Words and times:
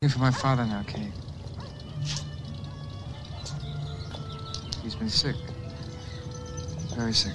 Looking 0.00 0.14
for 0.14 0.20
my 0.20 0.30
father 0.30 0.64
now, 0.64 0.84
Kay. 0.86 1.10
He's 4.80 4.94
been 4.94 5.08
sick. 5.08 5.34
Very 6.94 7.12
sick. 7.12 7.34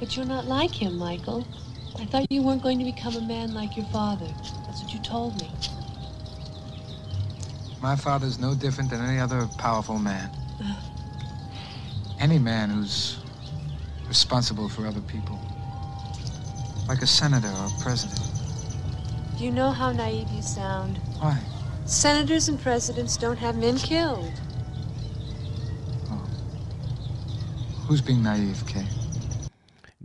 But 0.00 0.16
you're 0.16 0.24
not 0.24 0.46
like 0.46 0.70
him, 0.70 0.96
Michael. 0.96 1.46
I 1.98 2.06
thought 2.06 2.32
you 2.32 2.42
weren't 2.42 2.62
going 2.62 2.78
to 2.78 2.86
become 2.86 3.16
a 3.16 3.20
man 3.20 3.52
like 3.52 3.76
your 3.76 3.84
father. 3.92 4.24
That's 4.64 4.82
what 4.82 4.94
you 4.94 5.00
told 5.00 5.38
me. 5.42 5.50
My 7.82 7.94
father's 7.94 8.38
no 8.38 8.54
different 8.54 8.88
than 8.88 9.02
any 9.02 9.18
other 9.18 9.46
powerful 9.58 9.98
man. 9.98 10.30
Any 12.18 12.38
man 12.38 12.70
who's 12.70 13.18
responsible 14.08 14.70
for 14.70 14.86
other 14.86 15.02
people. 15.02 15.38
Like 16.88 17.02
a 17.02 17.06
senator 17.06 17.48
or 17.48 17.66
a 17.66 17.82
president. 17.82 18.35
Do 19.36 19.44
you 19.44 19.50
know 19.50 19.70
how 19.70 19.92
naive 19.92 20.30
you 20.30 20.40
sound? 20.40 20.96
Why? 21.18 21.38
Senators 21.84 22.48
and 22.48 22.58
presidents 22.58 23.18
don't 23.18 23.36
have 23.36 23.58
men 23.58 23.76
killed. 23.76 24.32
Oh. 26.10 26.26
Who's 27.86 28.00
being 28.00 28.22
naive, 28.22 28.64
Kay? 28.66 28.86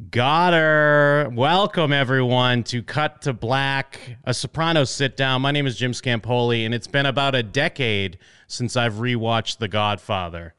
Got 0.09 0.51
her. 0.51 1.31
Welcome, 1.33 1.93
everyone, 1.93 2.63
to 2.63 2.83
Cut 2.83 3.21
to 3.21 3.31
Black, 3.31 4.17
a 4.25 4.33
Soprano 4.33 4.83
sit 4.83 5.15
down. 5.15 5.41
My 5.41 5.51
name 5.51 5.65
is 5.65 5.77
Jim 5.77 5.93
Scampoli, 5.93 6.65
and 6.65 6.73
it's 6.73 6.87
been 6.87 7.05
about 7.05 7.33
a 7.33 7.41
decade 7.41 8.17
since 8.47 8.75
I've 8.75 8.95
rewatched 8.95 9.59
The 9.59 9.69
Godfather. 9.69 10.55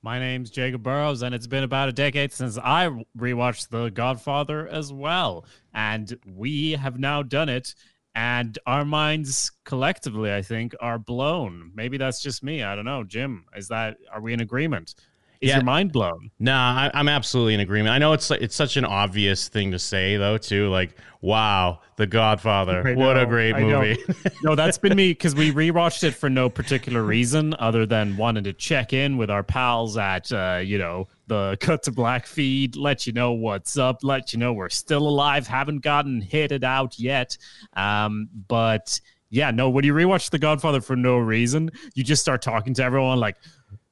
My 0.00 0.20
name's 0.20 0.50
Jacob 0.50 0.84
Burrows, 0.84 1.22
and 1.22 1.34
it's 1.34 1.48
been 1.48 1.64
about 1.64 1.88
a 1.88 1.92
decade 1.92 2.32
since 2.32 2.56
I 2.56 2.88
rewatched 3.18 3.70
The 3.70 3.90
Godfather 3.90 4.68
as 4.68 4.92
well. 4.92 5.44
And 5.74 6.16
we 6.24 6.72
have 6.72 7.00
now 7.00 7.24
done 7.24 7.48
it, 7.48 7.74
and 8.16 8.58
our 8.66 8.84
minds 8.86 9.52
collectively, 9.64 10.32
I 10.32 10.40
think, 10.40 10.74
are 10.80 10.98
blown. 10.98 11.70
Maybe 11.74 11.98
that's 11.98 12.22
just 12.22 12.42
me. 12.42 12.62
I 12.62 12.74
don't 12.74 12.86
know. 12.86 13.04
Jim, 13.04 13.44
is 13.54 13.68
that, 13.68 13.98
are 14.10 14.22
we 14.22 14.32
in 14.32 14.40
agreement? 14.40 14.94
Is 15.42 15.50
Yeah. 15.50 15.56
your 15.56 15.64
mind 15.64 15.92
blown? 15.92 16.30
Nah, 16.38 16.88
I, 16.94 16.98
I'm 16.98 17.08
absolutely 17.10 17.52
in 17.52 17.60
agreement. 17.60 17.92
I 17.94 17.98
know 17.98 18.14
it's 18.14 18.30
it's 18.30 18.56
such 18.56 18.78
an 18.78 18.86
obvious 18.86 19.48
thing 19.48 19.70
to 19.72 19.78
say, 19.78 20.16
though, 20.16 20.38
too. 20.38 20.70
Like, 20.70 20.96
wow, 21.20 21.80
The 21.96 22.06
Godfather. 22.06 22.88
I 22.88 22.94
what 22.94 23.18
a 23.18 23.26
great 23.26 23.54
movie. 23.58 23.98
no, 24.42 24.54
that's 24.54 24.78
been 24.78 24.96
me 24.96 25.10
because 25.10 25.34
we 25.34 25.52
rewatched 25.52 26.02
it 26.04 26.12
for 26.12 26.30
no 26.30 26.48
particular 26.48 27.02
reason 27.02 27.54
other 27.58 27.84
than 27.84 28.16
wanting 28.16 28.44
to 28.44 28.54
check 28.54 28.94
in 28.94 29.18
with 29.18 29.30
our 29.30 29.42
pals 29.42 29.98
at, 29.98 30.32
uh, 30.32 30.62
you 30.64 30.78
know, 30.78 31.06
the 31.26 31.56
Cut 31.60 31.82
to 31.84 31.92
Black 31.92 32.26
feed, 32.26 32.76
let 32.76 33.06
you 33.06 33.12
know 33.12 33.32
what's 33.32 33.76
up, 33.76 34.02
let 34.02 34.32
you 34.32 34.38
know 34.38 34.52
we're 34.52 34.68
still 34.68 35.06
alive, 35.08 35.46
haven't 35.46 35.82
gotten 35.82 36.20
hit 36.20 36.52
it 36.52 36.64
out 36.64 36.98
yet. 36.98 37.36
Um, 37.74 38.28
but 38.48 39.00
yeah, 39.30 39.50
no, 39.50 39.70
when 39.70 39.84
you 39.84 39.92
rewatch 39.92 40.30
The 40.30 40.38
Godfather 40.38 40.80
for 40.80 40.96
no 40.96 41.18
reason, 41.18 41.70
you 41.94 42.04
just 42.04 42.22
start 42.22 42.42
talking 42.42 42.74
to 42.74 42.82
everyone 42.82 43.18
like, 43.18 43.36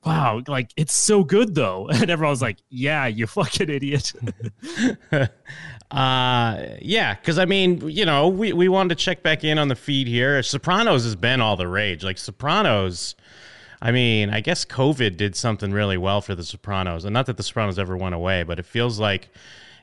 wow, 0.05 0.43
like 0.47 0.71
it's 0.77 0.95
so 0.95 1.25
good 1.25 1.55
though. 1.55 1.89
And 1.93 2.11
everyone's 2.11 2.43
like, 2.43 2.59
yeah, 2.69 3.07
you 3.07 3.27
fucking 3.29 3.71
idiot. 3.71 4.13
Uh, 5.91 6.75
yeah, 6.81 7.15
because 7.15 7.39
I 7.39 7.45
mean, 7.45 7.89
you 7.89 8.05
know, 8.05 8.27
we, 8.27 8.53
we 8.53 8.69
wanted 8.69 8.99
to 8.99 9.05
check 9.05 9.23
back 9.23 9.45
in 9.45 9.59
on 9.59 9.69
the 9.69 9.77
feed 9.77 10.09
here. 10.09 10.43
Sopranos 10.43 11.05
has 11.05 11.15
been 11.15 11.41
all 11.41 11.57
the 11.57 11.69
rage. 11.69 12.03
Like 12.03 12.19
Sopranos, 12.19 13.15
I 13.85 13.93
mean, 13.93 14.31
I 14.31 14.41
guess 14.41 14.65
COVID 14.65 15.19
did 15.19 15.37
something 15.37 15.71
really 15.71 15.99
well 15.99 16.23
for 16.23 16.35
the 16.35 16.43
Sopranos, 16.43 17.05
and 17.05 17.13
not 17.13 17.27
that 17.27 17.37
the 17.37 17.43
Sopranos 17.43 17.79
ever 17.79 17.99
went 17.99 18.15
away, 18.15 18.43
but 18.43 18.59
it 18.59 18.65
feels 18.65 18.99
like 18.99 19.29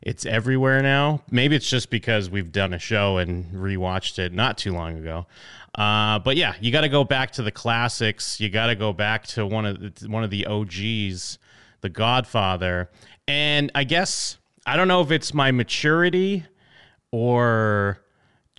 it's 0.02 0.26
everywhere 0.26 0.82
now. 0.82 1.22
Maybe 1.30 1.56
it's 1.56 1.70
just 1.70 1.92
because 1.92 2.28
we've 2.28 2.52
done 2.52 2.74
a 2.74 2.80
show 2.80 3.20
and 3.20 3.46
rewatched 3.54 4.18
it 4.18 4.34
not 4.34 4.58
too 4.58 4.74
long 4.74 4.98
ago. 4.98 5.28
Uh, 5.76 6.18
but 6.18 6.36
yeah, 6.36 6.56
you 6.60 6.72
got 6.72 6.82
to 6.82 6.90
go 6.90 7.04
back 7.04 7.30
to 7.34 7.44
the 7.44 7.52
classics. 7.52 8.40
You 8.40 8.50
got 8.50 8.68
to 8.68 8.76
go 8.76 8.92
back 8.92 9.28
to 9.28 9.46
one 9.46 9.68
of 9.68 9.80
the, 9.80 10.10
one 10.10 10.24
of 10.24 10.32
the 10.32 10.48
OGs, 10.48 11.38
The 11.82 11.90
Godfather, 11.90 12.90
and 13.28 13.72
I 13.76 13.84
guess 13.84 14.40
I 14.66 14.78
don't 14.78 14.88
know 14.88 15.02
if 15.02 15.12
it's 15.12 15.32
my 15.32 15.52
maturity 15.52 16.44
or 17.12 18.02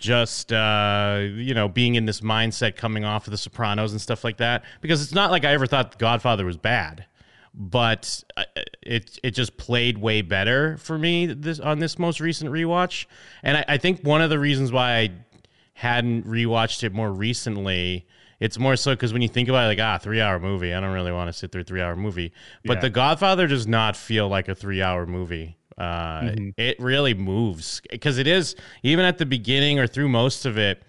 just 0.03 0.51
uh, 0.51 1.19
you 1.21 1.53
know 1.53 1.69
being 1.69 1.95
in 1.95 2.05
this 2.05 2.19
mindset 2.19 2.75
coming 2.75 3.05
off 3.05 3.25
of 3.25 3.31
the 3.31 3.37
sopranos 3.37 3.93
and 3.93 4.01
stuff 4.01 4.23
like 4.25 4.35
that 4.37 4.63
because 4.81 5.01
it's 5.01 5.13
not 5.13 5.31
like 5.31 5.45
i 5.45 5.53
ever 5.53 5.65
thought 5.65 5.97
godfather 5.97 6.45
was 6.45 6.57
bad 6.57 7.05
but 7.53 8.21
uh, 8.35 8.43
it 8.81 9.17
it 9.23 9.31
just 9.31 9.55
played 9.55 9.97
way 9.97 10.21
better 10.21 10.75
for 10.77 10.97
me 10.97 11.25
this 11.27 11.59
on 11.59 11.79
this 11.79 11.97
most 11.97 12.19
recent 12.19 12.51
rewatch. 12.51 13.05
And 13.43 13.57
I, 13.57 13.65
I 13.69 13.77
think 13.77 14.01
one 14.01 14.21
of 14.21 14.29
the 14.29 14.39
reasons 14.39 14.71
why 14.71 14.97
i 14.97 15.09
hadn't 15.75 16.25
rewatched 16.27 16.83
it 16.83 16.93
more 16.93 17.11
recently 17.11 18.05
it's 18.39 18.59
more 18.59 18.75
so 18.75 18.91
because 18.91 19.13
when 19.13 19.21
you 19.21 19.27
think 19.29 19.47
about 19.47 19.65
it, 19.65 19.67
like 19.67 19.79
ah 19.79 19.97
three 19.97 20.19
hour 20.19 20.37
movie 20.39 20.73
i 20.73 20.79
don't 20.81 20.91
really 20.93 21.11
want 21.13 21.29
to 21.29 21.33
sit 21.33 21.51
through 21.51 21.61
a 21.61 21.63
three 21.63 21.81
hour 21.81 21.95
movie. 21.95 22.33
But 22.65 22.77
Yeah. 22.77 22.81
the 22.81 22.89
godfather 22.89 23.47
does 23.47 23.67
not 23.67 23.95
feel 23.95 24.27
like 24.27 24.49
a 24.49 24.55
three 24.55 24.81
hour 24.81 25.05
movie 25.05 25.55
uh, 25.77 26.31
it 26.57 26.79
really 26.79 27.13
moves. 27.13 27.81
Because 27.89 28.17
it 28.17 28.27
is 28.27 28.55
even 28.83 29.05
at 29.05 29.17
the 29.17 29.25
beginning 29.25 29.79
or 29.79 29.87
through 29.87 30.09
most 30.09 30.45
of 30.45 30.57
it 30.57 30.83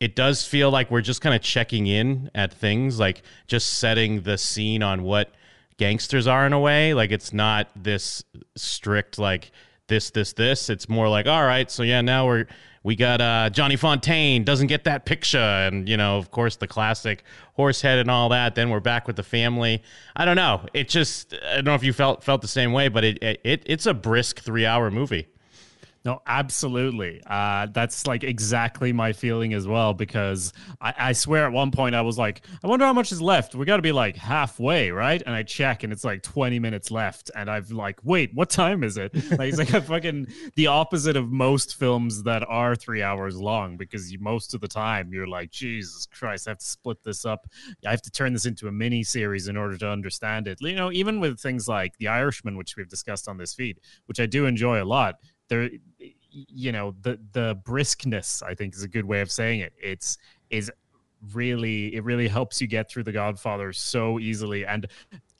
it 0.00 0.14
does 0.14 0.44
feel 0.44 0.70
like 0.70 0.90
we're 0.90 1.00
just 1.00 1.20
kind 1.20 1.34
of 1.34 1.40
checking 1.40 1.86
in 1.86 2.30
at 2.34 2.52
things 2.52 2.98
like 2.98 3.22
just 3.46 3.78
setting 3.78 4.22
the 4.22 4.36
scene 4.36 4.82
on 4.82 5.02
what 5.02 5.32
gangsters 5.78 6.26
are 6.26 6.46
in 6.46 6.52
a 6.52 6.60
way. 6.60 6.94
Like 6.94 7.10
it's 7.10 7.32
not 7.32 7.68
this 7.74 8.22
strict 8.56 9.18
like 9.18 9.52
this 9.88 10.10
this 10.10 10.34
this. 10.34 10.68
It's 10.68 10.88
more 10.88 11.08
like 11.08 11.26
all 11.26 11.44
right 11.44 11.70
so 11.70 11.82
yeah 11.82 12.00
now 12.02 12.26
we're 12.26 12.46
we 12.86 12.94
got 12.94 13.20
uh 13.20 13.50
johnny 13.50 13.76
fontane 13.76 14.44
doesn't 14.44 14.68
get 14.68 14.84
that 14.84 15.04
picture. 15.04 15.38
And 15.38 15.88
you 15.88 15.96
know 15.96 16.18
of 16.18 16.30
course 16.30 16.54
the 16.54 16.68
classic 16.68 17.24
horse 17.54 17.80
head 17.80 17.98
and 17.98 18.08
all 18.08 18.28
that. 18.28 18.54
Then 18.54 18.70
we're 18.70 18.78
back 18.78 19.08
with 19.08 19.16
the 19.16 19.24
family. 19.24 19.82
I 20.14 20.24
don't 20.24 20.36
know. 20.36 20.64
It 20.72 20.88
just 20.88 21.34
i 21.50 21.56
don't 21.56 21.64
know 21.64 21.74
if 21.74 21.82
you 21.82 21.92
felt 21.92 22.22
felt 22.22 22.42
the 22.42 22.48
same 22.48 22.72
way 22.72 22.86
but 22.88 23.04
it, 23.04 23.18
it 23.20 23.62
it's 23.66 23.86
a 23.86 23.92
brisk 23.92 24.38
three 24.38 24.64
hour 24.64 24.90
movie 24.90 25.26
No, 26.06 26.22
absolutely. 26.24 27.20
Uh, 27.26 27.66
that's 27.72 28.06
like 28.06 28.22
exactly 28.22 28.92
my 28.92 29.12
feeling 29.12 29.54
as 29.54 29.66
well. 29.66 29.92
Because 29.92 30.52
I, 30.80 30.94
I 30.96 31.12
swear 31.12 31.46
at 31.46 31.52
one 31.52 31.72
point 31.72 31.96
I 31.96 32.02
was 32.02 32.16
like, 32.16 32.46
I 32.62 32.68
wonder 32.68 32.86
how 32.86 32.92
much 32.92 33.10
is 33.10 33.20
left. 33.20 33.56
We 33.56 33.66
got 33.66 33.76
to 33.76 33.82
be 33.82 33.90
like 33.90 34.14
halfway, 34.14 34.92
right? 34.92 35.20
And 35.26 35.34
I 35.34 35.42
check 35.42 35.82
and 35.82 35.92
it's 35.92 36.04
like 36.04 36.22
20 36.22 36.60
minutes 36.60 36.92
left. 36.92 37.32
And 37.34 37.50
I've 37.50 37.72
like, 37.72 37.98
wait, 38.04 38.30
what 38.34 38.50
time 38.50 38.84
is 38.84 38.96
it? 38.96 39.12
Like, 39.36 39.48
it's 39.48 39.58
like 39.58 39.74
a 39.74 39.82
fucking 39.82 40.28
the 40.54 40.68
opposite 40.68 41.16
of 41.16 41.30
most 41.30 41.74
films 41.74 42.22
that 42.22 42.48
are 42.48 42.76
three 42.76 43.02
hours 43.02 43.36
long 43.36 43.76
because 43.76 44.12
you, 44.12 44.20
most 44.20 44.54
of 44.54 44.60
the 44.60 44.68
time 44.68 45.12
you're 45.12 45.26
like, 45.26 45.50
Jesus 45.50 46.06
Christ, 46.06 46.46
I 46.46 46.52
have 46.52 46.58
to 46.58 46.64
split 46.64 47.02
this 47.02 47.24
up. 47.24 47.46
I 47.84 47.90
have 47.90 48.02
to 48.02 48.10
turn 48.10 48.32
this 48.32 48.46
into 48.46 48.68
a 48.68 48.72
mini 48.72 49.02
series 49.02 49.48
in 49.48 49.56
order 49.56 49.76
to 49.78 49.90
understand 49.90 50.46
it. 50.46 50.58
You 50.60 50.76
know, 50.76 50.92
even 50.92 51.18
with 51.18 51.40
things 51.40 51.66
like 51.66 51.98
The 51.98 52.06
Irishman, 52.06 52.56
which 52.56 52.76
we've 52.76 52.88
discussed 52.88 53.26
on 53.28 53.36
this 53.36 53.52
feed, 53.52 53.80
which 54.06 54.20
I 54.20 54.26
do 54.26 54.46
enjoy 54.46 54.80
a 54.80 54.84
lot 54.84 55.16
there 55.48 55.70
you 56.30 56.72
know 56.72 56.94
the 57.00 57.18
the 57.32 57.56
briskness 57.64 58.42
i 58.42 58.54
think 58.54 58.74
is 58.74 58.82
a 58.82 58.88
good 58.88 59.04
way 59.04 59.20
of 59.20 59.30
saying 59.30 59.60
it. 59.60 59.72
It's 59.82 60.18
is 60.50 60.70
really 61.32 61.94
it 61.94 62.04
really 62.04 62.28
helps 62.28 62.60
you 62.60 62.66
get 62.66 62.90
through 62.90 63.04
the 63.04 63.12
godfather 63.12 63.72
so 63.72 64.20
easily. 64.20 64.66
And 64.66 64.86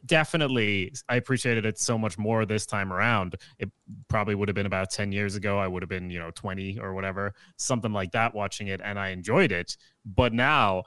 definitely 0.05 0.93
i 1.09 1.17
appreciated 1.17 1.67
it 1.67 1.79
so 1.79 1.99
much 1.99 2.17
more 2.17 2.47
this 2.47 2.65
time 2.65 2.93
around. 2.93 3.37
It 3.59 3.71
probably 4.09 4.35
would 4.35 4.49
have 4.49 4.55
been 4.55 4.67
about 4.67 4.91
10 4.91 5.13
years 5.13 5.35
ago. 5.35 5.59
I 5.59 5.69
would 5.69 5.83
have 5.83 5.91
been 5.91 6.11
you 6.11 6.19
know 6.19 6.31
20 6.35 6.79
or 6.79 6.95
whatever 6.95 7.35
something 7.57 7.93
like 7.93 8.13
that 8.13 8.35
watching 8.35 8.69
it 8.69 8.81
and 8.83 8.99
i 8.99 9.09
enjoyed 9.09 9.53
it. 9.53 9.77
But 10.05 10.33
now 10.33 10.85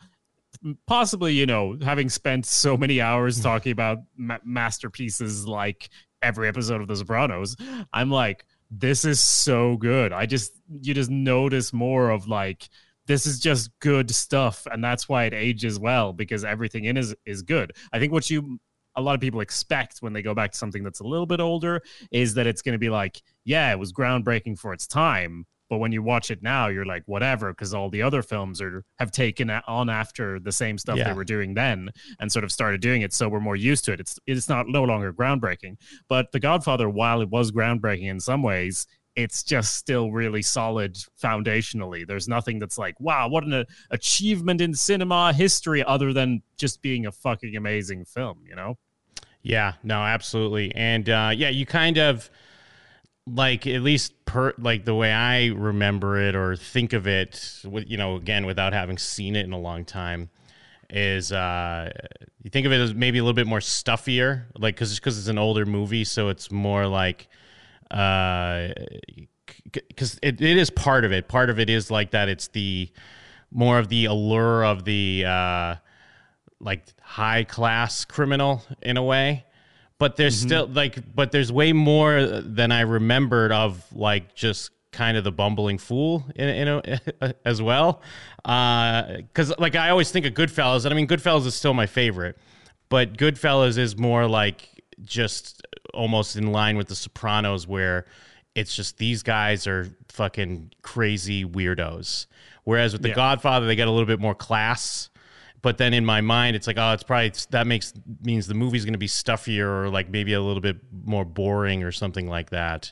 possibly 0.88 1.34
you 1.34 1.46
know 1.46 1.78
having 1.84 2.10
spent 2.10 2.46
so 2.46 2.76
many 2.76 3.00
hours 3.00 3.40
talking 3.44 3.72
about 3.72 4.00
ma- 4.18 4.40
masterpieces 4.44 5.48
like 5.48 5.90
every 6.22 6.48
episode 6.48 6.82
of 6.82 6.88
the 6.88 6.96
sopranos 6.96 7.56
i'm 7.94 8.10
like 8.10 8.44
this 8.72 9.06
is 9.06 9.24
so 9.24 9.78
good. 9.78 10.14
I 10.14 10.26
just 10.26 10.54
you 10.82 10.94
just 10.94 11.10
notice 11.10 11.74
more 11.74 12.10
of 12.10 12.28
like 12.28 12.70
this 13.08 13.26
is 13.26 13.40
just 13.40 13.72
good 13.80 14.12
stuff 14.12 14.68
and 14.72 14.84
that's 14.84 15.10
why 15.10 15.24
it 15.26 15.34
ages 15.34 15.80
well 15.80 16.14
because 16.14 16.46
everything 16.46 16.86
in 16.86 16.98
is 16.98 17.16
is 17.26 17.42
good. 17.42 17.74
I 17.92 18.00
think 18.00 18.14
what 18.14 18.30
you 18.30 18.60
a 18.96 19.02
lot 19.02 19.16
of 19.16 19.22
people 19.22 19.40
expect 19.40 20.00
when 20.00 20.14
they 20.14 20.22
go 20.22 20.34
back 20.34 20.52
to 20.52 20.58
something 20.58 20.84
that's 20.84 21.00
a 21.00 21.08
little 21.08 21.26
bit 21.26 21.40
older 21.40 21.82
is 22.12 22.34
that 22.34 22.48
it's 22.48 22.62
going 22.62 22.74
to 22.74 22.80
be 22.80 22.90
like 22.90 23.22
yeah 23.46 23.72
it 23.72 23.80
was 23.80 23.94
groundbreaking 23.94 24.58
for 24.58 24.74
its 24.74 24.88
time 24.88 25.46
but 25.70 25.78
when 25.78 25.92
you 25.92 26.02
watch 26.02 26.32
it 26.32 26.42
now 26.42 26.68
you're 26.68 26.86
like 26.86 27.04
whatever 27.06 27.52
because 27.54 27.74
all 27.74 27.90
the 27.90 28.02
other 28.02 28.22
films 28.22 28.60
are 28.62 28.84
have 28.98 29.12
taken 29.12 29.50
on 29.50 29.90
after 29.90 30.40
the 30.40 30.52
same 30.52 30.78
stuff 30.78 30.98
Yeah. 30.98 31.06
they 31.10 31.14
were 31.14 31.24
doing 31.24 31.54
then 31.54 31.90
and 32.20 32.32
sort 32.32 32.44
of 32.44 32.52
started 32.52 32.82
doing 32.82 33.02
it 33.02 33.14
so 33.14 33.30
we're 33.30 33.40
more 33.40 33.56
used 33.56 33.86
to 33.86 33.94
it 33.94 34.00
it's 34.00 34.20
it's 34.28 34.50
not 34.50 34.68
no 34.68 34.84
longer 34.84 35.14
groundbreaking 35.14 35.78
but 36.08 36.32
the 36.32 36.40
godfather 36.40 36.90
while 36.90 37.22
it 37.22 37.30
was 37.30 37.52
groundbreaking 37.52 38.10
in 38.10 38.20
some 38.20 38.42
ways 38.44 38.88
it's 39.16 39.44
just 39.44 39.76
still 39.76 40.12
really 40.12 40.42
solid 40.42 40.96
foundationally 41.22 42.06
there's 42.08 42.28
nothing 42.28 42.60
that's 42.60 42.78
like 42.78 42.96
wow 43.00 43.28
what 43.28 43.44
an 43.44 43.66
achievement 43.92 44.62
in 44.62 44.74
cinema 44.74 45.34
history 45.34 45.84
other 45.84 46.14
than 46.14 46.42
just 46.58 46.82
being 46.82 47.06
a 47.06 47.12
fucking 47.12 47.56
amazing 47.56 48.06
film 48.06 48.40
you 48.48 48.56
know 48.56 48.78
Yeah, 49.42 49.74
no, 49.84 50.02
absolutely. 50.02 50.74
And 50.76 51.08
uh, 51.10 51.32
yeah, 51.34 51.48
you 51.50 51.66
kind 51.66 51.98
of 51.98 52.30
like 53.36 53.68
at 53.68 53.82
least 53.82 54.26
per 54.26 54.54
like 54.58 54.86
the 54.86 54.96
way 54.96 55.12
I 55.12 55.48
remember 55.48 56.20
it 56.20 56.36
or 56.36 56.56
think 56.56 56.94
of 56.94 57.08
it, 57.08 57.62
you 57.64 57.98
know, 57.98 58.16
again 58.16 58.46
without 58.46 58.74
having 58.74 58.98
seen 58.98 59.36
it 59.36 59.46
in 59.46 59.54
a 59.54 59.60
long 59.60 59.86
time, 59.86 60.30
is 60.90 61.32
uh, 61.32 61.92
you 62.44 62.50
think 62.50 62.66
of 62.66 62.72
it 62.72 62.80
as 62.80 62.94
maybe 62.94 63.20
a 63.20 63.24
little 63.24 63.34
bit 63.34 63.48
more 63.48 63.62
stuffier, 63.62 64.48
like 64.56 64.76
because 64.76 64.96
because 64.96 65.18
it's 65.18 65.28
an 65.28 65.38
older 65.38 65.66
movie, 65.66 66.04
so 66.04 66.30
it's 66.30 66.52
more 66.52 66.88
like 66.88 67.28
uh, 67.92 68.70
because 69.74 70.20
it, 70.22 70.42
it 70.42 70.58
is 70.58 70.70
part 70.70 71.06
of 71.06 71.12
it. 71.12 71.28
Part 71.28 71.50
of 71.50 71.60
it 71.60 71.70
is 71.70 71.92
like 71.92 72.12
that. 72.12 72.30
It's 72.30 72.48
the 72.50 72.90
more 73.52 73.80
of 73.80 73.90
the 73.90 74.06
allure 74.06 74.64
of 74.64 74.86
the 74.86 75.26
uh, 75.26 75.76
like 76.60 76.84
high 77.02 77.44
class 77.44 78.06
criminal 78.06 78.64
in 78.82 78.98
a 78.98 79.04
way 79.04 79.46
but 80.00 80.16
there's 80.16 80.40
mm-hmm. 80.40 80.48
still 80.48 80.68
like 80.68 80.98
but 81.14 81.32
there's 81.32 81.52
way 81.52 81.72
more 81.72 82.24
than 82.26 82.72
i 82.72 82.82
remembered 82.82 83.52
of 83.52 83.86
like 83.94 84.34
just 84.34 84.72
kind 84.92 85.18
of 85.18 85.24
the 85.24 85.32
bumbling 85.32 85.78
fool 85.78 86.26
in, 86.36 86.50
in 86.50 86.68
a, 86.68 87.36
as 87.46 87.62
well 87.62 88.02
because 88.38 89.52
uh, 89.52 89.56
like 89.60 89.76
i 89.76 89.90
always 89.90 90.10
think 90.10 90.26
of 90.26 90.34
goodfellas 90.34 90.86
and 90.86 90.94
i 90.94 90.96
mean 90.98 91.08
goodfellas 91.08 91.46
is 91.46 91.54
still 91.54 91.76
my 91.76 91.86
favorite 91.86 92.38
but 92.88 93.14
goodfellas 93.16 93.78
is 93.78 93.98
more 93.98 94.28
like 94.28 94.68
just 95.04 95.62
almost 95.94 96.36
in 96.36 96.52
line 96.52 96.76
with 96.76 96.88
the 96.88 96.96
sopranos 96.96 97.68
where 97.68 98.06
it's 98.56 98.76
just 98.76 98.98
these 98.98 99.22
guys 99.22 99.68
are 99.68 99.88
fucking 100.08 100.72
crazy 100.82 101.46
weirdos 101.46 102.26
whereas 102.64 102.94
with 102.94 103.04
the 103.04 103.10
yeah. 103.10 103.16
godfather 103.16 103.68
they 103.68 103.76
get 103.76 103.88
a 103.88 103.92
little 103.92 104.08
bit 104.08 104.20
more 104.20 104.36
class 104.36 105.10
but 105.62 105.78
then 105.78 105.94
in 105.94 106.06
my 106.06 106.22
mind 106.22 106.56
it's 106.56 106.68
like 106.68 106.78
oh 106.78 106.92
it's 106.92 107.04
probably 107.04 107.32
that 107.52 107.68
makes 107.68 107.94
means 108.24 108.48
the 108.48 108.54
movie's 108.54 108.86
going 108.86 108.94
to 108.94 109.00
be 109.00 109.08
stuffier 109.08 109.84
or 109.84 109.90
like 109.90 110.10
maybe 110.10 110.34
a 110.34 110.42
little 110.42 110.62
bit 110.62 110.78
more 111.06 111.26
boring 111.26 111.84
or 111.84 111.92
something 111.92 112.28
like 112.28 112.50
that. 112.52 112.92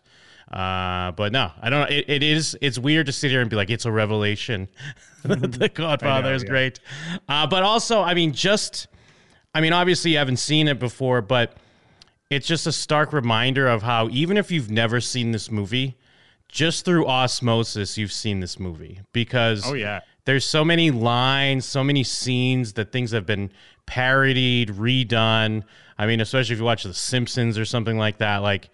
Uh, 0.52 1.12
but 1.12 1.34
no 1.34 1.52
i 1.62 1.70
don't 1.70 1.82
know 1.82 1.94
it, 1.94 2.06
it 2.08 2.24
is 2.24 2.58
it's 2.62 2.80
weird 2.80 3.06
to 3.06 3.12
sit 3.12 3.30
here 3.30 3.42
and 3.42 3.50
be 3.50 3.56
like 3.56 3.70
it's 3.70 3.86
a 3.86 3.92
revelation. 3.92 4.68
The 5.24 5.70
godfather 5.74 6.30
know, 6.30 6.36
is 6.36 6.44
yeah. 6.44 6.50
great. 6.50 6.80
Uh, 7.28 7.46
but 7.48 7.64
also 7.64 8.02
i 8.02 8.14
mean 8.14 8.32
just 8.32 8.88
i 9.54 9.60
mean 9.60 9.74
obviously 9.74 10.12
you 10.12 10.18
haven't 10.18 10.38
seen 10.38 10.70
it 10.70 10.80
before 10.80 11.22
but 11.22 11.58
it's 12.30 12.48
just 12.48 12.66
a 12.66 12.72
stark 12.72 13.12
reminder 13.12 13.68
of 13.68 13.84
how 13.84 14.08
even 14.10 14.38
if 14.38 14.52
you've 14.52 14.72
never 14.72 15.02
seen 15.02 15.32
this 15.32 15.52
movie 15.52 15.98
just 16.48 16.86
through 16.86 17.06
osmosis 17.08 17.98
you've 17.98 18.12
seen 18.12 18.40
this 18.40 18.58
movie. 18.58 19.02
Because 19.12 19.70
oh 19.70 19.74
yeah 19.74 20.00
there's 20.28 20.46
so 20.46 20.66
many 20.66 20.92
lines, 20.92 21.64
so 21.64 21.86
many 21.86 22.04
scenes 22.04 22.74
that 22.74 22.92
things 22.92 23.12
have 23.12 23.26
been 23.26 23.50
parodied, 23.86 24.68
redone. 24.68 25.64
I 25.98 26.06
mean, 26.06 26.20
especially 26.20 26.52
if 26.52 26.60
you 26.60 26.66
watch 26.66 26.84
The 26.84 26.94
Simpsons 26.94 27.58
or 27.58 27.64
something 27.64 27.98
like 27.98 28.18
that, 28.18 28.40
like 28.40 28.70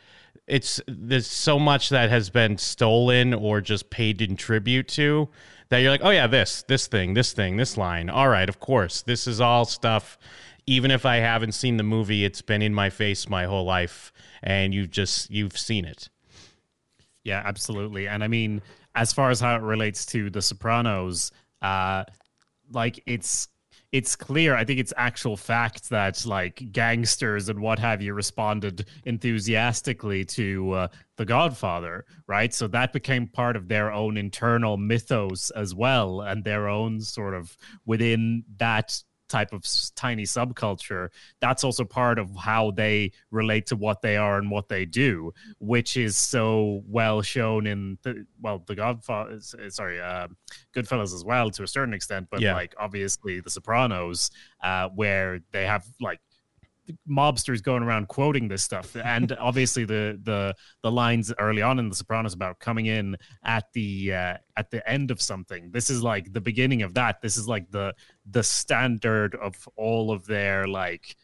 it's 0.48 0.82
there's 0.88 1.28
so 1.28 1.60
much 1.60 1.90
that 1.90 2.10
has 2.10 2.32
been 2.32 2.58
stolen 2.58 3.36
or 3.36 3.62
just 3.62 3.92
paid 3.92 4.20
in 4.20 4.36
tribute 4.36 4.88
to 4.90 5.30
that 5.70 5.78
you're 5.78 5.92
like, 5.92 6.04
oh 6.04 6.10
yeah, 6.10 6.26
this, 6.26 6.64
this 6.64 6.88
thing, 6.88 7.14
this 7.14 7.34
thing, 7.34 7.58
this 7.58 7.78
line. 7.78 8.10
All 8.10 8.30
right, 8.30 8.50
of 8.50 8.60
course, 8.60 9.04
this 9.04 9.28
is 9.28 9.40
all 9.40 9.66
stuff. 9.66 10.18
Even 10.66 10.90
if 10.90 11.06
I 11.06 11.18
haven't 11.18 11.52
seen 11.52 11.78
the 11.78 11.84
movie, 11.84 12.26
it's 12.26 12.42
been 12.42 12.64
in 12.64 12.74
my 12.74 12.90
face 12.90 13.30
my 13.30 13.46
whole 13.46 13.64
life, 13.64 14.12
and 14.42 14.74
you've 14.74 14.90
just 14.90 15.30
you've 15.30 15.56
seen 15.56 15.86
it. 15.86 16.10
Yeah, 17.24 17.44
absolutely. 17.46 18.08
And 18.08 18.24
I 18.24 18.28
mean, 18.28 18.64
as 18.96 19.14
far 19.14 19.30
as 19.30 19.40
how 19.40 19.56
it 19.56 19.62
relates 19.62 20.04
to 20.08 20.32
The 20.32 20.42
Sopranos, 20.42 21.32
uh, 21.64 22.04
like 22.72 23.02
it's 23.06 23.48
it's 23.92 24.16
clear 24.16 24.56
i 24.56 24.64
think 24.64 24.80
it's 24.80 24.94
actual 24.98 25.38
fact 25.38 25.90
that 25.90 26.26
like 26.26 26.72
gangsters 26.72 27.50
and 27.50 27.60
what 27.60 27.80
have 27.80 28.02
you 28.02 28.14
responded 28.14 28.88
enthusiastically 29.06 30.26
to 30.26 30.72
uh, 30.72 30.88
the 31.18 31.26
godfather 31.26 32.06
right? 32.28 32.54
So 32.54 32.68
that 32.70 32.94
became 32.94 33.28
part 33.28 33.56
of 33.56 33.68
their 33.68 33.92
own 33.92 34.18
internal 34.18 34.78
mythos 34.78 35.52
as 35.52 35.76
well 35.76 36.22
and 36.22 36.44
their 36.44 36.68
own 36.68 37.02
sort 37.02 37.34
of 37.34 37.56
within 37.86 38.44
that 38.58 39.02
type 39.34 39.52
of 39.52 39.66
tiny 39.96 40.24
subculture, 40.24 41.10
that's 41.42 41.64
also 41.64 41.84
part 41.84 42.20
of 42.20 42.30
how 42.36 42.70
they 42.70 43.12
relate 43.32 43.66
to 43.66 43.76
what 43.76 44.02
they 44.04 44.16
are 44.16 44.38
and 44.38 44.52
what 44.52 44.70
they 44.70 44.86
do, 44.86 45.34
which 45.60 45.98
is 45.98 46.16
so 46.16 46.84
well 46.88 47.22
shown 47.24 47.66
in 47.66 47.98
the 48.04 48.26
well, 48.40 48.64
the 48.68 48.76
Godfather, 48.76 49.40
sorry, 49.70 50.00
uh, 50.00 50.28
Goodfellas 50.76 51.16
as 51.16 51.26
well 51.26 51.50
to 51.50 51.64
a 51.64 51.68
certain 51.68 51.96
extent, 51.96 52.28
but 52.30 52.42
yeah. 52.42 52.54
like 52.54 52.76
obviously 52.80 53.40
the 53.40 53.50
Sopranos, 53.50 54.30
uh, 54.62 54.90
where 54.90 55.40
they 55.52 55.66
have 55.66 55.84
like 56.00 56.20
mobsters 57.10 57.62
going 57.62 57.84
around 57.84 58.08
quoting 58.08 58.48
this 58.48 58.64
stuff. 58.64 58.96
And 58.96 59.32
obviously 59.40 59.86
the 59.86 60.20
the 60.24 60.56
the 60.82 60.92
lines 60.92 61.34
early 61.40 61.62
on 61.62 61.80
in 61.80 61.90
the 61.90 61.96
sopranos 61.96 62.34
about 62.34 62.60
coming 62.60 62.88
in 62.88 63.18
at 63.44 63.66
the 63.74 64.14
uh, 64.14 64.38
at 64.58 64.72
the 64.72 64.88
end 64.90 65.12
of 65.12 65.22
something. 65.22 65.72
This 65.72 65.90
is 65.90 66.04
like 66.04 66.34
the 66.34 66.42
beginning 66.42 66.82
of 66.82 66.94
that. 66.96 67.22
This 67.22 67.38
is 67.38 67.48
like 67.48 67.70
the 67.72 67.94
the 68.30 68.44
standard 68.44 69.36
of 69.36 69.56
all 69.76 70.12
of 70.12 70.26
their 70.26 70.68
like 70.68 71.16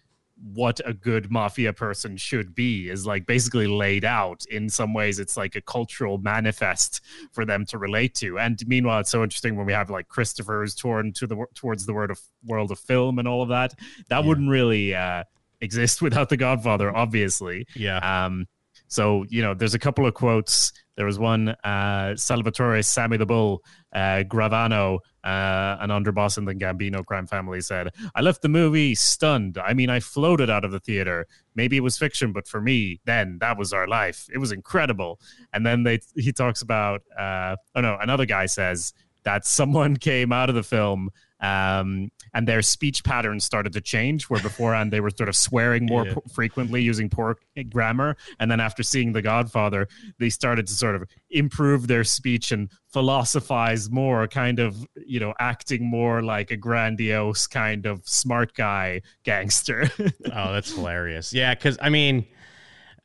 what 0.42 0.80
a 0.86 0.94
good 0.94 1.30
mafia 1.30 1.74
person 1.74 2.16
should 2.16 2.56
be 2.56 2.90
is 2.90 3.06
like 3.06 3.26
basically 3.26 3.68
laid 3.68 4.06
out. 4.06 4.46
In 4.50 4.70
some 4.70 4.94
ways 4.94 5.20
it's 5.20 5.36
like 5.36 5.56
a 5.56 5.62
cultural 5.62 6.18
manifest 6.18 7.02
for 7.34 7.46
them 7.46 7.66
to 7.68 7.78
relate 7.78 8.16
to. 8.16 8.40
And 8.40 8.62
meanwhile 8.66 9.00
it's 9.00 9.10
so 9.10 9.24
interesting 9.24 9.56
when 9.56 9.66
we 9.66 9.74
have 9.74 9.90
like 9.90 10.08
christopher's 10.08 10.76
torn 10.76 11.12
to 11.14 11.28
the 11.28 11.46
towards 11.56 11.86
the 11.86 11.94
world 11.94 12.12
of 12.12 12.22
world 12.46 12.72
of 12.72 12.80
film 12.80 13.20
and 13.20 13.28
all 13.28 13.42
of 13.42 13.50
that. 13.50 13.74
That 14.10 14.22
yeah. 14.22 14.28
wouldn't 14.28 14.50
really 14.50 14.96
uh 14.96 15.24
exist 15.62 16.02
without 16.02 16.30
the 16.30 16.38
Godfather, 16.38 16.96
obviously. 16.96 17.66
Yeah. 17.76 17.98
Um, 18.00 18.48
so 18.88 19.26
you 19.30 19.42
know, 19.42 19.54
there's 19.54 19.76
a 19.76 19.80
couple 19.80 20.06
of 20.06 20.14
quotes. 20.14 20.72
There 20.96 21.06
was 21.06 21.18
one 21.18 21.50
uh, 21.64 22.16
Salvatore 22.18 22.82
Sammy 22.82 23.18
the 23.18 23.26
Bull 23.26 23.64
uh, 23.94 24.24
Gravano, 24.28 25.00
uh, 25.24 25.78
an 25.80 25.90
underboss 25.90 26.38
in 26.38 26.46
the 26.46 26.56
Gambino 26.56 27.06
crime 27.06 27.28
family, 27.28 27.62
said, 27.62 27.90
"I 28.16 28.22
left 28.22 28.42
the 28.42 28.50
movie 28.50 28.96
stunned. 28.96 29.58
I 29.58 29.74
mean, 29.74 29.90
I 29.90 30.00
floated 30.00 30.50
out 30.50 30.66
of 30.66 30.72
the 30.72 30.80
theater. 30.80 31.28
Maybe 31.56 31.78
it 31.78 31.82
was 31.82 31.98
fiction, 31.98 32.34
but 32.34 32.48
for 32.48 32.60
me, 32.60 33.00
then 33.06 33.38
that 33.42 33.58
was 33.58 33.72
our 33.74 33.88
life. 33.88 34.28
It 34.34 34.40
was 34.40 34.52
incredible." 34.52 35.20
And 35.54 35.66
then 35.66 35.84
they 35.84 36.00
he 36.16 36.34
talks 36.34 36.62
about, 36.62 37.02
uh, 37.18 37.56
oh 37.76 37.82
no, 37.82 37.98
another 38.02 38.26
guy 38.26 38.48
says 38.48 38.92
that 39.24 39.46
someone 39.46 39.98
came 40.10 40.34
out 40.34 40.50
of 40.50 40.56
the 40.56 40.64
film 40.64 41.12
um, 41.42 42.10
and 42.34 42.48
their 42.48 42.62
speech 42.62 43.04
patterns 43.04 43.44
started 43.44 43.74
to 43.74 43.82
change 43.82 44.26
where 44.26 44.42
beforehand 44.42 44.92
they 44.92 45.00
were 45.00 45.10
sort 45.10 45.30
of 45.30 45.36
swearing 45.36 45.86
more 45.86 46.06
yeah. 46.08 46.14
p- 46.14 46.22
frequently 46.34 46.82
using 46.82 47.10
poor 47.10 47.38
grammar. 47.70 48.16
And 48.40 48.50
then 48.50 48.60
after 48.60 48.84
seeing 48.84 49.14
the 49.14 49.22
godfather 49.22 49.88
they 50.20 50.30
started 50.30 50.68
to 50.68 50.74
sort 50.74 50.96
of 50.96 51.04
improve 51.30 51.88
their 51.88 52.04
speech 52.04 52.52
and 52.52 52.70
philosophize 52.88 53.90
more 53.90 54.28
kind 54.28 54.60
of 54.60 54.88
you 54.96 55.20
know 55.20 55.34
acting 55.40 55.86
more 55.86 56.24
like 56.24 56.52
a 56.52 56.58
grandiose 56.58 57.48
kind 57.48 57.86
of 57.86 58.08
smart 58.08 58.54
guy 58.54 59.02
gangster. 59.24 59.90
Oh 60.32 60.54
that's 60.54 60.74
hilarious. 60.74 61.34
Yeah 61.34 61.54
because 61.54 61.78
i 61.82 61.90
mean 61.90 62.26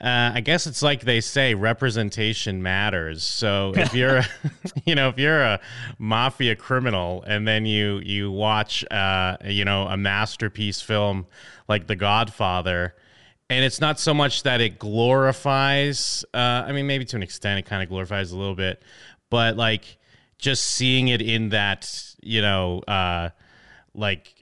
uh, 0.01 0.33
I 0.35 0.41
guess 0.41 0.67
it's 0.67 0.83
like 0.83 1.03
they 1.03 1.21
say, 1.21 1.55
representation 1.55 2.63
matters. 2.63 3.23
So 3.23 3.73
if 3.77 3.95
you're, 3.95 4.23
you 4.85 4.95
know, 4.95 5.09
if 5.09 5.19
you're 5.19 5.43
a 5.43 5.61
mafia 5.99 6.57
criminal 6.57 7.23
and 7.27 7.47
then 7.47 7.67
you 7.67 8.01
you 8.05 8.31
watch, 8.31 8.85
uh, 8.91 9.37
you 9.45 9.65
know, 9.65 9.87
a 9.87 9.97
masterpiece 9.97 10.81
film 10.81 11.27
like 11.69 11.87
The 11.87 11.97
Godfather, 11.97 12.95
and 13.51 13.65
it's 13.65 13.81
not 13.81 14.01
so 14.01 14.15
much 14.15 14.43
that 14.43 14.61
it 14.61 14.79
glorifies. 14.79 16.25
Uh, 16.35 16.65
I 16.67 16.73
mean, 16.73 16.87
maybe 16.87 17.05
to 17.07 17.17
an 17.17 17.23
extent, 17.23 17.59
it 17.59 17.67
kind 17.67 17.83
of 17.83 17.89
glorifies 17.89 18.33
a 18.33 18.39
little 18.39 18.55
bit, 18.55 18.83
but 19.31 19.57
like 19.57 19.99
just 20.39 20.65
seeing 20.65 21.09
it 21.09 21.23
in 21.23 21.51
that, 21.51 21.91
you 22.23 22.43
know, 22.43 22.81
uh, 22.81 23.31
like 23.95 24.35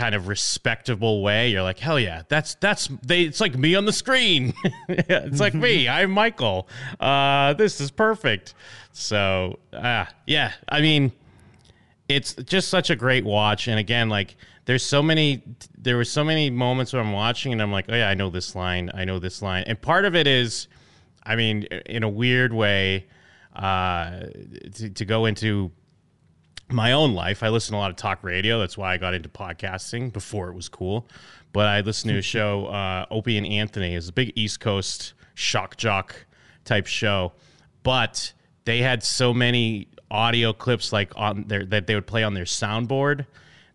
kind 0.00 0.14
of 0.14 0.28
respectable 0.28 1.22
way, 1.22 1.50
you're 1.50 1.62
like, 1.62 1.78
hell 1.78 2.00
yeah, 2.00 2.22
that's 2.28 2.54
that's 2.54 2.88
they. 3.02 3.20
It's 3.24 3.38
like 3.38 3.54
me 3.58 3.74
on 3.74 3.84
the 3.84 3.92
screen. 3.92 4.54
it's 4.88 5.40
like 5.40 5.52
me. 5.52 5.88
I'm 5.98 6.10
Michael. 6.10 6.68
Uh, 6.98 7.52
this 7.52 7.82
is 7.82 7.90
perfect. 7.90 8.54
So 8.92 9.58
uh, 9.74 10.06
yeah, 10.26 10.52
I 10.70 10.80
mean, 10.80 11.12
it's 12.08 12.32
just 12.32 12.68
such 12.68 12.88
a 12.88 12.96
great 12.96 13.26
watch. 13.26 13.68
And 13.68 13.78
again, 13.78 14.08
like 14.08 14.36
there's 14.64 14.82
so 14.82 15.02
many 15.02 15.42
there 15.76 15.98
were 15.98 16.04
so 16.06 16.24
many 16.24 16.48
moments 16.48 16.94
where 16.94 17.02
I'm 17.02 17.12
watching 17.12 17.52
and 17.52 17.60
I'm 17.60 17.70
like, 17.70 17.84
oh 17.90 17.94
yeah, 17.94 18.08
I 18.08 18.14
know 18.14 18.30
this 18.30 18.54
line, 18.54 18.90
I 18.94 19.04
know 19.04 19.18
this 19.18 19.42
line. 19.42 19.64
And 19.66 19.78
part 19.78 20.06
of 20.06 20.16
it 20.16 20.26
is, 20.26 20.66
I 21.24 21.36
mean, 21.36 21.64
in 21.84 22.04
a 22.04 22.08
weird 22.08 22.54
way, 22.54 23.06
uh, 23.54 24.20
to, 24.76 24.88
to 24.88 25.04
go 25.04 25.26
into 25.26 25.70
my 26.72 26.92
own 26.92 27.14
life, 27.14 27.42
I 27.42 27.48
listen 27.48 27.72
to 27.72 27.78
a 27.78 27.80
lot 27.80 27.90
of 27.90 27.96
talk 27.96 28.22
radio. 28.22 28.58
That's 28.58 28.78
why 28.78 28.94
I 28.94 28.96
got 28.96 29.14
into 29.14 29.28
podcasting 29.28 30.12
before 30.12 30.48
it 30.48 30.54
was 30.54 30.68
cool. 30.68 31.08
But 31.52 31.66
I 31.66 31.80
listened 31.80 32.12
to 32.12 32.18
a 32.18 32.22
show, 32.22 32.66
uh, 32.66 33.06
Opie 33.10 33.36
and 33.36 33.46
Anthony. 33.46 33.94
is 33.94 34.08
a 34.08 34.12
big 34.12 34.32
East 34.36 34.60
Coast 34.60 35.14
shock 35.34 35.76
jock 35.76 36.26
type 36.64 36.86
show. 36.86 37.32
But 37.82 38.32
they 38.64 38.78
had 38.78 39.02
so 39.02 39.34
many 39.34 39.88
audio 40.10 40.52
clips 40.52 40.92
like 40.92 41.12
on 41.16 41.44
their 41.46 41.64
that 41.66 41.86
they 41.86 41.94
would 41.94 42.06
play 42.06 42.22
on 42.22 42.34
their 42.34 42.44
soundboard 42.44 43.26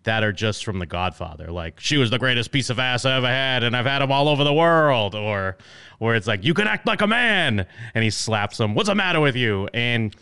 that 0.03 0.23
are 0.23 0.31
just 0.31 0.63
from 0.63 0.79
The 0.79 0.85
Godfather. 0.85 1.51
Like 1.51 1.79
she 1.79 1.97
was 1.97 2.09
the 2.11 2.19
greatest 2.19 2.51
piece 2.51 2.69
of 2.69 2.79
ass 2.79 3.05
I 3.05 3.17
ever 3.17 3.27
had, 3.27 3.63
and 3.63 3.75
I've 3.75 3.85
had 3.85 3.99
them 3.99 4.11
all 4.11 4.29
over 4.29 4.43
the 4.43 4.53
world. 4.53 5.15
Or 5.15 5.57
where 5.99 6.15
it's 6.15 6.27
like 6.27 6.43
you 6.43 6.53
can 6.53 6.67
act 6.67 6.87
like 6.87 7.01
a 7.01 7.07
man, 7.07 7.65
and 7.93 8.03
he 8.03 8.09
slaps 8.09 8.59
him. 8.59 8.75
What's 8.75 8.89
the 8.89 8.95
matter 8.95 9.19
with 9.19 9.35
you? 9.35 9.67
And 9.73 10.15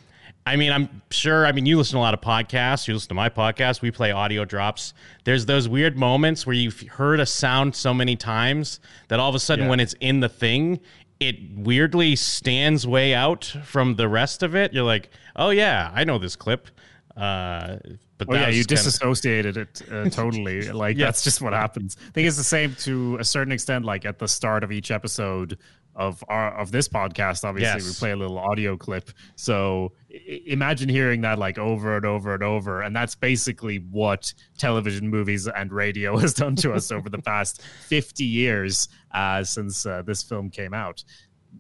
I 0.46 0.58
mean, 0.58 0.72
I'm 0.72 1.02
sure. 1.10 1.46
I 1.46 1.52
mean, 1.54 1.66
you 1.66 1.78
listen 1.78 1.94
to 1.94 2.00
a 2.00 2.02
lot 2.02 2.14
of 2.14 2.20
podcasts. 2.22 2.88
You 2.88 2.94
listen 2.94 3.08
to 3.10 3.14
my 3.16 3.30
podcast. 3.30 3.82
We 3.82 3.92
play 3.92 4.12
audio 4.12 4.44
drops. 4.44 4.94
There's 5.24 5.46
those 5.46 5.70
weird 5.70 5.98
moments 5.98 6.46
where 6.46 6.54
you've 6.56 6.82
heard 6.82 7.20
a 7.22 7.26
sound 7.26 7.76
so 7.76 7.94
many 7.94 8.16
times 8.18 8.80
that 9.08 9.20
all 9.20 9.30
of 9.30 9.36
a 9.36 9.40
sudden, 9.40 9.66
Yeah. 9.66 9.70
when 9.70 9.80
it's 9.80 9.94
in 10.02 10.20
the 10.20 10.28
thing, 10.30 10.82
it 11.20 11.38
weirdly 11.56 12.18
stands 12.18 12.86
way 12.86 13.14
out 13.14 13.46
from 13.64 13.96
the 13.96 14.10
rest 14.10 14.44
of 14.44 14.54
it. 14.56 14.74
You're 14.74 14.84
like, 14.84 15.10
oh 15.38 15.52
yeah, 15.52 15.90
I 15.94 16.04
know 16.04 16.18
this 16.18 16.36
clip. 16.36 16.68
Uh, 17.16 17.78
but 18.18 18.28
Oh 18.30 18.34
yeah, 18.34 18.50
you 18.50 18.64
disassociated 18.64 19.56
it 19.56 19.82
uh, 19.92 20.10
totally. 20.10 20.70
Like 20.72 20.98
that's 20.98 21.24
just 21.24 21.42
what 21.42 21.54
happens. 21.54 21.96
I 22.08 22.12
think 22.12 22.28
it's 22.28 22.38
the 22.38 22.44
same 22.44 22.76
to 22.80 23.18
a 23.20 23.24
certain 23.24 23.54
extent. 23.54 23.86
Like 23.86 24.04
at 24.06 24.20
the 24.20 24.28
start 24.28 24.64
of 24.64 24.72
each 24.72 24.92
episode 24.92 25.58
of 25.96 26.24
our 26.28 26.58
of 26.60 26.72
this 26.72 26.88
podcast, 26.88 27.44
obviously 27.44 27.82
we 27.88 27.94
play 28.00 28.12
a 28.12 28.16
little 28.16 28.38
audio 28.40 28.76
clip. 28.78 29.12
So 29.36 29.92
i- 30.12 30.42
imagine 30.48 30.90
hearing 30.90 31.22
that 31.22 31.38
like 31.40 31.58
over 31.58 31.96
and 31.98 32.06
over 32.06 32.34
and 32.34 32.42
over, 32.44 32.82
and 32.82 32.96
that's 32.96 33.16
basically 33.16 33.78
what 33.78 34.34
television, 34.58 35.08
movies, 35.10 35.48
and 35.48 35.72
radio 35.72 36.18
has 36.24 36.34
done 36.34 36.56
to 36.58 36.74
us 36.74 36.92
over 36.92 37.10
the 37.10 37.20
past 37.22 37.62
fifty 37.88 38.26
years 38.26 38.88
uh, 39.14 39.44
since 39.44 39.86
uh, 39.86 40.02
this 40.02 40.24
film 40.24 40.50
came 40.50 40.74
out. 40.74 41.04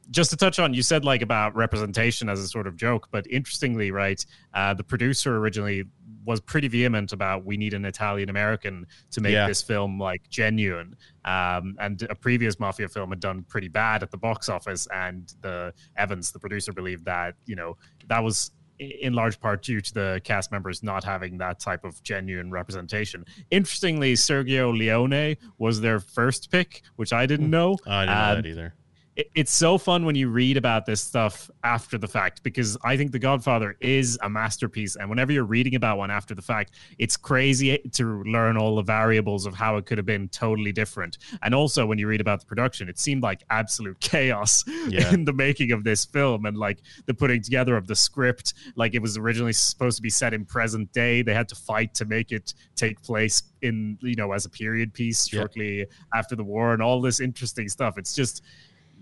Just 0.10 0.32
to 0.32 0.36
touch 0.36 0.58
on, 0.58 0.74
you 0.74 0.82
said 0.82 1.06
like 1.06 1.22
about 1.22 1.56
representation 1.56 2.28
as 2.28 2.40
a 2.40 2.48
sort 2.48 2.66
of 2.66 2.75
joke, 2.75 3.10
but 3.12 3.28
interestingly, 3.28 3.92
right, 3.92 4.25
uh, 4.56 4.74
the 4.74 4.84
producer 4.84 5.38
originally 5.38 5.84
was 6.25 6.39
pretty 6.42 6.68
vehement 6.68 7.12
about 7.13 7.46
we 7.46 7.58
need 7.58 7.74
an 7.74 7.86
Italian 7.86 8.30
American 8.30 8.86
to 9.12 9.22
make 9.22 9.34
Yeah. 9.34 9.48
this 9.48 9.62
film 9.62 10.00
like 10.00 10.30
genuine. 10.30 10.96
Um, 11.25 11.75
and 11.80 12.01
a 12.10 12.15
previous 12.15 12.60
mafia 12.60 12.88
film 12.88 13.10
had 13.10 13.20
done 13.20 13.44
pretty 13.44 13.68
bad 13.68 14.03
at 14.03 14.12
the 14.12 14.18
box 14.18 14.50
office, 14.50 14.88
and 14.94 15.34
the 15.42 15.74
Evans, 15.98 16.32
the 16.32 16.39
producer, 16.39 16.74
believed 16.74 17.06
that 17.06 17.36
you 17.46 17.56
know 17.56 17.77
that 18.08 18.24
was 18.24 18.51
in 18.80 19.13
large 19.13 19.39
part 19.39 19.62
due 19.63 19.80
to 19.80 19.94
the 19.94 20.22
cast 20.24 20.51
members 20.51 20.82
not 20.84 21.03
having 21.03 21.38
that 21.38 21.60
type 21.60 21.84
of 21.86 22.01
genuine 22.03 22.50
representation. 22.51 23.24
Interestingly, 23.51 24.13
Sergio 24.15 24.75
Leone 24.75 25.38
was 25.60 25.80
their 25.80 26.00
first 26.00 26.51
pick, 26.51 26.82
which 26.96 27.13
I 27.13 27.25
didn't 27.27 27.50
know. 27.50 27.77
Oh, 27.86 27.92
I 27.92 28.06
didn't 28.06 28.15
know 28.18 28.24
Um, 28.30 28.36
that 28.42 28.46
either. 28.48 28.74
It- 29.15 29.29
it's 29.36 29.53
so 29.53 29.77
fun 29.77 30.05
when 30.05 30.15
you 30.15 30.27
read 30.29 30.58
about 30.58 30.86
this 30.88 31.00
stuff 31.01 31.50
after 31.63 31.98
the 32.00 32.08
fact 32.08 32.41
because 32.41 32.77
I 32.84 32.98
think 32.98 33.12
The 33.12 33.20
Godfather 33.20 33.75
is 33.79 34.17
a 34.24 34.29
masterpiece. 34.29 34.96
And 34.96 35.08
whenever 35.10 35.32
you're 35.32 35.43
reading 35.43 35.75
about 35.75 36.00
one 36.00 36.10
after 36.10 36.34
the 36.34 36.41
fact, 36.41 36.72
it's 36.98 37.15
crazy 37.15 37.77
to 37.93 38.24
learn 38.24 38.58
all 38.58 38.75
the 38.75 38.82
variables 38.82 39.46
of 39.46 39.53
how 39.53 39.77
it 39.77 39.86
could 39.86 40.00
have 40.00 40.08
been 40.08 40.29
totally 40.29 40.72
different. 40.72 41.20
And 41.43 41.53
also, 41.53 41.86
when 41.86 42.00
you 42.00 42.08
read 42.08 42.22
about 42.22 42.39
the 42.39 42.48
production, 42.48 42.89
it 42.89 42.98
seemed 42.98 43.22
like 43.22 43.43
absolute 43.51 44.00
chaos 44.00 44.63
Yeah. 44.89 45.13
in 45.13 45.25
the 45.25 45.34
making 45.34 45.72
of 45.72 45.84
this 45.84 46.05
film 46.05 46.46
and 46.48 46.58
like 46.58 46.79
the 47.05 47.13
putting 47.13 47.41
together 47.43 47.77
of 47.77 47.86
the 47.86 47.96
script. 47.96 48.55
Like 48.75 48.96
it 48.96 49.01
was 49.01 49.15
originally 49.17 49.53
supposed 49.53 49.98
to 49.98 50.01
be 50.01 50.10
set 50.10 50.34
in 50.34 50.43
present 50.46 50.91
day, 50.91 51.22
they 51.22 51.36
had 51.36 51.50
to 51.50 51.55
fight 51.55 51.93
to 51.96 52.05
make 52.05 52.32
it 52.32 52.55
take 52.75 53.01
place 53.03 53.43
in, 53.62 53.98
you 54.01 54.15
know, 54.15 54.32
as 54.32 54.46
a 54.46 54.50
period 54.50 54.93
piece 54.93 55.32
Yeah. 55.32 55.41
shortly 55.41 55.86
after 56.15 56.36
the 56.36 56.43
war 56.43 56.74
and 56.74 56.82
all 56.82 57.00
this 57.00 57.20
interesting 57.20 57.70
stuff. 57.70 57.98
It's 58.00 58.13
just 58.15 58.43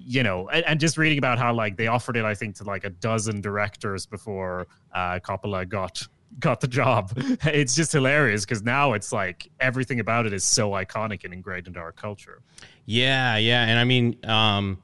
you 0.06 0.24
know, 0.24 0.50
and, 0.50 0.66
and 0.66 0.80
just 0.80 0.98
reading 0.98 1.18
about 1.18 1.38
how 1.38 1.54
like 1.54 1.78
they 1.78 1.88
offered 1.88 2.18
it, 2.18 2.26
I 2.26 2.34
think, 2.34 2.56
to 2.58 2.64
like 2.64 2.84
a 2.84 2.90
dozen 2.90 3.42
directors 3.42 4.06
before 4.06 4.68
uh, 4.94 5.20
Coppola 5.20 5.68
got 5.68 6.08
got 6.40 6.62
the 6.62 6.68
job. 6.68 7.12
It's 7.44 7.76
just 7.76 7.92
hilarious 7.92 8.46
because 8.46 8.64
now 8.64 8.94
it's 8.94 9.12
like 9.12 9.50
everything 9.60 10.00
about 10.00 10.26
it 10.26 10.34
is 10.34 10.44
so 10.44 10.72
iconic 10.72 11.24
and 11.24 11.34
ingrained 11.34 11.68
into 11.68 11.80
our 11.80 11.92
culture. 11.92 12.42
Yeah, 12.86 13.38
yeah, 13.38 13.66
and 13.66 13.80
I 13.80 13.84
mean, 13.84 14.18
um, 14.26 14.82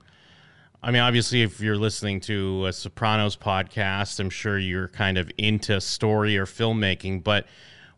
I 0.81 0.91
mean, 0.91 1.01
obviously, 1.01 1.41
if 1.41 1.59
you're 1.59 1.77
listening 1.77 2.19
to 2.21 2.67
a 2.67 2.73
Sopranos 2.73 3.35
podcast, 3.35 4.19
I'm 4.19 4.29
sure 4.29 4.57
you're 4.57 4.87
kind 4.87 5.17
of 5.17 5.31
into 5.37 5.81
story 5.81 6.37
or 6.37 6.45
filmmaking. 6.45 7.23
But 7.23 7.47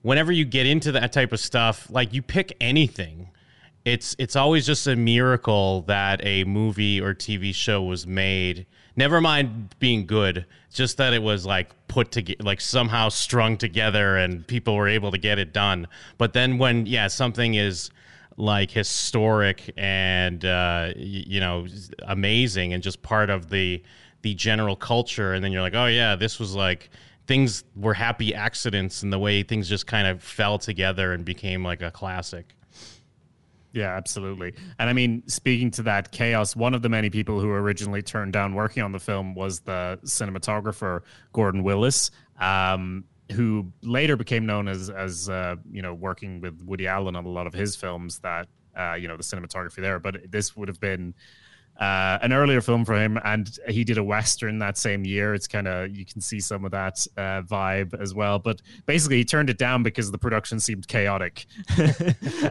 whenever 0.01 0.31
you 0.31 0.45
get 0.45 0.65
into 0.65 0.91
that 0.93 1.11
type 1.11 1.33
of 1.33 1.39
stuff, 1.39 1.89
like 1.89 2.13
you 2.13 2.21
pick 2.21 2.55
anything, 2.61 3.31
it's 3.86 4.15
it's 4.19 4.36
always 4.36 4.65
just 4.65 4.88
a 4.88 4.95
miracle 4.95 5.81
that 5.83 6.19
a 6.24 6.43
movie 6.43 7.00
or 7.00 7.13
TV 7.13 7.53
show 7.53 7.81
was 7.81 8.05
made. 8.05 8.65
Never 8.95 9.21
mind 9.21 9.75
being 9.79 10.05
good, 10.05 10.45
just 10.74 10.98
that 10.98 11.13
it 11.13 11.24
was 11.24 11.45
like 11.45 11.69
put 11.88 12.12
together, 12.12 12.43
like 12.43 12.62
somehow 12.62 13.09
strung 13.09 13.57
together, 13.57 14.17
and 14.17 14.45
people 14.45 14.75
were 14.75 14.88
able 14.88 15.12
to 15.12 15.17
get 15.17 15.39
it 15.39 15.53
done. 15.53 15.88
But 16.17 16.33
then 16.33 16.57
when 16.57 16.86
yeah, 16.86 17.07
something 17.07 17.53
is 17.55 17.89
like 18.38 18.71
historic 18.71 19.74
and 19.77 20.43
uh, 20.45 20.93
you 20.95 21.39
know 21.39 21.67
amazing 22.03 22.74
and 22.74 22.81
just 22.81 23.01
part 23.01 23.29
of 23.29 23.50
the 23.50 23.83
the 24.21 24.33
general 24.33 24.75
culture 24.75 25.33
and 25.33 25.43
then 25.43 25.51
you're 25.51 25.62
like 25.62 25.75
oh 25.75 25.86
yeah 25.86 26.15
this 26.15 26.39
was 26.39 26.55
like 26.55 26.89
things 27.27 27.63
were 27.75 27.93
happy 27.93 28.33
accidents 28.33 29.03
and 29.03 29.13
the 29.13 29.19
way 29.19 29.43
things 29.43 29.69
just 29.69 29.88
kind 29.88 30.07
of 30.07 30.21
fell 30.24 30.57
together 30.57 31.13
and 31.13 31.24
became 31.24 31.63
like 31.63 31.81
a 31.81 31.91
classic 31.91 32.55
Yeah, 33.71 33.95
absolutely. 33.95 34.55
And 34.79 34.89
I 34.89 34.93
mean, 34.93 35.23
speaking 35.27 35.69
to 35.71 35.83
that 35.83 36.11
chaos, 36.11 36.55
one 36.55 36.73
of 36.73 36.81
the 36.81 36.89
many 36.89 37.09
people 37.09 37.39
who 37.39 37.49
originally 37.51 38.01
turned 38.01 38.33
down 38.33 38.55
working 38.55 38.81
on 38.81 38.91
the 38.91 38.99
film 38.99 39.35
was 39.35 39.59
the 39.59 39.99
cinematographer 40.03 41.01
Gordon 41.33 41.63
Willis, 41.63 42.09
um, 42.39 43.03
who 43.31 43.71
later 43.83 44.15
became 44.15 44.45
known 44.45 44.67
as 44.67 44.89
as 44.89 45.29
uh, 45.29 45.55
you 45.71 45.83
know 45.83 45.93
working 45.93 46.41
with 46.41 46.61
Woody 46.63 46.88
Allen 46.88 47.15
on 47.15 47.25
a 47.25 47.29
lot 47.29 47.45
of 47.45 47.53
his 47.53 47.75
films. 47.75 48.19
That 48.19 48.47
uh, 48.75 48.95
you 48.95 49.07
know 49.07 49.17
the 49.17 49.23
cinematography 49.23 49.81
there, 49.81 49.99
but 49.99 50.31
this 50.31 50.55
would 50.55 50.67
have 50.67 50.79
been. 50.79 51.13
Uh, 51.79 52.19
an 52.21 52.33
earlier 52.33 52.59
film 52.59 52.83
for 52.83 52.93
him, 52.93 53.17
and 53.24 53.57
he 53.69 53.86
did 53.86 53.98
a 53.98 54.03
western 54.03 54.59
that 54.59 54.77
same 54.77 55.05
year. 55.05 55.33
It's 55.33 55.48
kind 55.48 55.65
of 55.65 55.95
you 55.95 56.05
can 56.05 56.19
see 56.19 56.41
some 56.41 56.65
of 56.65 56.71
that 56.71 57.07
uh, 57.15 57.41
vibe 57.43 58.00
as 58.01 58.13
well. 58.13 58.38
But 58.38 58.62
basically, 58.86 59.17
he 59.17 59.24
turned 59.24 59.50
it 59.50 59.57
down 59.57 59.81
because 59.81 60.12
the 60.12 60.17
production 60.17 60.59
seemed 60.59 60.89
chaotic. 60.89 61.45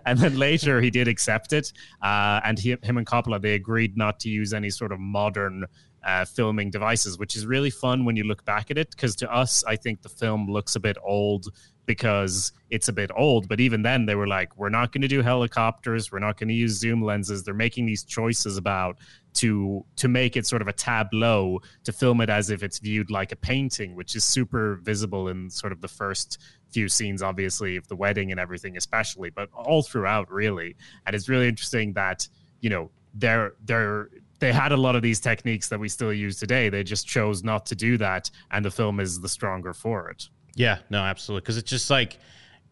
and 0.07 0.19
then 0.19 0.39
later, 0.39 0.81
he 0.81 0.89
did 0.91 1.09
accept 1.09 1.53
it, 1.53 1.75
uh, 2.03 2.41
and 2.43 2.59
he, 2.59 2.71
him 2.83 2.97
and 2.97 3.07
Coppola 3.07 3.39
they 3.39 3.55
agreed 3.55 3.99
not 3.99 4.19
to 4.21 4.31
use 4.31 4.55
any 4.55 4.71
sort 4.71 4.93
of 4.93 4.99
modern 4.99 5.67
uh, 6.05 6.25
filming 6.25 6.71
devices, 6.71 7.19
which 7.19 7.37
is 7.37 7.45
really 7.45 7.71
fun 7.71 8.07
when 8.07 8.17
you 8.17 8.25
look 8.25 8.45
back 8.47 8.71
at 8.71 8.79
it. 8.79 8.91
Because 8.93 9.15
to 9.17 9.31
us, 9.31 9.63
I 9.65 9.77
think 9.77 10.01
the 10.01 10.09
film 10.09 10.51
looks 10.51 10.75
a 10.75 10.81
bit 10.81 10.97
old 11.05 11.49
because 11.89 12.53
it's 12.69 12.89
a 12.89 12.93
bit 12.93 13.11
old. 13.17 13.49
But 13.49 13.61
even 13.61 13.81
then, 13.81 14.05
they 14.05 14.15
were 14.15 14.29
like, 14.29 14.55
we're 14.59 14.69
not 14.69 14.93
going 14.93 15.03
to 15.03 15.09
do 15.09 15.23
helicopters. 15.23 16.13
We're 16.13 16.19
not 16.19 16.39
going 16.39 16.49
to 16.49 16.55
use 16.55 16.79
zoom 16.79 17.03
lenses. 17.03 17.43
They're 17.43 17.55
making 17.55 17.87
these 17.87 18.05
choices 18.05 18.59
about 18.59 18.99
to 19.35 19.85
to 19.97 20.07
make 20.07 20.37
it 20.37 20.47
sort 20.47 20.61
of 20.61 20.69
a 20.69 20.73
tableau 20.73 21.61
to 21.85 21.93
film 21.93 22.21
it 22.21 22.29
as 22.29 22.51
if 22.51 22.63
it's 22.63 22.79
viewed 22.79 23.11
like 23.11 23.33
a 23.33 23.37
painting, 23.37 23.97
which 23.97 24.15
is 24.15 24.25
super 24.25 24.81
visible 24.83 25.29
in 25.29 25.49
sort 25.49 25.73
of 25.73 25.81
the 25.81 25.89
first 25.89 26.39
few 26.71 26.89
scenes, 26.89 27.23
obviously, 27.23 27.77
of 27.77 27.89
the 27.89 27.97
wedding 27.97 28.31
and 28.31 28.39
everything, 28.39 28.77
especially, 28.77 29.31
but 29.31 29.49
all 29.55 29.83
throughout, 29.83 30.31
really. 30.31 30.77
And 31.07 31.17
it's 31.17 31.29
really 31.29 31.49
interesting 31.49 31.95
that 31.95 32.29
you 32.61 32.69
know 32.69 32.91
they're 33.15 33.55
they're 33.65 34.11
they 34.41 34.53
had 34.53 34.73
a 34.73 34.77
lot 34.77 34.95
of 34.95 35.03
these 35.03 35.21
techniques 35.21 35.69
that 35.71 35.81
we 35.81 35.89
still 35.89 36.13
use 36.13 36.39
today. 36.39 36.69
They 36.69 36.85
just 36.85 37.09
chose 37.09 37.43
not 37.43 37.65
to 37.67 37.75
do 37.75 37.97
that, 37.97 38.31
and 38.51 38.63
the 38.63 38.71
film 38.71 39.01
is 39.01 39.21
the 39.21 39.29
stronger 39.29 39.73
for 39.73 40.11
it. 40.11 40.29
Yeah, 40.59 40.79
no, 40.91 40.99
absolutely. 40.99 41.43
Because 41.43 41.57
it's 41.57 41.71
just 41.71 41.89
like, 41.89 42.19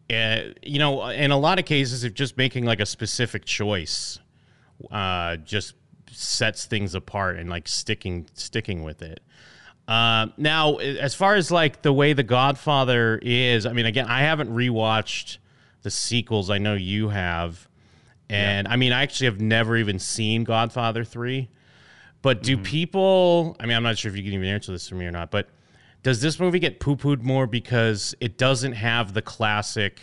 uh, 0.09 0.39
you 0.61 0.77
know, 0.77 1.07
in 1.07 1.31
a 1.31 1.37
lot 1.37 1.57
of 1.57 1.63
cases, 1.63 2.03
if 2.03 2.13
just 2.13 2.37
making 2.37 2.65
like 2.65 2.81
a 2.81 2.85
specific 2.85 3.45
choice, 3.45 4.19
uh, 4.91 5.37
just 5.37 5.73
sets 6.11 6.65
things 6.65 6.95
apart 6.95 7.37
and 7.37 7.49
like 7.49 7.65
sticking 7.65 8.27
sticking 8.33 8.83
with 8.83 9.01
it. 9.01 9.21
Uh, 9.87 10.27
now, 10.35 10.75
as 10.75 11.15
far 11.15 11.35
as 11.35 11.49
like 11.49 11.81
the 11.81 11.93
way 11.93 12.11
The 12.11 12.23
Godfather 12.23 13.19
is, 13.21 13.65
I 13.65 13.71
mean, 13.71 13.85
again, 13.85 14.07
I 14.07 14.19
haven't 14.19 14.49
rewatched 14.49 15.37
the 15.83 15.89
sequels. 15.89 16.49
I 16.49 16.57
know 16.57 16.73
you 16.73 17.07
have, 17.07 17.69
and 18.29 18.67
I 18.67 18.75
mean, 18.75 18.91
I 18.91 19.03
actually 19.03 19.27
have 19.27 19.39
never 19.39 19.77
even 19.77 19.97
seen 19.97 20.43
Godfather 20.43 21.05
three. 21.05 21.47
But 22.21 22.43
do 22.43 22.57
people? 22.57 23.55
I 23.61 23.65
mean, 23.65 23.77
I'm 23.77 23.83
not 23.83 23.97
sure 23.97 24.11
if 24.11 24.17
you 24.17 24.23
can 24.23 24.33
even 24.33 24.49
answer 24.49 24.73
this 24.73 24.89
for 24.89 24.95
me 24.95 25.05
or 25.05 25.11
not. 25.11 25.31
But 25.31 25.47
does 26.07 26.21
this 26.21 26.39
movie 26.39 26.57
get 26.57 26.79
poo 26.79 26.95
pooed 26.95 27.21
more 27.21 27.45
because 27.45 28.15
it 28.21 28.37
doesn't 28.37 28.71
have 28.71 29.13
the 29.13 29.21
classic 29.21 29.99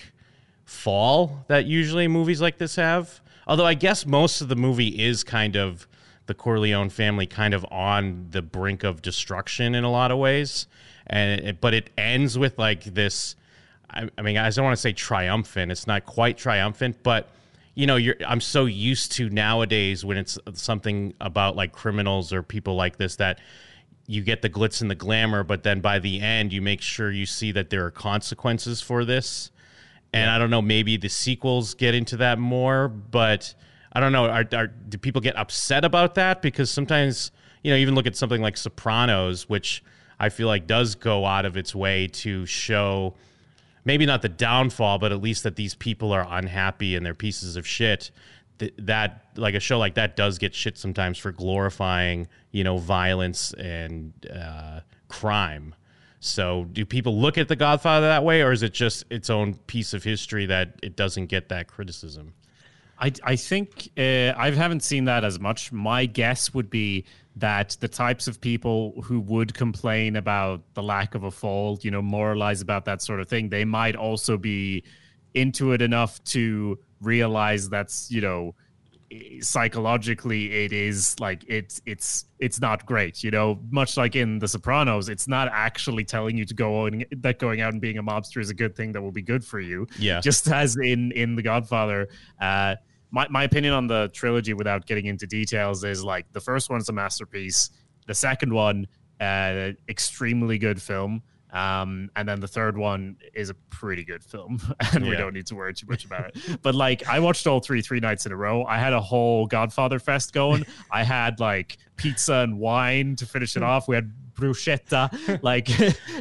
fall 0.66 1.46
that 1.49 1.64
usually 1.64 2.06
movies 2.06 2.42
like 2.42 2.58
this 2.58 2.76
have? 2.76 3.23
Although 3.46 3.64
I 3.64 3.73
guess 3.73 4.04
most 4.04 4.42
of 4.42 4.49
the 4.49 4.54
movie 4.54 5.02
is 5.02 5.25
kind 5.25 5.56
of 5.56 5.88
the 6.26 6.34
Corleone 6.34 6.90
family 6.90 7.25
kind 7.25 7.54
of 7.54 7.64
on 7.70 8.26
the 8.32 8.42
brink 8.42 8.84
of 8.84 9.00
destruction 9.00 9.75
in 9.75 9.82
a 9.82 9.90
lot 9.90 10.11
of 10.11 10.18
ways, 10.18 10.66
and 11.06 11.40
it, 11.40 11.62
but 11.62 11.73
it 11.73 11.88
ends 11.96 12.38
with 12.38 12.58
like 12.58 12.84
this. 12.84 13.34
I, 13.88 14.06
I 14.18 14.20
mean, 14.20 14.37
I 14.37 14.50
don't 14.50 14.62
want 14.62 14.76
to 14.76 14.82
say 14.82 14.92
triumphant. 14.92 15.73
It's 15.73 15.87
not 15.87 16.04
quite 16.04 16.37
triumphant, 16.37 17.02
but 17.02 17.30
you 17.75 17.87
know, 17.87 17.99
I'm 18.26 18.42
so 18.42 18.66
used 18.66 19.12
to 19.12 19.30
nowadays 19.30 20.04
when 20.04 20.18
it's 20.18 20.38
something 20.52 21.14
about 21.18 21.56
like 21.56 21.73
criminals 21.73 22.30
or 22.30 22.42
people 22.42 22.75
like 22.75 22.99
this 22.99 23.16
that 23.16 23.38
you 24.06 24.23
get 24.23 24.42
the 24.42 24.50
glitz 24.50 24.82
and 24.82 24.90
the 24.90 24.94
glamour, 24.94 25.42
but 25.42 25.62
then 25.62 25.80
by 25.80 25.99
the 25.99 26.20
end 26.20 26.52
you 26.52 26.61
make 26.61 26.80
sure 26.80 27.11
you 27.11 27.26
see 27.26 27.52
that 27.52 27.70
there 27.70 27.84
are 27.84 27.90
consequences 27.90 28.80
for 28.80 29.04
this. 29.04 29.50
and 30.12 30.30
I 30.30 30.38
don't 30.38 30.50
know, 30.50 30.62
maybe 30.62 30.96
the 30.96 31.08
sequels 31.08 31.75
get 31.75 31.94
into 31.94 32.16
that 32.18 32.38
more, 32.38 32.88
but 32.88 33.54
I 33.92 34.00
don't 34.00 34.12
know. 34.12 34.26
Are, 34.26 34.44
are 34.52 34.66
do 34.66 34.99
people 34.99 35.20
get 35.20 35.37
upset 35.37 35.84
about 35.84 36.14
that? 36.16 36.42
Because 36.42 36.70
sometimes, 36.70 37.32
you 37.62 37.70
know, 37.70 37.76
even 37.76 37.94
look 37.94 38.06
at 38.06 38.16
something 38.16 38.42
like 38.42 38.56
Sopranos, 38.56 39.49
which 39.49 39.82
I 40.18 40.28
feel 40.28 40.46
like 40.46 40.66
does 40.66 40.94
go 40.94 41.25
out 41.25 41.44
of 41.44 41.56
its 41.56 41.75
way 41.75 42.08
to 42.08 42.46
show 42.46 43.14
maybe 43.84 44.06
not 44.06 44.23
the 44.23 44.28
downfall, 44.28 44.99
but 44.99 45.12
at 45.12 45.20
least 45.20 45.42
that 45.42 45.56
these 45.56 45.75
people 45.75 46.12
are 46.12 46.26
unhappy 46.28 46.96
and 46.96 47.04
they're 47.04 47.14
pieces 47.14 47.56
of 47.56 47.66
shit. 47.66 48.11
Th- 48.58 48.75
that 48.78 49.26
like 49.37 49.54
a 49.54 49.61
show 49.61 49.78
like 49.78 49.94
that 49.94 50.16
does 50.16 50.38
get 50.38 50.54
shit 50.54 50.78
sometimes 50.78 51.18
for 51.18 51.32
glorifying, 51.32 52.28
you 52.52 52.64
know, 52.64 52.78
violence 52.78 53.52
and 53.54 54.12
uh, 54.32 54.80
crime. 55.08 55.75
So, 56.20 56.64
do 56.73 56.87
people 56.87 57.20
look 57.20 57.37
at 57.37 57.49
The 57.49 57.56
Godfather 57.56 58.06
that 58.06 58.25
way, 58.25 58.40
or 58.40 58.50
is 58.50 58.62
it 58.62 58.73
just 58.73 59.04
its 59.11 59.28
own 59.28 59.54
piece 59.66 59.92
of 59.92 60.02
history 60.02 60.46
that 60.46 60.78
it 60.82 60.96
doesn't 60.96 61.26
get 61.26 61.50
that 61.50 61.68
criticism? 61.68 62.32
I, 62.99 63.12
I 63.23 63.37
think 63.37 63.90
uh, 63.99 64.32
I 64.37 64.50
haven't 64.50 64.82
seen 64.82 65.04
that 65.04 65.25
as 65.25 65.38
much. 65.38 65.73
My 65.73 66.06
guess 66.06 66.54
would 66.54 66.70
be 66.70 67.04
that 67.37 67.76
the 67.80 67.88
types 67.88 68.26
of 68.28 68.40
people 68.40 69.02
who 69.02 69.20
would 69.20 69.54
complain 69.54 70.16
about 70.16 70.62
the 70.75 70.82
lack 70.82 71.14
of 71.14 71.25
a 71.25 71.30
fall, 71.30 71.78
you 71.82 71.90
know, 71.90 72.00
moralize 72.00 72.61
about 72.61 72.84
that 72.84 73.02
sort 73.02 73.20
of 73.20 73.28
thing, 73.28 73.49
they 73.49 73.64
might 73.64 73.96
also 73.96 74.38
be 74.38 74.84
into 75.34 75.73
it 75.73 75.82
enough 75.82 76.23
to 76.25 76.78
realize 77.04 77.68
that's, 77.68 78.11
you 78.11 78.20
know, 78.20 78.54
psychologically 79.40 80.64
it 80.64 80.73
is 80.73 81.18
like 81.20 81.44
it's 81.46 81.80
it's 81.87 82.25
it's 82.40 82.61
not 82.61 82.84
great 82.84 83.23
you 83.23 83.30
know? 83.30 83.61
Much 83.70 83.96
like 83.96 84.16
in 84.16 84.38
the 84.38 84.49
sopranos 84.49 85.08
it's 85.08 85.28
not 85.28 85.49
actually 85.52 86.04
telling 86.04 86.37
you 86.37 86.44
to 86.44 86.54
go 86.54 86.87
on 86.87 87.04
that 87.18 87.38
going 87.38 87.61
out 87.61 87.73
and 87.73 87.80
being 87.80 87.99
a 87.99 88.02
mobster 88.02 88.40
is 88.40 88.50
a 88.50 88.54
good 88.54 88.75
thing 88.75 88.92
that 88.92 89.00
will 89.00 89.12
be 89.12 89.23
good 89.23 89.44
for 89.44 89.61
you. 89.61 89.87
Yeah. 89.99 90.20
Just 90.20 90.49
as 90.49 90.76
in 90.76 91.12
in 91.12 91.37
the 91.37 91.42
godfather 91.42 92.08
uh 92.40 92.76
my, 93.11 93.28
my 93.30 93.44
opinion 93.44 93.73
on 93.75 93.87
the 93.87 94.11
trilogy 94.12 94.54
without 94.54 94.87
getting 94.87 95.06
into 95.06 95.26
details 95.26 95.84
is 95.84 96.02
like 96.02 96.26
the 96.32 96.40
first 96.40 96.68
one's 96.68 96.88
a 96.88 96.92
masterpiece. 96.92 97.70
The 98.06 98.14
second 98.14 98.52
one 98.52 98.88
uh 99.20 99.73
extremely 99.88 100.58
good 100.58 100.82
film 100.82 101.23
um, 101.54 102.11
and 102.16 102.28
then 102.28 102.40
the 102.40 102.49
third 102.49 102.76
one 102.76 103.16
is 103.32 103.49
a 103.49 103.54
pretty 103.70 104.04
good 104.04 104.25
film, 104.25 104.61
and 104.92 105.04
yeah. 105.04 105.11
we 105.11 105.16
don't 105.16 105.32
need 105.32 105.46
to 105.46 105.54
worry 105.54 105.73
too 105.73 105.87
much 105.88 106.04
about 106.04 106.28
it. 106.28 106.58
But 106.62 106.75
like, 106.75 107.06
I 107.08 107.20
watched 107.20 107.46
all 107.46 107.61
three 107.61 107.80
three 107.80 108.00
nights 108.00 108.26
in 108.26 108.32
a 108.32 108.37
row. 108.37 108.64
I 108.64 108.78
had 108.78 108.92
a 108.92 109.00
whole 109.00 109.46
Godfather 109.46 109.99
fest 109.99 110.32
going. 110.32 110.66
I 110.90 111.04
had 111.04 111.38
like 111.38 111.78
pizza 111.96 112.34
and 112.34 112.58
wine 112.58 113.16
to 113.16 113.26
finish 113.26 113.56
it 113.56 113.62
off. 113.62 113.87
We 113.87 113.94
had 113.94 114.12
bruschetta. 114.34 115.42
like, 115.42 115.68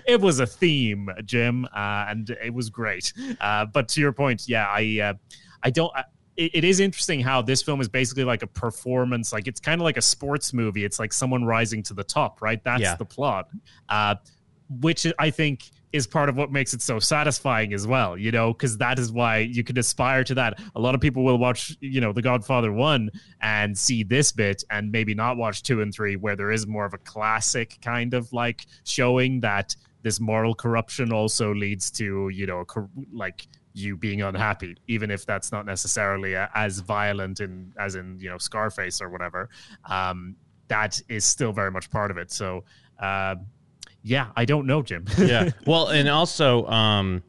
it 0.08 0.22
was 0.22 0.40
a 0.40 0.46
theme, 0.46 1.10
Jim, 1.26 1.66
uh, 1.66 2.06
and 2.10 2.30
it 2.30 2.54
was 2.54 2.70
great. 2.70 3.12
Uh, 3.42 3.66
but 3.66 3.88
to 3.90 4.02
your 4.02 4.14
point, 4.14 4.48
yeah, 4.48 4.68
I 4.68 5.00
uh, 5.02 5.14
I 5.64 5.72
don't. 5.72 5.92
I, 5.96 6.04
it 6.36 6.64
is 6.64 6.80
interesting 6.80 7.20
how 7.20 7.44
this 7.44 7.62
film 7.62 7.80
is 7.80 7.88
basically 7.88 8.24
like 8.24 8.42
a 8.42 8.48
performance 8.48 9.32
like 9.32 9.48
it's 9.48 9.60
kind 9.60 9.80
of 9.80 9.86
like 9.86 9.98
a 9.98 10.02
sports 10.02 10.52
movie 10.52 10.84
it's 10.84 10.98
like 10.98 11.14
someone 11.14 11.46
rising 11.46 11.84
to 11.84 11.94
the 11.94 12.04
top 12.04 12.42
right 12.42 12.64
that's 12.64 12.82
yeah. 12.82 12.96
the 12.96 13.06
plot 13.06 13.50
uh, 13.90 14.16
which 14.70 15.06
I 15.20 15.30
think 15.30 15.70
is 15.94 16.08
part 16.08 16.28
of 16.28 16.36
what 16.36 16.52
makes 16.52 16.74
it 16.74 16.82
so 16.82 16.98
satisfying 17.00 17.72
as 17.72 17.86
well, 17.86 18.18
you 18.18 18.32
know, 18.32 18.52
because 18.52 18.78
that 18.80 18.98
is 18.98 19.12
why 19.12 19.38
you 19.38 19.64
can 19.64 19.78
aspire 19.78 20.24
to 20.24 20.34
that. 20.34 20.60
A 20.76 20.80
lot 20.80 20.96
of 20.96 21.02
people 21.02 21.24
will 21.24 21.38
watch, 21.38 21.78
you 21.82 22.02
know, 22.02 22.12
The 22.12 22.22
Godfather 22.22 22.74
1 22.74 23.12
and 23.42 23.78
see 23.78 24.04
this 24.04 24.32
bit 24.32 24.64
and 24.72 24.92
maybe 24.92 25.14
not 25.14 25.38
watch 25.38 25.62
2 25.62 25.82
and 25.82 25.94
3, 25.94 26.16
where 26.16 26.36
there 26.36 26.52
is 26.52 26.66
more 26.66 26.86
of 26.86 26.96
a 26.96 26.98
classic 26.98 27.78
kind 27.84 28.16
of 28.16 28.34
like 28.34 28.66
showing 28.84 29.40
that 29.42 29.76
this 30.02 30.20
moral 30.20 30.56
corruption 30.56 31.14
also 31.14 31.54
leads 31.54 31.92
to, 31.92 32.30
you 32.30 32.48
know, 32.48 32.66
like 33.12 33.48
you 33.74 33.96
being 33.96 34.24
unhappy, 34.24 34.76
even 34.88 35.12
if 35.12 35.26
that's 35.26 35.52
not 35.52 35.66
necessarily 35.66 36.36
as 36.36 36.80
violent 36.80 37.40
in 37.40 37.72
as 37.80 37.96
in, 37.96 38.20
you 38.20 38.30
know, 38.30 38.38
Scarface 38.38 39.00
or 39.00 39.10
whatever. 39.10 39.50
Um, 39.90 40.36
that 40.68 41.00
is 41.08 41.26
still 41.26 41.52
very 41.52 41.72
much 41.72 41.90
part 41.92 42.10
of 42.10 42.18
it. 42.18 42.32
So, 42.32 42.64
uh, 43.00 43.36
yeah, 44.04 44.28
I 44.36 44.46
don't 44.46 44.68
know, 44.68 44.82
Jim. 44.82 45.06
yeah. 45.18 45.52
Well, 45.66 45.88
and 45.88 46.10
also, 46.10 46.68
um, 46.68 47.24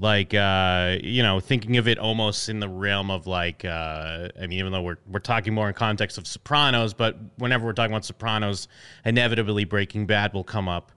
like 0.00 0.32
uh, 0.34 0.96
you 1.02 1.22
know, 1.22 1.40
thinking 1.40 1.76
of 1.76 1.88
it 1.88 1.98
almost 1.98 2.48
in 2.48 2.60
the 2.60 2.68
realm 2.68 3.10
of 3.10 3.26
like, 3.26 3.64
uh, 3.64 4.28
I 4.40 4.46
mean, 4.46 4.58
even 4.58 4.72
though 4.72 4.82
we're 4.82 4.98
we're 5.06 5.20
talking 5.20 5.52
more 5.54 5.68
in 5.68 5.74
context 5.74 6.18
of 6.18 6.26
Sopranos, 6.26 6.94
but 6.94 7.16
whenever 7.36 7.66
we're 7.66 7.72
talking 7.72 7.92
about 7.92 8.04
Sopranos, 8.04 8.68
inevitably 9.04 9.64
Breaking 9.64 10.06
Bad 10.06 10.32
will 10.32 10.44
come 10.44 10.68
up. 10.68 10.92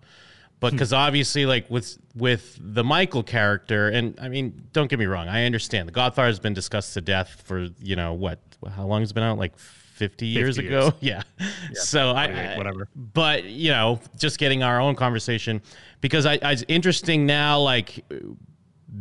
But 0.60 0.74
because 0.74 0.92
hmm. 0.92 0.98
obviously, 0.98 1.46
like 1.46 1.70
with 1.70 1.98
with 2.16 2.58
the 2.62 2.84
Michael 2.84 3.24
character, 3.24 3.90
and 3.90 4.18
I 4.22 4.30
mean, 4.30 4.68
don't 4.72 4.90
get 4.90 5.00
me 5.00 5.06
wrong, 5.06 5.28
I 5.28 5.46
understand 5.46 5.88
the 5.88 5.94
Godfather 5.94 6.28
has 6.28 6.40
been 6.40 6.54
discussed 6.54 6.94
to 6.94 7.02
death 7.02 7.42
for 7.46 7.68
you 7.82 7.96
know 7.96 8.14
what, 8.14 8.40
how 8.76 8.86
long 8.86 9.02
has 9.02 9.12
it 9.12 9.16
been 9.16 9.24
out? 9.24 9.38
Like 9.38 9.54
50 10.02 10.26
years 10.26 10.56
50 10.56 10.68
ago. 10.68 10.82
Years. 10.82 10.94
Yeah. 11.02 11.22
yeah. 11.40 11.48
So 11.74 12.10
I, 12.10 12.58
whatever. 12.58 12.88
But, 12.96 13.44
you 13.44 13.70
know, 13.70 14.00
just 14.18 14.40
getting 14.40 14.64
our 14.64 14.82
own 14.82 14.96
conversation 14.96 15.62
because 16.02 16.26
I, 16.26 16.40
I, 16.42 16.54
it's 16.54 16.66
interesting 16.68 17.28
now, 17.28 17.60
like 17.60 18.04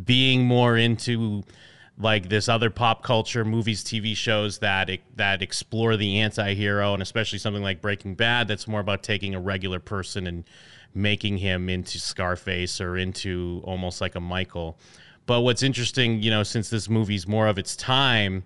being 0.05 0.45
more 0.45 0.77
into 0.77 1.43
like 1.97 2.29
this 2.29 2.51
other 2.51 2.69
pop 2.69 3.03
culture 3.03 3.47
movies, 3.47 3.83
TV 3.83 4.15
shows 4.15 4.59
that 4.59 4.91
that 5.17 5.41
explore 5.41 5.97
the 5.97 6.19
anti-hero 6.19 6.93
and 6.93 7.03
especially 7.03 7.39
something 7.39 7.63
like 7.63 7.81
Breaking 7.81 8.15
Bad 8.15 8.47
that's 8.47 8.69
more 8.69 8.81
about 8.81 9.03
taking 9.03 9.35
a 9.35 9.41
regular 9.41 9.81
person 9.81 10.27
and 10.27 10.45
making 10.93 11.39
him 11.39 11.71
into 11.71 11.99
Scarface 11.99 12.79
or 12.79 12.99
into 12.99 13.63
almost 13.65 14.03
like 14.03 14.17
a 14.17 14.21
Michael. 14.21 14.79
But 15.25 15.41
what's 15.41 15.63
interesting, 15.63 16.23
you 16.23 16.31
know, 16.31 16.43
since 16.43 16.69
this 16.69 16.91
movie's 16.91 17.27
more 17.27 17.47
of 17.47 17.59
its 17.59 17.75
time, 17.75 18.45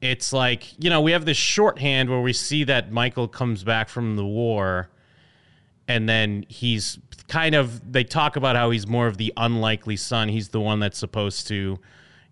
it's 0.00 0.32
like 0.32 0.82
you 0.82 0.90
know 0.90 1.00
we 1.00 1.12
have 1.12 1.24
this 1.24 1.36
shorthand 1.36 2.08
where 2.08 2.20
we 2.20 2.32
see 2.32 2.64
that 2.64 2.92
Michael 2.92 3.28
comes 3.28 3.64
back 3.64 3.88
from 3.88 4.16
the 4.16 4.24
war, 4.24 4.88
and 5.86 6.08
then 6.08 6.44
he's 6.48 6.98
kind 7.28 7.54
of 7.54 7.92
they 7.92 8.04
talk 8.04 8.36
about 8.36 8.56
how 8.56 8.70
he's 8.70 8.86
more 8.86 9.06
of 9.06 9.16
the 9.16 9.32
unlikely 9.36 9.96
son. 9.96 10.28
He's 10.28 10.48
the 10.48 10.60
one 10.60 10.80
that's 10.80 10.98
supposed 10.98 11.48
to, 11.48 11.78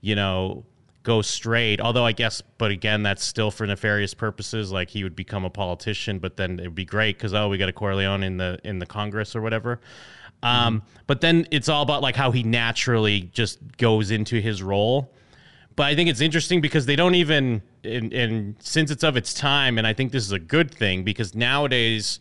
you 0.01 0.15
know, 0.15 0.65
go 1.03 1.23
straight. 1.23 1.81
Although 1.81 2.05
I 2.05 2.13
guess, 2.13 2.41
but 2.59 2.71
again, 2.71 3.03
that's 3.03 3.25
still 3.25 3.51
for 3.51 3.67
nefarious 3.67 4.15
purposes. 4.15 4.71
Like 4.71 4.91
he 4.91 5.03
would 5.03 5.17
become 5.17 5.45
a 5.45 5.51
politician, 5.51 6.19
but 6.19 6.37
then 6.37 6.61
it 6.61 6.65
would 6.65 6.75
be 6.75 6.85
great 6.85 7.17
because 7.17 7.35
oh, 7.35 7.49
we 7.49 7.59
got 7.59 7.69
a 7.69 7.73
Corleone 7.73 8.23
in 8.23 8.37
the 8.37 8.59
in 8.65 8.79
the 8.79 8.87
Congress 8.87 9.35
or 9.35 9.43
whatever. 9.43 9.81
Um, 10.43 10.81
mm-hmm. 10.81 11.03
But 11.07 11.21
then 11.21 11.47
it's 11.51 11.69
all 11.69 11.83
about 11.83 12.03
like 12.03 12.15
how 12.15 12.31
he 12.31 12.43
naturally 12.43 13.23
just 13.33 13.59
goes 13.77 14.11
into 14.11 14.41
his 14.41 14.63
role 14.63 15.11
but 15.77 15.85
I 15.85 15.95
think 15.95 16.09
it's 16.09 16.23
interesting 16.23 16.63
because 16.63 16.87
they 16.87 16.97
don't 16.97 17.15
even, 17.15 17.63
and, 17.85 18.13
and 18.13 18.57
since 18.61 18.91
it's 18.91 19.05
of 19.05 19.17
its 19.17 19.35
time, 19.35 19.77
and 19.77 19.87
I 19.87 19.93
think 19.93 20.11
this 20.11 20.25
is 20.25 20.33
a 20.33 20.39
good 20.39 20.75
thing 20.75 21.05
because 21.05 21.35
nowadays 21.35 22.21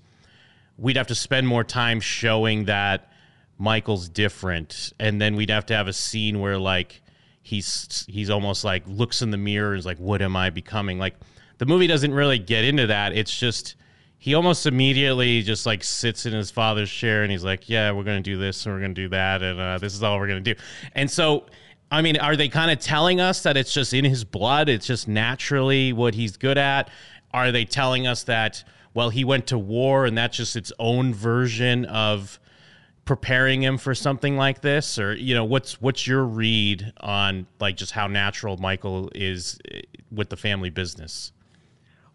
we'd 0.78 0.98
have 0.98 1.08
to 1.08 1.16
spend 1.16 1.48
more 1.48 1.64
time 1.64 2.02
showing 2.02 2.66
that 2.66 3.10
Michael's 3.58 4.10
different, 4.10 4.92
and 5.00 5.22
then 5.22 5.38
we'd 5.38 5.50
have 5.50 5.66
to 5.68 5.74
have 5.74 5.88
a 5.88 5.94
scene 5.94 6.42
where 6.42 6.58
like 6.58 7.02
he's 7.42 8.06
he's 8.10 8.30
almost 8.30 8.66
like 8.66 8.84
looks 8.88 9.22
in 9.22 9.32
the 9.32 9.38
mirror 9.38 9.72
and 9.72 9.80
is 9.80 9.86
like, 9.86 10.00
"What 10.00 10.22
am 10.22 10.36
I 10.36 10.50
becoming?" 10.50 11.00
Like 11.00 11.16
the 11.58 11.66
movie 11.66 11.88
doesn't 11.88 12.14
really 12.14 12.40
get 12.40 12.66
into 12.66 12.88
that. 12.88 13.16
It's 13.16 13.38
just 13.38 13.76
he 14.18 14.34
almost 14.34 14.66
immediately 14.66 15.42
just 15.42 15.66
like 15.66 15.84
sits 15.84 16.26
in 16.26 16.34
his 16.34 16.52
father's 16.52 16.92
chair 16.92 17.24
and 17.24 17.32
he's 17.32 17.46
like, 17.46 17.70
"Yeah, 17.70 17.92
we're 17.94 18.04
gonna 18.04 18.20
do 18.20 18.38
this 18.38 18.66
and 18.66 18.76
we're 18.76 18.82
gonna 18.82 18.94
do 18.94 19.08
that, 19.10 19.42
and 19.42 19.60
uh, 19.60 19.78
this 19.78 19.94
is 19.94 20.04
all 20.04 20.20
we're 20.20 20.28
gonna 20.28 20.42
do." 20.42 20.56
And 20.94 21.10
so 21.10 21.46
I 21.92 22.02
mean, 22.02 22.18
are 22.18 22.36
they 22.36 22.50
kind 22.50 22.72
of 22.72 22.80
telling 22.80 23.22
us 23.22 23.44
that 23.44 23.58
it's 23.58 23.74
just 23.74 23.94
in 23.94 24.06
his 24.06 24.24
blood? 24.24 24.70
It's 24.70 24.88
just 24.88 25.08
naturally 25.08 25.94
what 25.94 26.16
he's 26.16 26.38
good 26.38 26.58
at? 26.58 26.90
Are 27.34 27.52
they 27.52 27.66
telling 27.66 28.08
us 28.08 28.24
that, 28.24 28.64
well, 28.94 29.10
he 29.10 29.24
went 29.24 29.48
to 29.48 29.58
war 29.58 30.06
and 30.06 30.18
that's 30.18 30.38
just 30.38 30.56
its 30.56 30.72
own 30.80 31.14
version 31.14 31.86
of 31.86 32.40
preparing 33.06 33.62
him 33.62 33.78
for 33.78 33.94
something 33.94 34.36
like 34.36 34.62
this? 34.62 34.98
Or, 34.98 35.14
you 35.14 35.36
know, 35.36 35.46
what's 35.46 35.80
what's 35.80 36.08
your 36.08 36.24
read 36.24 36.92
on 37.02 37.46
like 37.60 37.78
just 37.78 37.92
how 37.92 38.08
natural 38.08 38.58
Michael 38.58 39.12
is 39.14 39.60
eh, 39.72 39.82
with 40.12 40.30
the 40.30 40.38
family 40.38 40.72
business? 40.72 41.32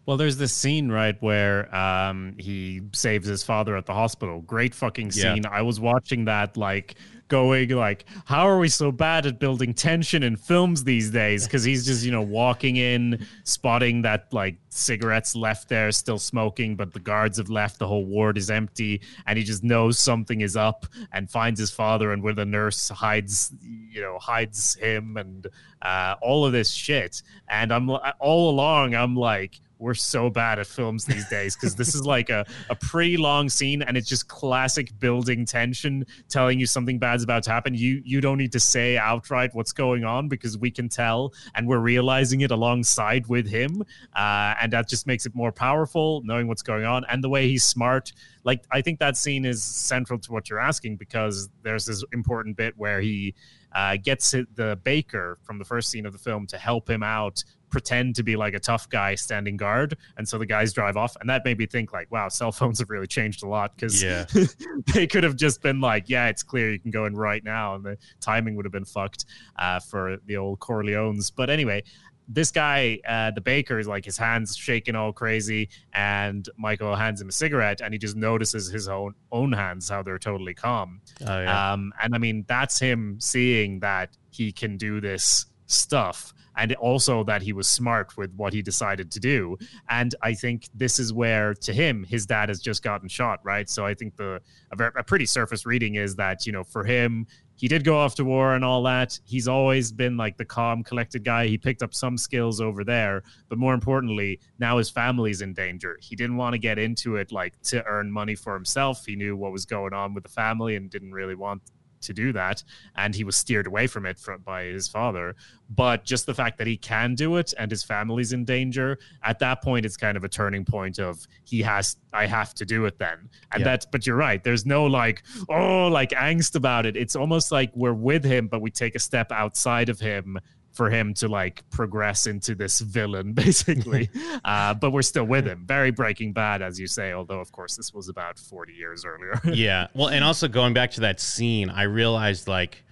Well, 0.05 0.17
there's 0.17 0.37
this 0.37 0.51
scene 0.51 0.91
right 0.91 1.15
where 1.21 1.73
um, 1.73 2.35
he 2.37 2.81
saves 2.91 3.27
his 3.27 3.43
father 3.43 3.77
at 3.77 3.85
the 3.85 3.93
hospital. 3.93 4.41
Great 4.41 4.73
fucking 4.73 5.11
scene. 5.11 5.43
Yeah. 5.43 5.49
I 5.51 5.61
was 5.61 5.79
watching 5.79 6.25
that 6.25 6.57
like 6.57 6.95
going 7.31 7.69
like, 7.69 8.03
how 8.25 8.45
are 8.45 8.59
we 8.59 8.67
so 8.67 8.91
bad 8.91 9.25
at 9.25 9.39
building 9.39 9.73
tension 9.73 10.21
in 10.21 10.35
films 10.35 10.83
these 10.83 11.09
days? 11.09 11.45
Because 11.47 11.63
he's 11.63 11.85
just, 11.85 12.03
you 12.03 12.11
know, 12.11 12.21
walking 12.21 12.75
in, 12.75 13.25
spotting 13.45 14.01
that 14.01 14.27
like 14.33 14.57
cigarettes 14.67 15.33
left 15.33 15.69
there, 15.69 15.91
still 15.93 16.19
smoking, 16.19 16.75
but 16.75 16.91
the 16.93 16.99
guards 16.99 17.37
have 17.37 17.49
left, 17.49 17.79
the 17.79 17.87
whole 17.87 18.05
ward 18.05 18.37
is 18.37 18.51
empty, 18.51 19.01
and 19.25 19.37
he 19.37 19.45
just 19.45 19.63
knows 19.63 19.97
something 19.97 20.41
is 20.41 20.57
up 20.57 20.85
and 21.13 21.29
finds 21.29 21.57
his 21.57 21.71
father, 21.71 22.11
and 22.11 22.21
where 22.21 22.33
the 22.33 22.45
nurse 22.45 22.89
hides, 22.89 23.53
you 23.61 24.01
know, 24.01 24.19
hides 24.19 24.75
him 24.75 25.15
and 25.15 25.47
uh, 25.81 26.15
all 26.21 26.45
of 26.45 26.51
this 26.51 26.69
shit. 26.69 27.23
And 27.47 27.71
I'm 27.71 27.89
all 28.19 28.49
along, 28.49 28.93
I'm 28.93 29.15
like, 29.15 29.61
we're 29.81 29.93
so 29.95 30.29
bad 30.29 30.59
at 30.59 30.67
films 30.67 31.05
these 31.05 31.27
days 31.29 31.55
because 31.55 31.75
this 31.75 31.95
is 31.95 32.05
like 32.05 32.29
a, 32.29 32.45
a 32.69 32.75
pretty 32.75 33.17
long 33.17 33.49
scene 33.49 33.81
and 33.81 33.97
it's 33.97 34.07
just 34.07 34.27
classic 34.27 34.97
building 34.99 35.45
tension, 35.45 36.05
telling 36.29 36.59
you 36.59 36.67
something 36.67 36.99
bad's 36.99 37.23
about 37.23 37.43
to 37.43 37.51
happen. 37.51 37.73
You 37.73 38.01
you 38.05 38.21
don't 38.21 38.37
need 38.37 38.51
to 38.51 38.59
say 38.59 38.97
outright 38.97 39.53
what's 39.53 39.73
going 39.73 40.03
on 40.03 40.27
because 40.27 40.57
we 40.57 40.69
can 40.69 40.87
tell 40.87 41.33
and 41.55 41.67
we're 41.67 41.79
realizing 41.79 42.41
it 42.41 42.51
alongside 42.51 43.27
with 43.27 43.49
him, 43.49 43.83
uh, 44.15 44.53
and 44.61 44.71
that 44.71 44.87
just 44.87 45.07
makes 45.07 45.25
it 45.25 45.33
more 45.33 45.51
powerful 45.51 46.21
knowing 46.23 46.47
what's 46.47 46.61
going 46.61 46.85
on 46.85 47.03
and 47.09 47.23
the 47.23 47.29
way 47.29 47.47
he's 47.47 47.63
smart. 47.63 48.13
Like 48.43 48.63
I 48.71 48.81
think 48.81 48.99
that 48.99 49.17
scene 49.17 49.45
is 49.45 49.63
central 49.63 50.19
to 50.19 50.31
what 50.31 50.49
you're 50.49 50.59
asking 50.59 50.97
because 50.97 51.49
there's 51.63 51.85
this 51.85 52.03
important 52.13 52.55
bit 52.55 52.77
where 52.77 53.01
he 53.01 53.33
uh, 53.73 53.97
gets 54.03 54.31
the 54.31 54.79
baker 54.83 55.37
from 55.43 55.57
the 55.59 55.65
first 55.65 55.89
scene 55.89 56.05
of 56.05 56.13
the 56.13 56.19
film 56.19 56.45
to 56.47 56.57
help 56.57 56.89
him 56.89 57.03
out 57.03 57.43
pretend 57.69 58.13
to 58.17 58.21
be 58.23 58.35
like 58.35 58.53
a 58.53 58.59
tough 58.59 58.89
guy 58.89 59.15
standing 59.15 59.55
guard 59.55 59.95
and 60.17 60.27
so 60.27 60.37
the 60.37 60.45
guys 60.45 60.73
drive 60.73 60.97
off 60.97 61.15
and 61.21 61.29
that 61.29 61.41
made 61.45 61.57
me 61.57 61.65
think 61.65 61.93
like 61.93 62.11
wow 62.11 62.27
cell 62.27 62.51
phones 62.51 62.79
have 62.79 62.89
really 62.89 63.07
changed 63.07 63.43
a 63.43 63.47
lot 63.47 63.73
because 63.73 64.03
Yeah. 64.03 64.25
they 64.93 65.07
could 65.07 65.23
have 65.23 65.37
just 65.37 65.61
been 65.61 65.79
like 65.79 66.09
yeah 66.09 66.27
it's 66.27 66.43
clear 66.43 66.69
you 66.73 66.79
can 66.79 66.91
go 66.91 67.05
in 67.05 67.15
right 67.15 67.41
now 67.41 67.75
and 67.75 67.85
the 67.85 67.97
timing 68.19 68.55
would 68.57 68.65
have 68.65 68.73
been 68.73 68.83
fucked 68.83 69.23
uh, 69.57 69.79
for 69.79 70.17
the 70.25 70.35
old 70.35 70.59
corleones 70.59 71.31
but 71.33 71.49
anyway 71.49 71.81
this 72.27 72.51
guy 72.51 72.99
uh, 73.07 73.31
the 73.31 73.41
baker 73.41 73.79
is 73.79 73.87
like 73.87 74.05
his 74.05 74.17
hands 74.17 74.55
shaking 74.55 74.95
all 74.95 75.11
crazy 75.11 75.69
and 75.93 76.47
michael 76.57 76.95
hands 76.95 77.19
him 77.19 77.29
a 77.29 77.31
cigarette 77.31 77.81
and 77.81 77.93
he 77.93 77.97
just 77.97 78.15
notices 78.15 78.69
his 78.69 78.87
own 78.87 79.13
own 79.31 79.51
hands 79.51 79.89
how 79.89 80.01
they're 80.03 80.19
totally 80.19 80.53
calm 80.53 81.01
Oh, 81.27 81.41
yeah. 81.41 81.73
um, 81.73 81.91
and 82.01 82.15
I 82.15 82.17
mean, 82.17 82.45
that's 82.47 82.79
him 82.79 83.17
seeing 83.19 83.79
that 83.81 84.15
he 84.31 84.51
can 84.51 84.77
do 84.77 85.01
this 85.01 85.45
stuff 85.67 86.33
and 86.57 86.73
also 86.75 87.23
that 87.23 87.41
he 87.41 87.53
was 87.53 87.69
smart 87.69 88.17
with 88.17 88.31
what 88.35 88.51
he 88.53 88.61
decided 88.61 89.09
to 89.11 89.19
do. 89.21 89.57
And 89.89 90.13
I 90.21 90.33
think 90.33 90.67
this 90.75 90.99
is 90.99 91.13
where, 91.13 91.53
to 91.53 91.71
him, 91.73 92.03
his 92.03 92.25
dad 92.25 92.49
has 92.49 92.59
just 92.59 92.83
gotten 92.83 93.07
shot, 93.07 93.39
right? 93.43 93.69
So 93.69 93.85
I 93.85 93.93
think 93.93 94.17
the 94.17 94.41
a, 94.71 94.75
ver- 94.75 94.93
a 94.97 95.03
pretty 95.03 95.25
surface 95.25 95.65
reading 95.65 95.95
is 95.95 96.15
that, 96.17 96.45
you 96.45 96.51
know, 96.51 96.63
for 96.65 96.83
him, 96.83 97.25
he 97.61 97.67
did 97.67 97.83
go 97.83 97.95
off 97.95 98.15
to 98.15 98.25
war 98.25 98.55
and 98.55 98.65
all 98.65 98.81
that. 98.81 99.19
He's 99.23 99.47
always 99.47 99.91
been 99.91 100.17
like 100.17 100.35
the 100.35 100.43
calm, 100.43 100.83
collected 100.83 101.23
guy. 101.23 101.45
He 101.45 101.59
picked 101.59 101.83
up 101.83 101.93
some 101.93 102.17
skills 102.17 102.59
over 102.59 102.83
there, 102.83 103.21
but 103.49 103.59
more 103.59 103.75
importantly, 103.75 104.39
now 104.57 104.79
his 104.79 104.89
family's 104.89 105.41
in 105.41 105.53
danger. 105.53 105.95
He 106.01 106.15
didn't 106.15 106.37
want 106.37 106.53
to 106.53 106.57
get 106.57 106.79
into 106.79 107.17
it 107.17 107.31
like 107.31 107.53
to 107.65 107.85
earn 107.85 108.11
money 108.11 108.33
for 108.33 108.55
himself. 108.55 109.05
He 109.05 109.15
knew 109.15 109.35
what 109.37 109.51
was 109.51 109.67
going 109.67 109.93
on 109.93 110.15
with 110.15 110.23
the 110.23 110.31
family 110.31 110.75
and 110.75 110.89
didn't 110.89 111.11
really 111.11 111.35
want 111.35 111.61
to 112.01 112.13
do 112.13 112.31
that 112.33 112.63
and 112.95 113.13
he 113.15 113.23
was 113.23 113.35
steered 113.37 113.67
away 113.67 113.87
from 113.87 114.05
it 114.05 114.19
by 114.45 114.63
his 114.65 114.87
father. 114.87 115.35
But 115.69 116.03
just 116.03 116.25
the 116.25 116.33
fact 116.33 116.57
that 116.57 116.67
he 116.67 116.75
can 116.77 117.15
do 117.15 117.37
it 117.37 117.53
and 117.57 117.71
his 117.71 117.83
family's 117.83 118.33
in 118.33 118.43
danger 118.43 118.99
at 119.23 119.39
that 119.39 119.61
point 119.61 119.85
it's 119.85 119.95
kind 119.97 120.17
of 120.17 120.23
a 120.23 120.29
turning 120.29 120.65
point 120.65 120.99
of 120.99 121.25
he 121.45 121.61
has 121.61 121.95
i 122.13 122.25
have 122.25 122.53
to 122.55 122.65
do 122.65 122.85
it 122.85 122.97
then. 122.99 123.29
And 123.53 123.61
Yeah. 123.61 123.65
that's 123.65 123.85
but 123.85 124.05
you're 124.05 124.17
right 124.17 124.43
there's 124.43 124.65
no 124.65 124.85
like 124.85 125.23
oh 125.49 125.87
like 125.87 126.09
angst 126.11 126.55
about 126.55 126.85
it. 126.85 126.97
It's 126.97 127.15
almost 127.15 127.51
like 127.51 127.71
we're 127.75 127.93
with 127.93 128.23
him 128.23 128.47
but 128.47 128.61
we 128.61 128.69
take 128.71 128.95
a 128.95 128.99
step 128.99 129.31
outside 129.31 129.89
of 129.89 129.99
him 129.99 130.37
for 130.71 130.89
him 130.89 131.13
to 131.13 131.27
like 131.27 131.67
progress 131.69 132.27
into 132.27 132.55
this 132.55 132.79
villain 132.79 133.33
basically. 133.45 134.09
Uh, 134.43 134.73
but 134.73 134.91
we're 134.91 135.01
still 135.01 135.23
with 135.23 135.45
him. 135.45 135.63
Very 135.67 135.91
breaking 135.91 136.33
bad 136.33 136.61
as 136.61 136.79
you 136.79 136.87
say 136.87 137.11
although 137.11 137.39
of 137.39 137.51
course 137.51 137.75
this 137.75 137.93
was 137.93 138.09
about 138.09 138.39
40 138.39 138.73
years 138.73 139.05
earlier. 139.05 139.39
Yeah. 139.53 139.87
Well, 139.93 140.07
and 140.07 140.23
also 140.23 140.47
going 140.47 140.73
back 140.73 140.91
to 140.91 141.01
that 141.01 141.19
scene, 141.19 141.69
I 141.69 141.83
realized 141.83 142.47
like 142.47 142.83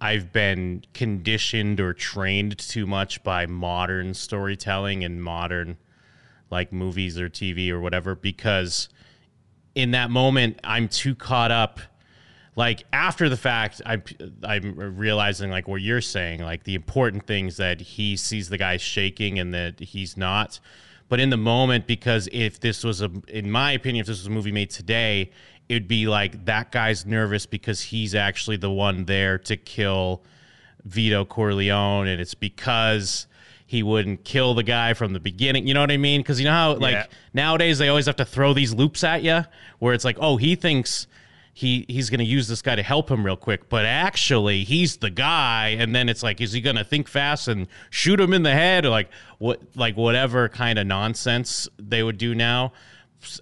I've 0.00 0.32
been 0.32 0.84
conditioned 0.94 1.80
or 1.80 1.92
trained 1.92 2.58
too 2.58 2.86
much 2.86 3.22
by 3.22 3.46
modern 3.46 4.14
storytelling 4.14 5.04
and 5.04 5.22
modern 5.22 5.76
like 6.50 6.72
movies 6.72 7.18
or 7.18 7.28
TV 7.28 7.70
or 7.70 7.80
whatever 7.80 8.14
because 8.14 8.88
in 9.74 9.92
that 9.92 10.10
moment 10.10 10.58
I'm 10.64 10.88
too 10.88 11.14
caught 11.14 11.52
up 11.52 11.80
like 12.56 12.84
after 12.92 13.28
the 13.28 13.36
fact 13.36 13.80
I'm 13.86 14.02
I'm 14.42 14.96
realizing 14.98 15.50
like 15.50 15.68
what 15.68 15.82
you're 15.82 16.00
saying 16.00 16.40
like 16.40 16.64
the 16.64 16.74
important 16.74 17.26
things 17.26 17.58
that 17.58 17.80
he 17.80 18.16
sees 18.16 18.48
the 18.48 18.58
guy 18.58 18.78
shaking 18.78 19.38
and 19.38 19.54
that 19.54 19.78
he's 19.78 20.16
not 20.16 20.58
but 21.08 21.20
in 21.20 21.30
the 21.30 21.36
moment 21.36 21.86
because 21.86 22.28
if 22.32 22.58
this 22.58 22.82
was 22.82 23.02
a 23.02 23.10
in 23.28 23.50
my 23.50 23.72
opinion 23.72 24.00
if 24.00 24.06
this 24.06 24.18
was 24.18 24.26
a 24.26 24.30
movie 24.30 24.52
made 24.52 24.70
today 24.70 25.30
it'd 25.68 25.86
be 25.86 26.06
like 26.06 26.44
that 26.46 26.72
guy's 26.72 27.04
nervous 27.06 27.44
because 27.46 27.80
he's 27.82 28.14
actually 28.14 28.56
the 28.56 28.70
one 28.70 29.04
there 29.04 29.36
to 29.38 29.56
kill 29.56 30.22
Vito 30.84 31.24
Corleone 31.24 32.06
and 32.08 32.20
it's 32.20 32.34
because 32.34 33.26
he 33.68 33.82
wouldn't 33.82 34.24
kill 34.24 34.54
the 34.54 34.62
guy 34.62 34.94
from 34.94 35.12
the 35.12 35.18
beginning. 35.18 35.66
You 35.66 35.74
know 35.74 35.80
what 35.80 35.90
I 35.90 35.96
mean? 35.96 36.20
Because 36.20 36.38
you 36.38 36.44
know 36.44 36.52
how 36.52 36.74
like 36.76 36.92
Yeah. 36.92 37.06
nowadays 37.34 37.78
they 37.78 37.88
always 37.88 38.06
have 38.06 38.14
to 38.16 38.24
throw 38.24 38.52
these 38.54 38.72
loops 38.72 39.02
at 39.02 39.24
you 39.24 39.44
where 39.80 39.92
it's 39.92 40.04
like, 40.04 40.16
oh, 40.20 40.36
he 40.36 40.54
thinks 40.54 41.08
he 41.56 41.86
he's 41.88 42.10
going 42.10 42.18
to 42.18 42.26
use 42.26 42.48
this 42.48 42.60
guy 42.60 42.76
to 42.76 42.82
help 42.82 43.10
him 43.10 43.24
real 43.24 43.34
quick, 43.34 43.70
but 43.70 43.86
actually 43.86 44.62
he's 44.62 44.98
the 44.98 45.08
guy. 45.08 45.68
And 45.68 45.94
then 45.94 46.10
it's 46.10 46.22
like, 46.22 46.42
is 46.42 46.52
he 46.52 46.60
going 46.60 46.76
to 46.76 46.84
think 46.84 47.08
fast 47.08 47.48
and 47.48 47.66
shoot 47.88 48.20
him 48.20 48.34
in 48.34 48.42
the 48.42 48.52
head 48.52 48.84
or 48.84 48.90
like 48.90 49.08
what 49.38 49.62
like 49.74 49.96
whatever 49.96 50.50
kind 50.50 50.78
of 50.78 50.86
nonsense 50.86 51.66
they 51.78 52.02
would 52.02 52.18
do 52.18 52.34
now? 52.34 52.74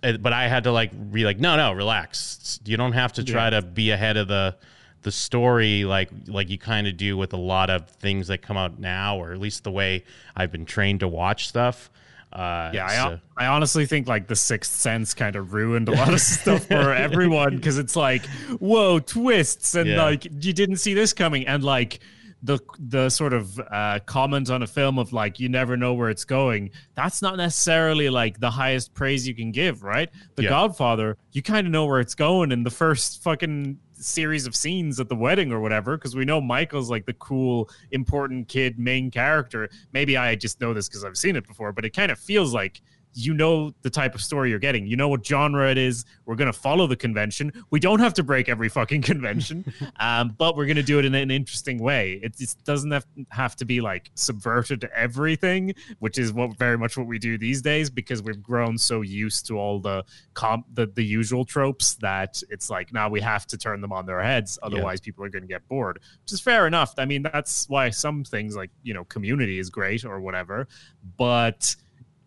Uh, 0.04 0.12
But 0.16 0.32
I 0.32 0.46
had 0.46 0.62
to 0.62 0.70
like 0.70 0.92
be 1.10 1.24
like, 1.24 1.40
no, 1.40 1.56
no, 1.56 1.72
relax. 1.72 2.60
You 2.64 2.76
don't 2.76 2.92
have 2.92 3.14
to 3.14 3.24
try 3.24 3.50
to 3.50 3.62
be 3.62 3.90
ahead 3.90 4.16
of 4.16 4.28
the 4.28 4.54
the 5.02 5.10
story 5.10 5.82
like 5.84 6.08
like 6.28 6.50
you 6.50 6.56
kind 6.56 6.86
of 6.86 6.96
do 6.96 7.16
with 7.16 7.32
a 7.32 7.36
lot 7.36 7.68
of 7.68 7.90
things 7.90 8.28
that 8.28 8.42
come 8.42 8.56
out 8.56 8.78
now, 8.78 9.18
or 9.18 9.32
at 9.32 9.40
least 9.40 9.64
the 9.64 9.72
way 9.72 10.04
I've 10.36 10.52
been 10.52 10.66
trained 10.66 11.00
to 11.00 11.08
watch 11.08 11.48
stuff. 11.48 11.90
Uh, 12.34 12.70
Yeah, 12.74 12.86
I, 12.86 12.94
so- 12.96 13.20
I 13.36 13.46
honestly 13.46 13.86
think 13.86 14.08
like 14.08 14.26
the 14.26 14.36
Sixth 14.36 14.72
Sense 14.72 15.14
kind 15.14 15.36
of 15.36 15.52
ruined 15.54 15.88
a 15.88 15.92
lot 15.92 16.12
of 16.12 16.20
stuff 16.36 16.66
for 16.66 16.92
everyone 16.92 17.56
because 17.56 17.78
it's 17.78 17.94
like, 17.96 18.26
whoa, 18.58 18.98
twists, 18.98 19.74
and 19.74 19.88
Yeah. 19.90 20.02
like 20.04 20.24
you 20.24 20.52
didn't 20.52 20.76
see 20.78 20.94
this 20.94 21.12
coming, 21.12 21.46
and 21.46 21.62
like 21.62 22.00
the 22.42 22.58
the 22.78 23.08
sort 23.08 23.32
of 23.32 23.58
uh, 23.70 23.98
comment 24.04 24.50
on 24.50 24.62
a 24.62 24.66
film 24.66 24.98
of 24.98 25.12
like 25.14 25.40
you 25.40 25.48
never 25.48 25.76
know 25.76 25.94
where 25.94 26.10
it's 26.10 26.24
going. 26.26 26.70
That's 26.94 27.22
not 27.22 27.36
necessarily 27.38 28.10
like 28.10 28.38
the 28.40 28.50
highest 28.50 28.92
praise 28.94 29.26
you 29.26 29.34
can 29.34 29.50
give, 29.52 29.82
right? 29.82 30.10
The 30.36 30.42
Yeah. 30.42 30.48
Godfather, 30.50 31.16
you 31.32 31.40
kind 31.42 31.66
of 31.66 31.70
know 31.72 31.86
where 31.86 32.00
it's 32.00 32.14
going 32.14 32.52
in 32.52 32.62
the 32.64 32.70
first 32.70 33.22
fucking 33.22 33.78
series 34.04 34.46
of 34.46 34.54
scenes 34.54 35.00
at 35.00 35.08
the 35.08 35.16
wedding 35.16 35.52
or 35.52 35.60
whatever 35.60 35.96
because 35.96 36.14
we 36.14 36.24
know 36.24 36.40
Michael's 36.40 36.90
like 36.90 37.06
the 37.06 37.14
cool 37.14 37.68
important 37.90 38.48
kid 38.48 38.78
main 38.78 39.10
character. 39.10 39.68
Maybe 39.92 40.16
I 40.16 40.34
just 40.34 40.60
know 40.60 40.74
this 40.74 40.88
because 40.88 41.04
I've 41.04 41.16
seen 41.16 41.36
it 41.36 41.46
before 41.46 41.72
but 41.72 41.84
it 41.84 41.90
kind 41.90 42.12
of 42.12 42.18
feels 42.18 42.52
like 42.54 42.80
you 43.14 43.34
know 43.34 43.72
the 43.82 43.90
type 43.90 44.14
of 44.14 44.20
story 44.20 44.50
you're 44.50 44.58
getting. 44.58 44.86
You 44.86 44.96
know 44.96 45.08
what 45.08 45.24
genre 45.24 45.70
it 45.70 45.78
is. 45.78 46.04
We're 46.26 46.36
going 46.36 46.52
to 46.52 46.58
follow 46.58 46.86
the 46.86 46.96
convention. 46.96 47.52
We 47.70 47.80
don't 47.80 48.00
have 48.00 48.14
to 48.14 48.22
break 48.22 48.48
every 48.48 48.68
fucking 48.68 49.02
convention 49.14 49.64
um, 50.00 50.34
but 50.36 50.56
we're 50.56 50.66
going 50.66 50.76
to 50.76 50.82
do 50.82 50.98
it 50.98 51.04
in 51.04 51.14
an 51.14 51.30
interesting 51.30 51.78
way. 51.78 52.20
It, 52.22 52.40
it 52.40 52.54
doesn't 52.64 52.90
have, 52.90 53.06
have 53.30 53.56
to 53.56 53.64
be 53.64 53.80
like 53.80 54.10
subverted 54.14 54.80
to 54.82 54.96
everything 54.96 55.74
which 55.98 56.18
is 56.18 56.32
what 56.32 56.56
very 56.58 56.78
much 56.78 56.96
what 56.96 57.06
we 57.06 57.18
do 57.18 57.38
these 57.38 57.62
days 57.62 57.90
because 57.90 58.22
we've 58.22 58.42
grown 58.42 58.78
so 58.78 59.02
used 59.02 59.46
to 59.46 59.58
all 59.58 59.80
the 59.80 60.04
comp 60.34 60.66
the, 60.74 60.86
the 60.86 61.04
usual 61.04 61.44
tropes 61.44 61.94
that 61.96 62.42
it's 62.50 62.70
like 62.70 62.92
now 62.92 63.08
we 63.08 63.20
have 63.20 63.46
to 63.46 63.58
turn 63.58 63.80
them 63.80 63.92
on 63.92 64.06
their 64.06 64.22
heads. 64.22 64.58
Otherwise 64.62 65.00
people 65.00 65.24
are 65.24 65.28
going 65.28 65.42
to 65.42 65.48
get 65.48 65.66
bored 65.68 66.00
which 66.22 66.32
is 66.32 66.40
fair 66.40 66.66
enough. 66.66 66.94
I 66.98 67.04
mean 67.04 67.22
that's 67.22 67.68
why 67.68 67.90
some 67.90 68.24
things 68.24 68.56
like 68.56 68.70
you 68.82 68.94
know 68.94 69.04
community 69.04 69.58
is 69.58 69.70
great 69.70 70.04
or 70.04 70.20
whatever 70.20 70.68
but 71.16 71.76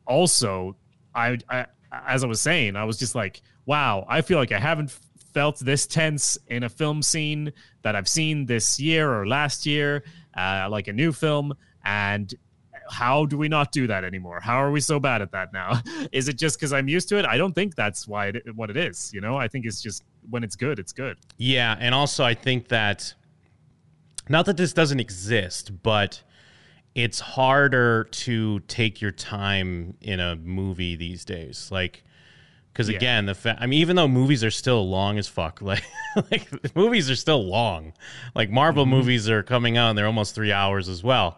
also 0.08 0.76
I, 1.14 1.38
I 1.50 1.66
as 1.92 2.24
i 2.24 2.28
was 2.28 2.42
saying 2.42 2.76
i 2.76 2.84
was 2.84 2.98
just 2.98 3.16
like 3.16 3.42
wow 3.66 4.06
i 4.10 4.22
feel 4.22 4.38
like 4.38 4.52
i 4.52 4.60
haven't 4.60 4.92
felt 5.34 5.60
this 5.60 5.86
tense 5.86 6.38
in 6.48 6.64
a 6.64 6.70
film 6.70 7.02
scene 7.02 7.54
that 7.84 7.96
i've 7.96 8.08
seen 8.08 8.46
this 8.46 8.80
year 8.80 9.14
or 9.14 9.28
last 9.28 9.66
year 9.66 10.04
uh, 10.38 10.68
like 10.70 10.88
a 10.88 10.94
new 10.94 11.12
film. 11.12 11.54
And 11.84 12.34
how 12.90 13.26
do 13.26 13.38
we 13.38 13.50
not 13.50 13.72
do 13.72 13.88
that 13.88 14.04
anymore? 14.04 14.40
How 14.40 14.64
are 14.64 14.72
we 14.72 14.80
so 14.80 15.00
bad 15.00 15.22
at 15.22 15.32
that 15.32 15.52
now? 15.52 15.82
Is 16.12 16.30
it 16.30 16.38
just 16.38 16.58
because 16.58 16.72
i'm 16.72 16.88
used 16.88 17.10
to 17.10 17.18
it? 17.18 17.26
I 17.26 17.38
don't 17.38 17.54
think 17.54 17.76
that's 17.76 18.08
why 18.08 18.28
it, 18.28 18.56
what 18.56 18.70
it 18.70 18.78
is 18.78 19.12
you 19.14 19.20
know? 19.20 19.36
I 19.36 19.48
think 19.48 19.66
it's 19.66 19.82
just 19.82 20.04
when 20.30 20.44
it's 20.44 20.56
good 20.56 20.80
it's 20.80 20.94
good. 20.94 21.18
Yeah, 21.38 21.76
and 21.80 21.94
also 21.94 22.24
I 22.24 22.34
think 22.34 22.70
that 22.70 23.14
not 24.30 24.46
that 24.46 24.58
this 24.58 24.74
doesn't 24.74 25.00
exist, 25.00 25.72
but 25.84 26.22
it's 26.98 27.20
harder 27.20 28.06
to 28.06 28.60
take 28.62 29.02
your 29.02 29.12
time 29.12 29.96
in 30.02 30.20
a 30.20 30.36
movie 30.36 30.96
these 30.96 31.24
days. 31.24 31.70
Like 31.72 32.04
because 32.74 32.90
Yeah. 32.90 32.98
again, 32.98 33.26
the 33.28 33.36
fa- 33.36 33.56
I 33.60 33.68
mean, 33.68 33.80
even 33.82 33.96
though 33.96 34.08
movies 34.08 34.44
are 34.44 34.52
still 34.52 34.90
long 34.90 35.20
as 35.20 35.28
fuck, 35.28 35.62
like 35.62 35.84
like 36.32 36.76
movies 36.76 37.08
are 37.12 37.16
still 37.16 37.46
long. 37.46 37.94
Like 38.34 38.50
Marvel 38.50 38.84
mm-hmm. 38.84 38.96
movies 38.96 39.30
are 39.30 39.44
coming 39.44 39.78
out 39.78 39.90
and 39.90 39.98
they're 39.98 40.08
almost 40.08 40.34
three 40.34 40.52
hours 40.52 40.90
as 40.90 41.04
well. 41.04 41.38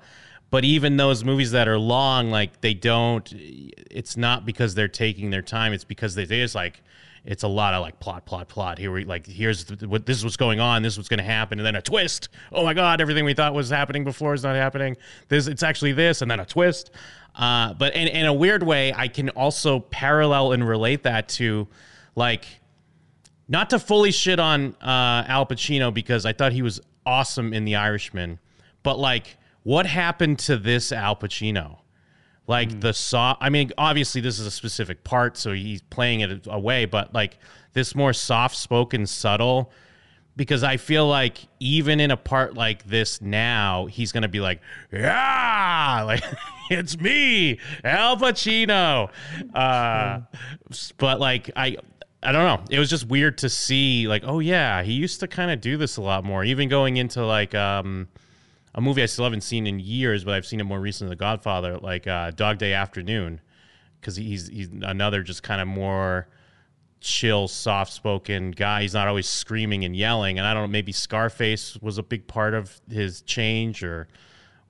But 0.50 0.64
even 0.64 0.96
those 0.96 1.26
movies 1.26 1.52
that 1.52 1.68
are 1.68 1.78
long, 1.78 2.32
like 2.32 2.62
they 2.62 2.74
don't. 2.74 3.30
It's 3.36 4.16
not 4.16 4.46
because 4.46 4.76
they're 4.76 4.88
taking 4.88 5.30
their 5.30 5.42
time. 5.42 5.74
It's 5.74 5.84
because 5.84 6.16
they, 6.16 6.24
they 6.24 6.40
just 6.40 6.56
like 6.56 6.82
it's 7.26 7.44
a 7.44 7.48
lot 7.48 7.74
of 7.74 7.82
like 7.82 8.00
plot, 8.00 8.26
plot, 8.26 8.48
plot. 8.48 8.78
Here 8.78 8.92
we 8.92 9.06
like 9.06 9.26
here's 9.26 9.70
what 9.84 10.06
this 10.06 10.18
is 10.18 10.24
what's 10.24 10.38
going 10.38 10.60
on. 10.60 10.82
This 10.82 10.94
is 10.94 11.00
what's 11.00 11.10
going 11.10 11.20
to 11.20 11.24
happen, 11.24 11.60
and 11.60 11.66
then 11.66 11.76
a 11.76 11.82
twist. 11.82 12.30
Oh 12.52 12.64
my 12.64 12.74
god, 12.74 13.02
everything 13.02 13.26
we 13.26 13.34
thought 13.34 13.54
was 13.54 13.70
happening 13.70 14.04
before 14.04 14.34
is 14.34 14.44
not 14.44 14.56
happening. 14.56 14.98
This 15.28 15.48
it's 15.48 15.64
actually 15.64 15.94
this, 15.94 16.22
and 16.22 16.30
then 16.30 16.40
a 16.40 16.46
twist. 16.46 16.92
Uh, 17.36 17.74
but 17.74 17.96
in, 17.96 18.08
in 18.08 18.26
a 18.26 18.34
weird 18.34 18.64
way, 18.64 18.94
I 18.94 19.08
can 19.08 19.30
also 19.30 19.80
parallel 19.80 20.52
and 20.52 20.68
relate 20.68 21.04
that 21.04 21.30
to 21.30 21.68
like 22.16 22.46
not 23.48 23.70
to 23.72 23.80
fully 23.80 24.12
shit 24.12 24.40
on 24.40 24.76
uh, 24.82 25.26
Al 25.28 25.46
Pacino 25.46 25.94
because 25.94 26.26
I 26.26 26.34
thought 26.34 26.52
he 26.52 26.62
was 26.62 26.80
awesome 27.06 27.54
in 27.54 27.66
The 27.66 27.76
Irishman, 27.76 28.40
but 28.84 29.00
like 29.00 29.38
what 29.64 29.86
happened 29.86 30.40
to 30.40 30.58
this 30.58 30.92
Al 30.92 31.16
Pacino? 31.16 31.79
Like 32.50 32.70
mm. 32.70 32.82
the 32.82 32.94
saw. 32.94 33.38
I 33.40 33.52
mean, 33.52 33.72
obviously 33.78 34.22
this 34.22 34.40
is 34.40 34.48
a 34.48 34.52
specific 34.52 35.04
part, 35.04 35.38
so 35.38 35.54
he's 35.54 35.84
playing 35.84 36.22
it 36.22 36.48
away. 36.48 36.86
But 36.86 37.14
like 37.14 37.38
this 37.74 37.94
more 37.94 38.12
soft-spoken, 38.12 39.06
subtle. 39.06 39.72
Because 40.36 40.64
I 40.64 40.78
feel 40.78 41.08
like 41.08 41.48
even 41.60 42.00
in 42.00 42.10
a 42.10 42.18
part 42.18 42.56
like 42.56 42.88
this 42.88 43.22
now, 43.22 43.86
he's 43.86 44.12
gonna 44.12 44.30
be 44.30 44.40
like, 44.40 44.62
"Yeah, 44.92 46.02
like 46.08 46.24
it's 46.72 46.98
me, 46.98 47.60
Al 47.84 48.18
Pacino." 48.18 49.12
Uh, 49.54 50.22
but 50.98 51.20
like 51.20 51.52
I, 51.56 51.78
I 52.24 52.32
don't 52.32 52.46
know. 52.46 52.66
It 52.72 52.80
was 52.80 52.90
just 52.90 53.08
weird 53.08 53.38
to 53.40 53.50
see, 53.50 54.08
like, 54.08 54.24
oh 54.26 54.40
yeah, 54.40 54.82
he 54.82 54.94
used 54.94 55.20
to 55.20 55.28
kind 55.28 55.52
of 55.52 55.62
do 55.62 55.78
this 55.78 55.98
a 55.98 56.02
lot 56.02 56.24
more. 56.24 56.44
Even 56.44 56.68
going 56.68 56.98
into 56.98 57.24
like, 57.24 57.54
um, 57.54 58.08
a 58.80 58.82
movie 58.82 59.04
I 59.04 59.08
still 59.08 59.26
haven't 59.26 59.42
seen 59.42 59.68
in 59.68 59.78
years, 59.80 60.24
but 60.24 60.34
I've 60.34 60.46
seen 60.46 60.62
it 60.62 60.64
more 60.64 60.80
recently, 60.80 61.12
The 61.12 61.18
Godfather, 61.18 61.78
like 61.80 62.08
uh, 62.08 62.32
Dog 62.32 62.60
Day 62.60 62.74
Afternoon, 62.74 63.42
because 64.00 64.16
he's 64.16 64.48
he's 64.48 64.70
another 64.82 65.22
just 65.22 65.44
kind 65.44 65.60
of 65.60 65.68
more 65.68 66.30
chill, 67.02 67.50
soft 67.50 67.92
spoken 67.92 68.52
guy. 68.52 68.84
He's 68.84 68.94
not 68.94 69.10
always 69.10 69.28
screaming 69.28 69.84
and 69.84 69.94
yelling. 69.94 70.40
And 70.40 70.48
I 70.48 70.54
don't 70.54 70.64
know, 70.64 70.68
maybe 70.68 70.94
Scarface 70.94 71.78
was 71.82 71.98
a 71.98 72.04
big 72.04 72.26
part 72.26 72.54
of 72.54 72.80
his 72.90 73.22
change 73.22 73.84
or 73.84 74.08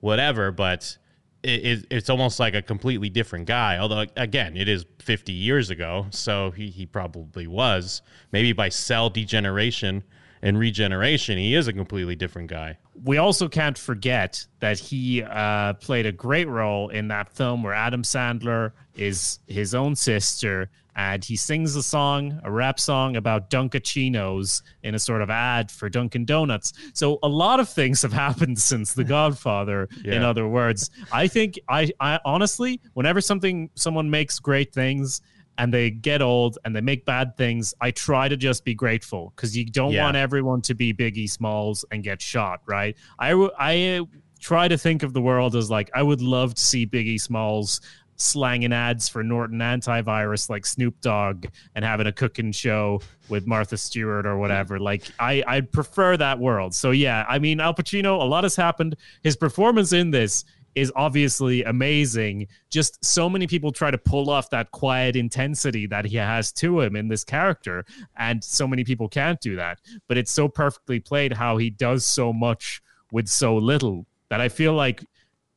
whatever, 0.00 0.50
but 0.50 0.98
it, 1.44 1.64
it, 1.64 1.86
it's 1.88 2.10
almost 2.10 2.40
like 2.40 2.54
a 2.54 2.62
completely 2.62 3.10
different 3.10 3.46
guy. 3.46 3.78
Although, 3.78 4.06
again, 4.16 4.56
it 4.56 4.68
is 4.68 4.86
50 4.98 5.32
years 5.32 5.70
ago, 5.70 6.06
so 6.10 6.50
he, 6.50 6.70
he 6.70 6.84
probably 6.84 7.46
was. 7.46 8.02
Maybe 8.32 8.52
by 8.52 8.70
cell 8.70 9.08
degeneration 9.08 10.02
and 10.42 10.58
regeneration, 10.58 11.38
he 11.38 11.54
is 11.54 11.68
a 11.68 11.72
completely 11.72 12.16
different 12.16 12.50
guy. 12.50 12.78
We 13.02 13.16
also 13.18 13.48
can't 13.48 13.78
forget 13.78 14.44
that 14.60 14.78
he 14.78 15.22
uh, 15.22 15.74
played 15.74 16.06
a 16.06 16.12
great 16.12 16.48
role 16.48 16.88
in 16.90 17.08
that 17.08 17.30
film 17.30 17.62
where 17.62 17.72
Adam 17.72 18.02
Sandler 18.02 18.72
is 18.94 19.38
his 19.46 19.74
own 19.74 19.96
sister 19.96 20.70
and 20.96 21.24
he 21.24 21.36
sings 21.36 21.76
a 21.76 21.82
song, 21.82 22.40
a 22.44 22.50
rap 22.50 22.78
song 22.78 23.16
about 23.16 23.48
Dunkaccinos 23.48 24.62
in 24.82 24.94
a 24.94 24.98
sort 24.98 25.22
of 25.22 25.30
ad 25.30 25.70
for 25.70 25.88
Dunkin' 25.88 26.24
Donuts. 26.24 26.72
So 26.94 27.18
a 27.22 27.28
lot 27.28 27.60
of 27.60 27.68
things 27.68 28.02
have 28.02 28.12
happened 28.26 28.58
since 28.58 28.92
The 28.92 29.04
Godfather. 29.04 29.88
yeah. 30.04 30.14
In 30.14 30.22
other 30.22 30.46
words, 30.46 30.90
I 31.12 31.26
think 31.28 31.58
I, 31.68 31.90
I 32.00 32.18
honestly, 32.24 32.80
whenever 32.94 33.20
something 33.20 33.70
someone 33.76 34.10
makes 34.10 34.38
great 34.38 34.74
things, 34.74 35.22
and 35.58 35.72
they 35.74 35.90
get 35.90 36.22
old 36.22 36.58
and 36.64 36.74
they 36.74 36.80
make 36.80 37.04
bad 37.04 37.36
things, 37.36 37.74
I 37.80 37.90
try 37.90 38.28
to 38.28 38.36
just 38.36 38.64
be 38.64 38.74
grateful 38.74 39.32
because 39.36 39.56
you 39.56 39.64
don't 39.66 39.92
yeah. 39.92 40.04
want 40.04 40.16
everyone 40.16 40.62
to 40.62 40.74
be 40.74 40.94
Biggie 40.94 41.30
Smalls 41.30 41.84
and 41.90 42.02
get 42.02 42.22
shot, 42.22 42.60
right? 42.66 42.96
I, 43.18 43.32
I 43.58 43.98
uh, 43.98 44.04
try 44.40 44.68
to 44.68 44.78
think 44.78 45.02
of 45.02 45.12
the 45.12 45.20
world 45.20 45.54
as 45.56 45.70
like, 45.70 45.90
I 45.94 46.02
would 46.02 46.22
love 46.22 46.54
to 46.54 46.62
see 46.62 46.86
Biggie 46.86 47.20
Smalls 47.20 47.80
slanging 48.20 48.72
ads 48.72 49.08
for 49.08 49.22
Norton 49.22 49.58
antivirus 49.58 50.50
like 50.50 50.66
Snoop 50.66 51.00
Dogg 51.00 51.46
and 51.74 51.84
having 51.84 52.06
a 52.06 52.12
cooking 52.12 52.52
show 52.52 53.00
with 53.28 53.46
Martha 53.46 53.76
Stewart 53.76 54.26
or 54.26 54.36
whatever. 54.38 54.78
Mm. 54.78 54.82
Like 54.82 55.02
I 55.18 55.42
I 55.46 55.60
prefer 55.62 56.16
that 56.18 56.38
world. 56.38 56.74
So 56.74 56.90
yeah, 56.90 57.24
I 57.28 57.38
mean 57.38 57.60
Al 57.60 57.74
Pacino, 57.74 58.20
a 58.20 58.24
lot 58.24 58.44
has 58.44 58.56
happened. 58.56 58.96
His 59.22 59.36
performance 59.36 59.92
in 59.92 60.10
this 60.10 60.44
is 60.74 60.92
obviously 60.94 61.64
amazing. 61.64 62.46
Just 62.70 63.04
so 63.04 63.28
many 63.28 63.46
people 63.46 63.72
try 63.72 63.90
to 63.90 63.98
pull 63.98 64.30
off 64.30 64.50
that 64.50 64.70
quiet 64.70 65.16
intensity 65.16 65.86
that 65.86 66.04
he 66.04 66.16
has 66.16 66.52
to 66.52 66.80
him 66.80 66.96
in 66.96 67.08
this 67.08 67.24
character, 67.24 67.84
and 68.16 68.42
so 68.42 68.66
many 68.66 68.84
people 68.84 69.08
can't 69.08 69.40
do 69.40 69.56
that. 69.56 69.80
But 70.08 70.18
it's 70.18 70.32
so 70.32 70.48
perfectly 70.48 71.00
played 71.00 71.32
how 71.32 71.56
he 71.56 71.70
does 71.70 72.06
so 72.06 72.32
much 72.32 72.82
with 73.12 73.28
so 73.28 73.56
little 73.56 74.06
that 74.28 74.40
I 74.40 74.48
feel 74.48 74.74
like 74.74 75.04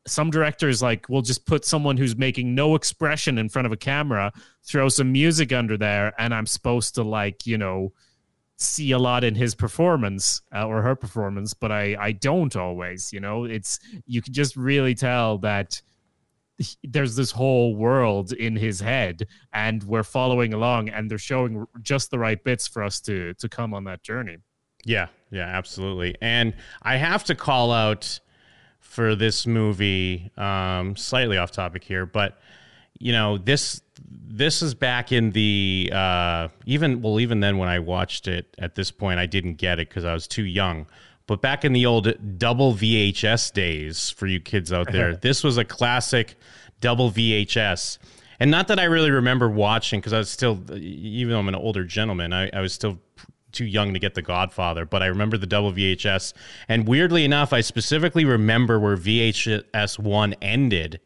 some 0.06 0.30
directors 0.30 0.82
like 0.82 1.08
will 1.08 1.22
just 1.22 1.46
put 1.46 1.64
someone 1.64 1.96
who's 1.96 2.18
making 2.18 2.56
no 2.56 2.76
expression 2.76 3.38
in 3.38 3.50
front 3.50 3.66
of 3.66 3.72
a 3.72 3.78
camera, 3.78 4.32
throw 4.64 4.90
some 4.90 5.12
music 5.12 5.54
under 5.54 5.78
there, 5.78 6.14
and 6.18 6.34
I'm 6.34 6.48
supposed 6.48 6.96
to 6.96 7.04
like, 7.04 7.46
you 7.46 7.58
know, 7.58 7.94
see 8.58 8.92
a 8.92 9.00
lot 9.00 9.24
in 9.24 9.36
his 9.36 9.56
performance 9.56 10.42
uh, 10.56 10.66
or 10.66 10.82
her 10.82 10.96
performance, 10.96 11.54
but 11.54 11.72
I 11.72 11.96
I 12.00 12.12
don't 12.12 12.56
always. 12.56 13.12
You 13.12 13.20
know, 13.20 13.46
it's 13.46 13.80
you 14.06 14.22
can 14.22 14.34
just 14.34 14.56
really 14.56 14.96
tell 14.96 15.38
that 15.40 15.82
there's 16.84 17.16
this 17.16 17.32
whole 17.32 17.76
world 17.76 18.32
in 18.34 18.56
his 18.56 18.80
head 18.80 19.28
and 19.54 19.84
we're 19.84 20.04
following 20.04 20.54
along 20.54 20.90
and 20.90 21.10
they're 21.10 21.18
showing 21.18 21.66
just 21.82 22.12
the 22.12 22.20
right 22.20 22.44
bits 22.44 22.68
for 22.68 22.84
us 22.84 23.00
to 23.02 23.34
to 23.36 23.50
come 23.50 23.74
on 23.74 23.84
that 23.84 24.04
journey 24.04 24.38
yeah 24.86 25.08
yeah 25.32 25.46
absolutely 25.46 26.16
and 26.22 26.54
i 26.84 26.96
have 26.96 27.24
to 27.24 27.34
call 27.34 27.72
out 27.72 28.20
for 28.80 29.16
this 29.16 29.48
movie 29.48 30.32
um 30.38 30.96
slightly 30.96 31.38
off 31.38 31.52
topic 31.52 31.84
here 31.84 32.06
but 32.06 32.40
you 33.04 33.12
know 33.12 33.38
this 33.38 33.82
this 34.06 34.62
is 34.62 34.74
back 34.74 35.12
in 35.12 35.32
the 35.32 35.92
uh, 35.94 36.48
even 36.66 37.02
well 37.02 37.20
even 37.20 37.42
then 37.42 37.58
when 37.58 37.68
I 37.68 37.80
watched 37.80 38.28
it 38.28 38.56
at 38.58 38.76
this 38.76 38.92
point 38.92 39.20
I 39.20 39.26
didn't 39.26 39.56
get 39.56 39.80
it 39.80 39.90
because 39.90 40.06
I 40.06 40.14
was 40.14 40.28
too 40.28 40.46
young. 40.46 40.88
But 41.26 41.42
back 41.42 41.64
in 41.64 41.72
the 41.74 41.86
old 41.86 42.38
double 42.38 42.74
VHS 42.74 43.54
days 43.54 44.10
for 44.10 44.28
you 44.28 44.40
kids 44.40 44.74
out 44.74 44.92
there, 44.92 45.16
this 45.16 45.42
was 45.44 45.58
a 45.58 45.64
classic 45.64 46.36
double 46.82 47.12
VHS. 47.12 47.98
And 48.42 48.52
not 48.52 48.68
that 48.68 48.78
I 48.78 48.86
really 48.86 49.12
remember 49.12 49.50
watching 49.50 50.02
because 50.02 50.12
I 50.12 50.18
was 50.18 50.30
still, 50.30 50.60
even 50.76 51.32
though 51.32 51.40
I'm 51.40 51.48
an 51.48 51.56
older 51.56 51.86
gentleman, 51.86 52.34
I, 52.34 52.50
I 52.52 52.60
was 52.60 52.74
still 52.74 53.00
too 53.54 53.64
young 53.64 53.94
to 53.94 54.00
get 54.00 54.16
The 54.16 54.22
Godfather, 54.22 54.86
but 54.86 55.02
I 55.02 55.06
remember 55.06 55.38
the 55.38 55.48
double 55.48 55.72
VHS. 55.72 56.34
And 56.68 56.88
weirdly 56.88 57.24
enough, 57.24 57.54
I 57.54 57.62
specifically 57.62 58.26
remember 58.26 58.80
where 58.80 58.98
VHS 58.98 60.00
1 60.00 60.34
ended 60.42 61.00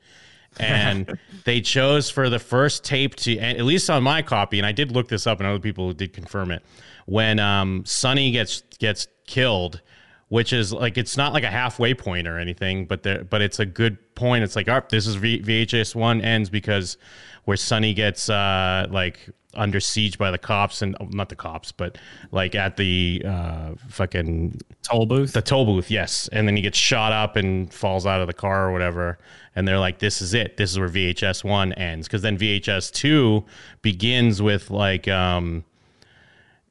and 0.60 1.17
they 1.46 1.62
chose 1.62 2.10
for 2.10 2.30
the 2.30 2.39
first 2.39 2.84
tape 2.84 3.15
to 3.15 3.38
at 3.38 3.62
least 3.62 3.89
on 3.89 4.04
my 4.04 4.22
copy 4.22 4.58
and 4.58 4.65
i 4.65 4.72
did 4.72 4.91
look 4.91 5.08
this 5.08 5.28
up 5.28 5.39
and 5.39 5.48
other 5.48 5.60
people 5.60 5.93
did 5.93 6.13
confirm 6.13 6.52
it 6.52 6.63
when 7.06 7.39
um, 7.39 7.84
sonny 7.86 8.32
gets 8.32 8.63
gets 8.80 9.08
killed 9.26 9.82
which 10.30 10.52
is 10.52 10.74
like 10.74 10.98
it's 10.98 11.15
not 11.15 11.34
like 11.34 11.43
a 11.43 11.50
halfway 11.50 11.93
point 11.93 12.28
or 12.28 12.38
anything 12.38 12.86
but 12.86 13.04
there 13.04 13.24
but 13.24 13.41
it's 13.41 13.60
a 13.60 13.65
good 13.65 13.98
point. 14.17 14.43
It's 14.43 14.56
like 14.56 14.67
oh 14.67 14.82
this 14.89 15.08
is 15.08 15.15
v- 15.15 15.41
vhs 15.41 15.96
1 15.96 16.22
ends 16.22 16.50
because 16.50 16.98
where 17.47 17.57
sonny 17.57 17.93
gets 17.93 18.29
uh 18.29 18.86
like 18.91 19.29
under 19.57 19.79
siege 19.79 20.17
by 20.17 20.31
the 20.31 20.38
cops 20.38 20.81
and 20.81 20.95
oh, 21.01 21.07
not 21.10 21.29
the 21.29 21.36
cops, 21.36 21.71
but 21.71 21.97
like 22.31 22.55
at 22.55 22.77
the 22.77 23.21
uh, 23.25 23.71
fucking 23.89 24.60
toll 24.83 25.05
booth. 25.05 25.33
The 25.33 25.41
toll 25.41 25.65
booth, 25.65 25.91
yes. 25.91 26.29
And 26.31 26.47
then 26.47 26.55
he 26.55 26.62
gets 26.62 26.77
shot 26.77 27.12
up 27.12 27.36
and 27.36 27.73
falls 27.73 28.05
out 28.05 28.21
of 28.21 28.27
the 28.27 28.33
car 28.33 28.69
or 28.69 28.71
whatever. 28.71 29.17
And 29.55 29.67
they're 29.67 29.79
like, 29.79 29.99
"This 29.99 30.21
is 30.21 30.33
it. 30.33 30.57
This 30.57 30.71
is 30.71 30.79
where 30.79 30.88
VHS 30.88 31.43
one 31.43 31.73
ends." 31.73 32.07
Because 32.07 32.21
then 32.21 32.38
VHS 32.38 32.91
two 32.91 33.43
begins 33.81 34.41
with 34.41 34.69
like, 34.69 35.07
um, 35.07 35.65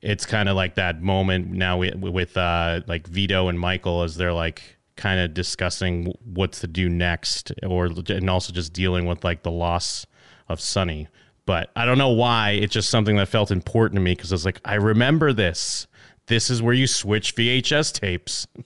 it's 0.00 0.24
kind 0.24 0.48
of 0.48 0.54
like 0.54 0.76
that 0.76 1.02
moment 1.02 1.48
now 1.50 1.78
with, 1.78 1.96
with 1.96 2.36
uh, 2.36 2.82
like 2.86 3.08
Vito 3.08 3.48
and 3.48 3.58
Michael 3.58 4.02
as 4.02 4.16
they're 4.16 4.32
like 4.32 4.76
kind 4.94 5.20
of 5.20 5.34
discussing 5.34 6.14
what's 6.24 6.60
to 6.60 6.68
do 6.68 6.88
next, 6.88 7.52
or 7.64 7.86
and 7.86 8.30
also 8.30 8.52
just 8.52 8.72
dealing 8.72 9.06
with 9.06 9.24
like 9.24 9.42
the 9.42 9.50
loss 9.50 10.06
of 10.48 10.61
Sonny. 10.61 11.09
but 11.44 11.70
I 11.76 11.85
don't 11.85 11.98
know 11.98 12.11
why. 12.11 12.50
It's 12.52 12.72
just 12.72 12.90
something 12.90 13.16
that 13.16 13.28
felt 13.28 13.50
important 13.50 13.96
to 13.96 14.00
me 14.02 14.12
because 14.12 14.32
I 14.32 14.35
was 14.35 14.44
like, 14.44 14.61
I 14.64 14.74
remember 14.74 15.32
this. 15.32 15.87
This 16.26 16.50
is 16.50 16.61
where 16.61 16.74
you 16.74 16.87
switch 16.88 17.37
VHS 17.37 17.92
tapes. 17.92 18.46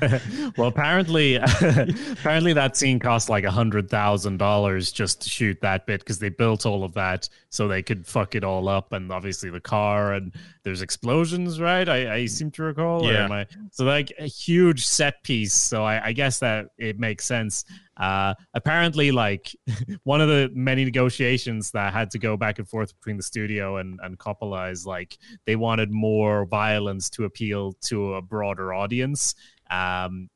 well, 0.56 0.68
apparently, 0.68 1.34
apparently 2.12 2.52
that 2.52 2.76
scene 2.76 2.98
cost 2.98 3.28
like 3.28 3.44
a 3.44 3.50
hundred 3.50 3.90
thousand 3.90 4.38
dollars 4.38 4.92
just 4.92 5.22
to 5.22 5.28
shoot 5.28 5.60
that 5.60 5.86
bit 5.86 6.00
because 6.00 6.18
they 6.18 6.28
built 6.28 6.66
all 6.66 6.84
of 6.84 6.94
that 6.94 7.28
so 7.50 7.68
they 7.68 7.82
could 7.82 8.06
fuck 8.06 8.34
it 8.34 8.44
all 8.44 8.68
up, 8.68 8.92
and 8.92 9.10
obviously 9.12 9.50
the 9.50 9.60
car 9.60 10.12
and 10.12 10.32
there's 10.62 10.82
explosions, 10.82 11.60
right? 11.60 11.88
I, 11.88 12.14
I 12.14 12.26
seem 12.26 12.50
to 12.52 12.62
recall. 12.62 13.04
Yeah. 13.04 13.28
I, 13.30 13.46
so 13.72 13.84
like 13.84 14.12
a 14.18 14.26
huge 14.26 14.86
set 14.86 15.22
piece. 15.22 15.54
So 15.54 15.82
I, 15.82 16.08
I 16.08 16.12
guess 16.12 16.40
that 16.40 16.66
it 16.76 16.98
makes 16.98 17.24
sense. 17.24 17.64
Uh, 17.96 18.34
apparently, 18.54 19.10
like 19.10 19.56
one 20.04 20.20
of 20.20 20.28
the 20.28 20.50
many 20.54 20.84
negotiations 20.84 21.70
that 21.72 21.92
had 21.92 22.10
to 22.12 22.18
go 22.18 22.36
back 22.36 22.58
and 22.58 22.68
forth 22.68 22.94
between 22.98 23.16
the 23.16 23.22
studio 23.22 23.78
and, 23.78 23.98
and 24.02 24.18
Coppola 24.18 24.70
is 24.70 24.86
like 24.86 25.18
they 25.46 25.56
wanted 25.56 25.90
more 25.90 26.44
violence 26.44 27.10
to 27.10 27.24
appeal 27.24 27.72
to 27.80 28.14
a 28.14 28.22
broader 28.22 28.72
audience. 28.72 29.34
Um, 29.70 30.28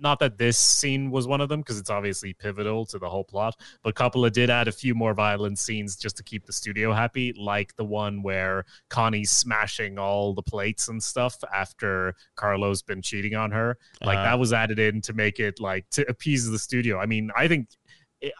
not 0.00 0.18
that 0.18 0.38
this 0.38 0.58
scene 0.58 1.10
was 1.10 1.26
one 1.28 1.40
of 1.40 1.48
them 1.48 1.60
because 1.60 1.78
it's 1.78 1.90
obviously 1.90 2.32
pivotal 2.32 2.86
to 2.86 2.98
the 2.98 3.08
whole 3.08 3.22
plot, 3.22 3.54
but 3.84 3.94
Coppola 3.94 4.32
did 4.32 4.48
add 4.50 4.66
a 4.66 4.72
few 4.72 4.94
more 4.94 5.12
violent 5.14 5.58
scenes 5.58 5.94
just 5.94 6.16
to 6.16 6.22
keep 6.22 6.46
the 6.46 6.52
studio 6.52 6.92
happy, 6.92 7.32
like 7.38 7.76
the 7.76 7.84
one 7.84 8.22
where 8.22 8.64
Connie's 8.88 9.30
smashing 9.30 9.98
all 9.98 10.34
the 10.34 10.42
plates 10.42 10.88
and 10.88 11.02
stuff 11.02 11.36
after 11.54 12.14
Carlo's 12.36 12.82
been 12.82 13.02
cheating 13.02 13.34
on 13.34 13.50
her. 13.50 13.76
Like 14.02 14.18
Uh. 14.18 14.24
that 14.24 14.38
was 14.38 14.52
added 14.52 14.78
in 14.78 15.02
to 15.02 15.12
make 15.12 15.38
it 15.38 15.60
like 15.60 15.88
to 15.90 16.08
appease 16.08 16.50
the 16.50 16.58
studio. 16.58 16.98
I 16.98 17.06
mean, 17.06 17.30
I 17.36 17.46
think 17.46 17.68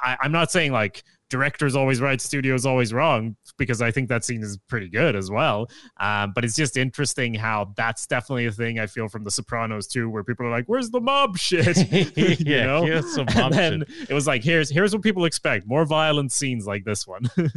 I, 0.03 0.17
I'm 0.21 0.33
not 0.33 0.51
saying 0.51 0.73
like 0.73 1.05
director's 1.31 1.75
always 1.75 2.01
right, 2.03 2.21
studio's 2.21 2.67
always 2.67 2.93
wrong, 2.93 3.37
because 3.57 3.81
I 3.81 3.91
think 3.91 4.09
that 4.11 4.25
scene 4.25 4.43
is 4.43 4.59
pretty 4.69 4.89
good 4.89 5.17
as 5.17 5.31
well. 5.31 5.71
Um, 5.99 6.33
but 6.35 6.45
it's 6.45 6.55
just 6.57 6.77
interesting 6.77 7.33
how 7.35 7.73
that's 7.77 8.07
definitely 8.07 8.47
a 8.47 8.53
thing 8.53 8.79
I 8.79 8.87
feel 8.87 9.09
from 9.09 9.25
The 9.25 9.31
Sopranos 9.31 9.87
too, 9.87 10.11
where 10.11 10.23
people 10.25 10.45
are 10.47 10.51
like, 10.51 10.67
"Where's 10.67 10.91
the 10.91 11.01
mob 11.01 11.39
shit?" 11.39 11.77
you 12.19 12.37
yeah, 12.41 12.67
know? 12.67 12.85
here's 12.85 13.15
some 13.15 13.27
mob 13.35 13.55
shit. 13.55 13.89
it 14.09 14.13
was 14.13 14.27
like, 14.27 14.45
"Here's 14.45 14.69
here's 14.69 14.93
what 14.93 15.03
people 15.03 15.25
expect: 15.25 15.67
more 15.67 15.87
violent 15.87 16.33
scenes 16.33 16.67
like 16.67 16.85
this 16.85 17.07
one." 17.07 17.23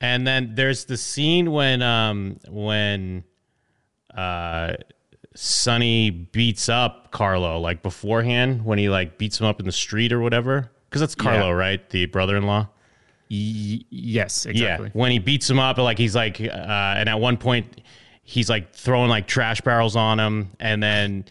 And 0.00 0.24
then 0.24 0.52
there's 0.54 0.84
the 0.84 0.96
scene 0.96 1.50
when 1.50 1.82
um 1.82 2.38
when 2.48 3.24
uh 4.14 4.74
Sonny 5.34 6.10
beats 6.10 6.68
up 6.68 7.10
Carlo 7.10 7.58
like 7.58 7.82
beforehand 7.82 8.64
when 8.64 8.78
he 8.78 8.88
like 8.88 9.18
beats 9.18 9.40
him 9.40 9.46
up 9.46 9.60
in 9.60 9.66
the 9.66 9.72
street 9.72 10.12
or 10.12 10.20
whatever 10.20 10.70
because 10.88 11.00
that's 11.00 11.14
Carlo 11.16 11.48
Yeah. 11.48 11.52
right 11.54 11.90
the 11.90 12.06
brother-in-law 12.06 12.68
Y- 13.30 13.80
yes, 13.90 14.46
exactly. 14.46 14.86
yeah 14.86 14.90
when 14.92 15.10
he 15.10 15.18
beats 15.18 15.48
him 15.50 15.58
up 15.58 15.78
like 15.78 15.98
he's 15.98 16.14
like 16.14 16.40
uh 16.40 16.44
and 16.96 17.08
at 17.08 17.18
one 17.18 17.36
point 17.36 17.80
he's 18.22 18.48
like 18.48 18.72
throwing 18.72 19.08
like 19.08 19.26
trash 19.26 19.60
barrels 19.60 19.96
on 19.96 20.18
him 20.20 20.50
and 20.60 20.82
then 20.82 21.24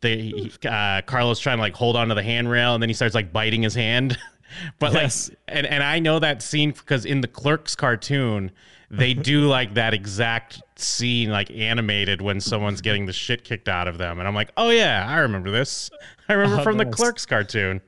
they, 0.00 0.48
uh, 0.68 1.02
Carlos 1.02 1.40
trying 1.40 1.56
to 1.58 1.62
like 1.62 1.74
hold 1.74 1.96
onto 1.96 2.14
the 2.14 2.22
handrail 2.22 2.74
and 2.74 2.82
then 2.82 2.88
he 2.88 2.94
starts 2.94 3.14
like 3.16 3.32
biting 3.32 3.62
his 3.62 3.74
hand 3.74 4.16
but 4.78 4.92
Yes. 4.92 5.28
like 5.30 5.38
and 5.48 5.66
and 5.66 5.82
I 5.82 5.98
know 5.98 6.20
that 6.20 6.42
scene 6.42 6.70
because 6.70 7.04
in 7.04 7.20
the 7.20 7.26
Clerks 7.28 7.74
cartoon 7.74 8.52
they 8.92 9.12
do 9.14 9.46
like 9.48 9.74
that 9.74 9.92
exact 9.92 10.62
scene 10.76 11.30
like 11.30 11.50
animated 11.50 12.22
when 12.22 12.40
someone's 12.40 12.80
getting 12.80 13.06
the 13.06 13.12
shit 13.12 13.42
kicked 13.42 13.68
out 13.68 13.88
of 13.88 13.98
them 13.98 14.20
and 14.20 14.28
I'm 14.28 14.34
like 14.36 14.50
oh 14.56 14.70
yeah 14.70 15.04
I 15.08 15.18
remember 15.18 15.50
this 15.50 15.90
I 16.28 16.34
remember 16.34 16.60
Oh, 16.60 16.64
from 16.64 16.76
the. 16.78 16.86
Clerks 16.86 17.26
cartoon 17.26 17.80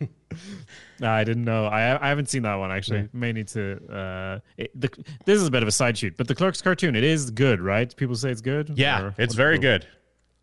No, 1.00 1.10
I 1.10 1.22
didn't 1.24 1.44
know. 1.44 1.66
I 1.66 2.04
I 2.04 2.08
haven't 2.08 2.28
seen 2.28 2.42
that 2.42 2.56
one 2.56 2.72
actually. 2.72 3.08
May 3.12 3.32
need 3.32 3.48
to. 3.48 3.76
Uh, 3.92 4.38
it, 4.56 4.70
the, 4.80 4.88
this 5.24 5.40
is 5.40 5.46
a 5.46 5.50
bit 5.50 5.62
of 5.62 5.68
a 5.68 5.72
side 5.72 5.96
shoot, 5.96 6.16
but 6.16 6.26
the 6.28 6.34
Clerks 6.34 6.60
cartoon 6.60 6.96
it 6.96 7.04
is 7.04 7.30
good, 7.30 7.60
right? 7.60 7.94
People 7.96 8.14
say 8.16 8.30
it's 8.30 8.40
good. 8.40 8.72
yeah 8.76 9.02
Or- 9.02 9.14
it's 9.18 9.34
very 9.34 9.58
good 9.58 9.86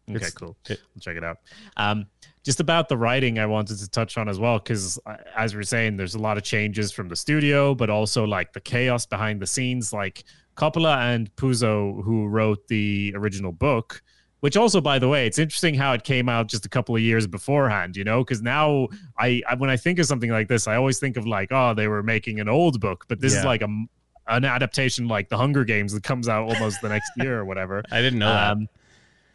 Okay, 0.08 0.18
It's- 0.18 0.34
cool. 0.34 0.56
it- 0.70 0.80
I'll 0.96 1.02
check 1.02 1.18
it 1.18 1.24
out. 1.24 1.38
Um, 1.78 2.06
just 2.44 2.60
about 2.60 2.89
the 2.89 2.96
writing, 2.96 3.39
I 3.39 3.48
wanted 3.48 3.80
to 3.80 3.89
touch 3.89 4.20
on 4.20 4.30
as 4.30 4.38
well 4.39 4.60
because, 4.60 5.00
as 5.36 5.56
we 5.56 5.62
are 5.62 5.63
saying, 5.63 5.98
there's 5.98 6.13
a 6.13 6.20
lot 6.20 6.38
of 6.38 6.44
changes 6.44 6.91
from 6.91 7.10
the 7.10 7.15
studio, 7.15 7.74
but 7.74 7.89
also 7.89 8.24
like 8.24 8.54
the 8.54 8.62
chaos 8.62 9.08
behind 9.08 9.41
the 9.41 9.48
scenes. 9.48 9.91
Like 9.91 10.24
Coppola 10.56 10.96
and 11.15 11.36
Puzo, 11.38 12.04
who 12.04 12.28
wrote 12.28 12.68
the 12.68 13.13
original 13.15 13.52
book, 13.52 14.04
which 14.45 14.55
also, 14.55 14.79
by 14.79 14.99
the 14.99 15.08
way, 15.08 15.25
it's 15.25 15.39
interesting 15.39 15.73
how 15.73 15.91
it 15.93 16.03
came 16.03 16.29
out 16.29 16.45
just 16.45 16.67
a 16.67 16.69
couple 16.69 16.95
of 16.95 17.01
years 17.01 17.25
beforehand. 17.25 17.97
You 17.97 18.03
know, 18.03 18.23
because 18.23 18.43
now 18.43 18.89
I, 19.17 19.41
I 19.49 19.55
when 19.55 19.71
I 19.71 19.75
think 19.75 19.97
of 19.97 20.05
something 20.05 20.29
like 20.29 20.49
this, 20.49 20.67
I 20.67 20.75
always 20.75 20.99
think 20.99 21.17
of 21.17 21.25
like, 21.25 21.51
oh, 21.51 21.73
they 21.73 21.88
were 21.88 22.03
making 22.03 22.39
an 22.39 22.47
old 22.47 22.79
book, 22.79 23.05
but 23.08 23.19
this 23.19 23.34
is 23.34 23.43
like 23.43 23.63
a 23.63 23.86
an 24.27 24.45
adaptation 24.45 25.08
like 25.08 25.29
the 25.29 25.38
Hunger 25.38 25.63
Games 25.65 25.93
that 25.93 26.03
comes 26.03 26.29
out 26.29 26.47
almost 26.47 26.79
the 26.84 26.89
next 26.89 27.10
year 27.17 27.39
or 27.39 27.45
whatever. 27.45 27.81
I 27.91 28.03
didn't 28.03 28.19
know 28.19 28.27
that 28.27 28.51
Um, 28.51 28.69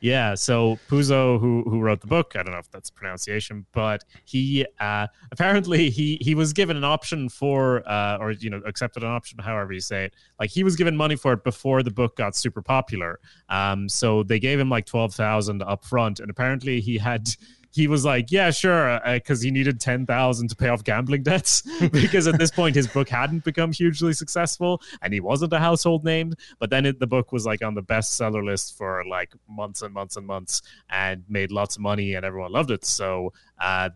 yeah, 0.00 0.34
so 0.34 0.78
Puzo, 0.88 1.38
who 1.38 1.62
who 1.68 1.80
wrote 1.80 2.00
the 2.00 2.06
book, 2.06 2.32
I 2.34 2.42
don't 2.42 2.52
know 2.52 2.58
if 2.58 2.70
that's 2.70 2.88
pronunciation, 2.90 3.66
but 3.72 4.04
he 4.24 4.66
uh, 4.80 5.06
apparently 5.30 5.90
he 5.90 6.16
he 6.20 6.34
was 6.34 6.52
given 6.52 6.76
an 6.76 6.84
option 6.84 7.28
for, 7.28 7.86
uh, 7.88 8.16
or 8.18 8.32
you 8.32 8.48
know, 8.48 8.62
accepted 8.64 9.02
an 9.02 9.10
option, 9.10 9.38
however 9.38 9.72
you 9.72 9.80
say 9.80 10.06
it. 10.06 10.14
Like 10.38 10.50
he 10.50 10.64
was 10.64 10.76
given 10.76 10.96
money 10.96 11.16
for 11.16 11.34
it 11.34 11.44
before 11.44 11.82
the 11.82 11.90
book 11.90 12.16
got 12.16 12.34
super 12.34 12.62
popular. 12.62 13.20
Um, 13.50 13.88
so 13.88 14.22
they 14.22 14.38
gave 14.38 14.58
him 14.58 14.70
like 14.70 14.86
twelve 14.86 15.14
thousand 15.14 15.62
up 15.62 15.84
front, 15.84 16.20
and 16.20 16.30
apparently 16.30 16.80
he 16.80 16.98
had. 16.98 17.28
He 17.72 17.87
was 17.87 18.04
like, 18.04 18.30
"Yeah, 18.30 18.50
sure," 18.50 19.00
because 19.04 19.42
he 19.42 19.50
needed 19.50 19.80
ten 19.80 20.06
thousand 20.06 20.48
to 20.48 20.56
pay 20.56 20.68
off 20.68 20.83
gambling 20.85 21.22
debts. 21.22 21.62
because 21.92 22.26
at 22.26 22.38
this 22.38 22.50
point, 22.50 22.74
his 22.74 22.87
book 22.87 23.09
hadn't 23.09 23.44
become 23.44 23.72
hugely 23.72 24.12
successful, 24.12 24.83
and 25.02 25.12
he 25.12 25.20
wasn't 25.20 25.52
a 25.52 25.59
household 25.59 26.04
name. 26.04 26.35
But 26.59 26.70
then 26.70 26.87
it, 26.87 26.98
the 26.98 27.06
book 27.06 27.33
was 27.33 27.46
like 27.46 27.62
on 27.62 27.74
the 27.74 27.83
bestseller 27.83 28.44
list 28.44 28.76
for 28.76 29.04
like 29.09 29.33
months 29.48 29.83
and 29.83 29.94
months 29.94 30.16
and 30.16 30.26
months, 30.26 30.62
and 30.88 31.24
made 31.28 31.52
lots 31.52 31.76
of 31.76 31.83
money, 31.83 32.14
and 32.14 32.24
everyone 32.24 32.52
loved 32.52 32.70
it. 32.70 32.85
So 32.85 33.33
uh, 33.61 33.90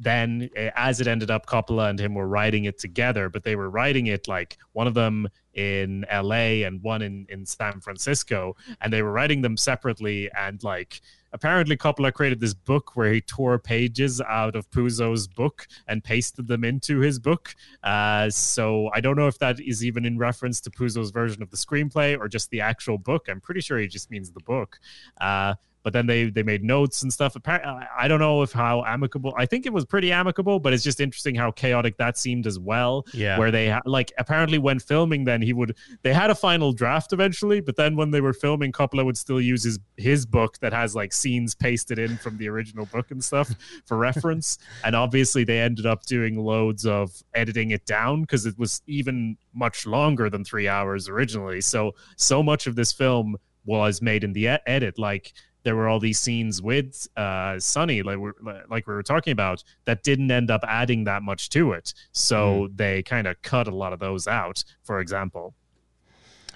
then, 0.00 0.48
eh, 0.56 0.70
as 0.74 1.00
it 1.00 1.06
ended 1.06 1.30
up, 1.30 1.46
Coppola 1.46 1.90
and 1.90 2.00
him 2.00 2.14
were 2.14 2.26
writing 2.26 2.64
it 2.64 2.78
together, 2.78 3.28
but 3.28 3.44
they 3.44 3.54
were 3.54 3.68
writing 3.68 4.06
it 4.06 4.26
like 4.26 4.56
one 4.72 4.86
of 4.86 4.94
them 4.94 5.28
in 5.52 6.06
LA 6.12 6.64
and 6.64 6.82
one 6.82 7.02
in 7.02 7.26
in 7.28 7.44
San 7.44 7.80
Francisco, 7.80 8.56
and 8.80 8.92
they 8.92 9.02
were 9.02 9.12
writing 9.12 9.42
them 9.42 9.56
separately, 9.56 10.30
and 10.36 10.62
like 10.64 11.02
apparently 11.32 11.76
Coppola 11.76 12.12
created 12.12 12.40
this 12.40 12.54
book 12.54 12.96
where 12.96 13.12
he 13.12 13.20
tore 13.20 13.58
pages 13.58 14.20
out 14.20 14.56
of 14.56 14.70
Puzo's 14.70 15.26
book 15.26 15.66
and 15.86 16.02
pasted 16.02 16.48
them 16.48 16.64
into 16.64 17.00
his 17.00 17.18
book. 17.18 17.54
Uh, 17.82 18.30
so 18.30 18.90
I 18.94 19.00
don't 19.00 19.16
know 19.16 19.28
if 19.28 19.38
that 19.38 19.60
is 19.60 19.84
even 19.84 20.04
in 20.04 20.18
reference 20.18 20.60
to 20.62 20.70
Puzo's 20.70 21.10
version 21.10 21.42
of 21.42 21.50
the 21.50 21.56
screenplay 21.56 22.18
or 22.18 22.28
just 22.28 22.50
the 22.50 22.60
actual 22.60 22.98
book. 22.98 23.26
I'm 23.28 23.40
pretty 23.40 23.60
sure 23.60 23.78
he 23.78 23.86
just 23.86 24.10
means 24.10 24.30
the 24.32 24.40
book. 24.40 24.78
Uh, 25.20 25.54
but 25.82 25.92
then 25.92 26.06
they 26.06 26.30
they 26.30 26.42
made 26.42 26.62
notes 26.62 27.02
and 27.02 27.12
stuff. 27.12 27.34
Appar- 27.34 27.86
I 27.96 28.08
don't 28.08 28.20
know 28.20 28.42
if 28.42 28.52
how 28.52 28.84
amicable. 28.84 29.34
I 29.36 29.46
think 29.46 29.66
it 29.66 29.72
was 29.72 29.84
pretty 29.84 30.12
amicable, 30.12 30.60
but 30.60 30.72
it's 30.72 30.84
just 30.84 31.00
interesting 31.00 31.34
how 31.34 31.50
chaotic 31.50 31.96
that 31.98 32.18
seemed 32.18 32.46
as 32.46 32.58
well. 32.58 33.06
Yeah. 33.14 33.38
Where 33.38 33.50
they 33.50 33.76
like 33.86 34.12
apparently 34.18 34.58
when 34.58 34.78
filming, 34.78 35.24
then 35.24 35.42
he 35.42 35.52
would 35.52 35.76
they 36.02 36.12
had 36.12 36.30
a 36.30 36.34
final 36.34 36.72
draft 36.72 37.12
eventually, 37.12 37.60
but 37.60 37.76
then 37.76 37.96
when 37.96 38.10
they 38.10 38.20
were 38.20 38.32
filming, 38.32 38.72
Coppola 38.72 39.04
would 39.04 39.16
still 39.16 39.40
use 39.40 39.64
his 39.64 39.78
his 39.96 40.26
book 40.26 40.58
that 40.60 40.72
has 40.72 40.94
like 40.94 41.12
scenes 41.12 41.54
pasted 41.54 41.98
in 41.98 42.16
from 42.16 42.36
the 42.38 42.48
original 42.48 42.86
book 42.86 43.10
and 43.10 43.22
stuff 43.22 43.50
for 43.86 43.96
reference. 43.96 44.58
and 44.84 44.94
obviously, 44.94 45.44
they 45.44 45.60
ended 45.60 45.86
up 45.86 46.04
doing 46.06 46.38
loads 46.38 46.84
of 46.86 47.22
editing 47.34 47.70
it 47.70 47.86
down 47.86 48.22
because 48.22 48.46
it 48.46 48.58
was 48.58 48.82
even 48.86 49.36
much 49.54 49.86
longer 49.86 50.28
than 50.28 50.44
three 50.44 50.68
hours 50.68 51.08
originally. 51.08 51.60
So 51.60 51.94
so 52.16 52.42
much 52.42 52.66
of 52.66 52.76
this 52.76 52.92
film 52.92 53.36
was 53.64 54.00
made 54.00 54.24
in 54.24 54.32
the 54.32 54.48
edit, 54.66 54.98
like 54.98 55.32
there 55.62 55.76
were 55.76 55.88
all 55.88 56.00
these 56.00 56.18
scenes 56.18 56.62
with 56.62 57.08
uh 57.16 57.58
Sonny 57.58 58.02
like 58.02 58.18
we 58.18 58.30
like 58.68 58.86
we 58.86 58.94
were 58.94 59.02
talking 59.02 59.32
about 59.32 59.62
that 59.84 60.02
didn't 60.02 60.30
end 60.30 60.50
up 60.50 60.62
adding 60.66 61.04
that 61.04 61.22
much 61.22 61.50
to 61.50 61.72
it. 61.72 61.94
So 62.12 62.68
they 62.74 63.02
kind 63.02 63.26
of 63.26 63.40
cut 63.42 63.68
a 63.68 63.74
lot 63.74 63.92
of 63.92 63.98
those 63.98 64.26
out 64.26 64.64
for 64.82 65.00
example. 65.00 65.54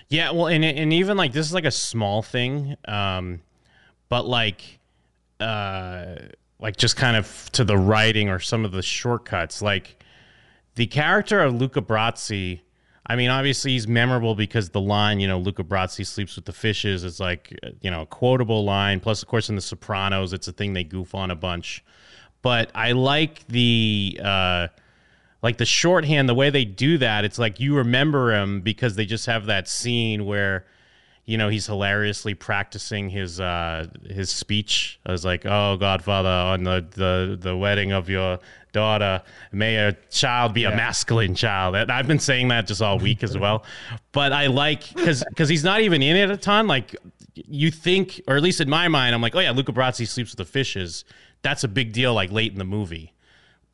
Yeah, 0.09 0.31
well, 0.31 0.49
and 0.49 0.65
and 0.65 0.93
even 0.93 1.17
like 1.17 1.33
this 1.33 1.47
is 1.47 1.55
like 1.55 1.65
a 1.65 1.71
small 1.71 2.23
thing, 2.23 2.77
um, 2.87 3.41
but 4.09 4.27
like, 4.27 4.79
uh, 5.41 6.17
like 6.59 6.77
just 6.77 6.97
kind 6.97 7.17
of 7.17 7.51
to 7.53 7.65
the 7.65 7.77
writing 7.77 8.29
or 8.29 8.39
some 8.39 8.65
of 8.65 8.73
the 8.73 8.83
shortcuts, 8.83 9.63
like 9.63 10.03
the 10.75 10.87
character 10.87 11.41
of 11.41 11.55
Luca 11.55 11.81
Brasi. 11.81 12.61
I 13.07 13.17
mean, 13.17 13.29
obviously 13.29 13.73
he's 13.73 13.87
memorable 13.87 14.35
because 14.35 14.71
the 14.71 14.81
line, 14.81 15.21
you 15.21 15.29
know, 15.29 15.39
Luca 15.39 15.63
Brasi 15.63 16.07
sleeps 16.07 16.37
with 16.37 16.47
the 16.47 16.53
fishes 16.53 17.05
is 17.05 17.21
like, 17.21 17.59
you 17.83 17.91
know, 17.91 18.03
a 18.03 18.07
quotable 18.07 18.65
line. 18.65 19.01
Plus, 19.01 19.23
of 19.23 19.29
course, 19.29 19.51
in 19.51 19.57
The 19.57 19.61
Sopranos, 19.61 20.33
it's 20.33 20.49
a 20.49 20.53
thing 20.53 20.73
they 20.73 20.85
goof 20.85 21.15
on 21.15 21.31
a 21.31 21.37
bunch. 21.37 21.85
But 22.43 22.71
I 22.75 22.93
like 22.93 23.47
the. 23.49 24.21
Uh, 24.23 24.69
like 25.45 25.59
the 25.59 25.67
shorthand, 25.67 26.27
the 26.27 26.35
way 26.35 26.49
they 26.49 26.65
do 26.65 26.97
that, 26.97 27.27
it's 27.27 27.39
like 27.39 27.61
you 27.61 27.77
remember 27.77 28.33
him 28.33 28.63
because 28.63 28.97
they 28.97 29.05
just 29.05 29.27
have 29.27 29.45
that 29.45 29.69
scene 29.69 30.25
where, 30.25 30.65
you 31.27 31.37
know, 31.37 31.51
he's 31.51 31.67
hilariously 31.67 32.33
practicing 32.33 33.11
his 33.11 33.41
uh 33.41 33.87
his 34.09 34.31
speech. 34.31 34.99
I 35.05 35.13
was 35.13 35.23
like, 35.23 35.45
"Oh, 35.45 35.77
Godfather, 35.77 36.31
on 36.31 36.65
the 36.65 36.87
the 36.91 37.37
the 37.39 37.55
wedding 37.55 37.93
of 37.93 38.09
your 38.09 38.39
daughter, 38.75 39.23
may 39.53 39.77
a 39.77 39.95
child 40.11 40.53
be 40.53 40.65
a 40.65 40.71
masculine 40.71 41.35
child." 41.35 41.75
And 41.75 41.91
I've 41.91 42.07
been 42.07 42.19
saying 42.19 42.49
that 42.49 42.67
just 42.67 42.83
all 42.83 42.99
week 42.99 43.23
as 43.23 43.39
well. 43.39 43.65
But 44.13 44.35
I 44.35 44.49
like 44.49 44.93
because 44.93 45.25
because 45.27 45.49
he's 45.49 45.65
not 45.65 45.81
even 45.81 46.03
in 46.03 46.17
it 46.17 46.31
a 46.31 46.37
ton. 46.37 46.67
Like 46.67 46.95
you 47.35 47.71
think, 47.71 48.21
or 48.29 48.37
at 48.37 48.43
least 48.43 48.61
in 48.61 48.69
my 48.69 48.89
mind, 48.89 49.15
I'm 49.15 49.23
like, 49.23 49.35
"Oh 49.35 49.41
yeah, 49.41 49.53
Luca 49.53 49.73
Brasi 49.73 50.07
sleeps 50.07 50.33
with 50.33 50.39
the 50.39 50.53
fishes." 50.53 51.07
That's 51.41 51.65
a 51.65 51.69
big 51.69 51.95
deal. 51.95 52.13
Like 52.13 52.31
late 52.31 52.53
in 52.53 52.59
the 52.59 52.65
movie 52.67 53.15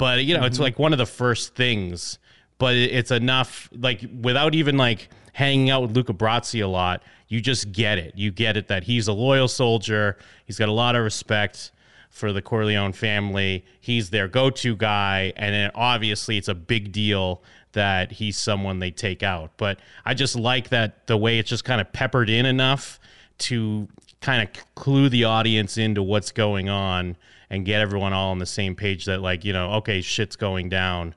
but 0.00 0.24
you 0.24 0.34
know 0.34 0.46
it's 0.46 0.56
mm-hmm. 0.56 0.62
like 0.62 0.78
one 0.78 0.92
of 0.92 0.98
the 0.98 1.04
first 1.04 1.54
things 1.54 2.18
but 2.56 2.74
it's 2.74 3.10
enough 3.10 3.68
like 3.76 4.02
without 4.22 4.54
even 4.54 4.78
like 4.78 5.10
hanging 5.34 5.68
out 5.68 5.82
with 5.82 5.94
Luca 5.94 6.14
Brasi 6.14 6.64
a 6.64 6.66
lot 6.66 7.02
you 7.28 7.42
just 7.42 7.70
get 7.70 7.98
it 7.98 8.14
you 8.16 8.30
get 8.30 8.56
it 8.56 8.68
that 8.68 8.82
he's 8.82 9.08
a 9.08 9.12
loyal 9.12 9.46
soldier 9.46 10.16
he's 10.46 10.58
got 10.58 10.70
a 10.70 10.72
lot 10.72 10.96
of 10.96 11.04
respect 11.04 11.70
for 12.10 12.32
the 12.32 12.42
Corleone 12.42 12.92
family 12.92 13.64
he's 13.80 14.10
their 14.10 14.28
go-to 14.28 14.76
guy 14.76 15.32
and 15.36 15.54
then 15.54 15.70
obviously 15.74 16.36
it's 16.36 16.48
a 16.48 16.54
big 16.54 16.92
deal 16.92 17.42
that 17.72 18.12
he's 18.12 18.36
someone 18.36 18.80
they 18.80 18.90
take 18.90 19.22
out 19.22 19.52
but 19.56 19.78
I 20.04 20.14
just 20.14 20.36
like 20.36 20.68
that 20.70 21.06
the 21.06 21.16
way 21.16 21.38
it's 21.38 21.48
just 21.48 21.64
kind 21.64 21.80
of 21.80 21.92
peppered 21.92 22.28
in 22.28 22.46
enough 22.46 22.98
to 23.38 23.88
kind 24.20 24.42
of 24.42 24.74
clue 24.74 25.08
the 25.08 25.24
audience 25.24 25.78
into 25.78 26.02
what's 26.02 26.30
going 26.30 26.68
on 26.68 27.16
and 27.50 27.64
get 27.64 27.80
everyone 27.80 28.12
all 28.12 28.30
on 28.30 28.38
the 28.38 28.46
same 28.46 28.74
page 28.74 29.06
that 29.06 29.20
like 29.20 29.44
you 29.44 29.52
know 29.52 29.72
okay 29.72 30.00
shit's 30.00 30.36
going 30.36 30.68
down, 30.68 31.14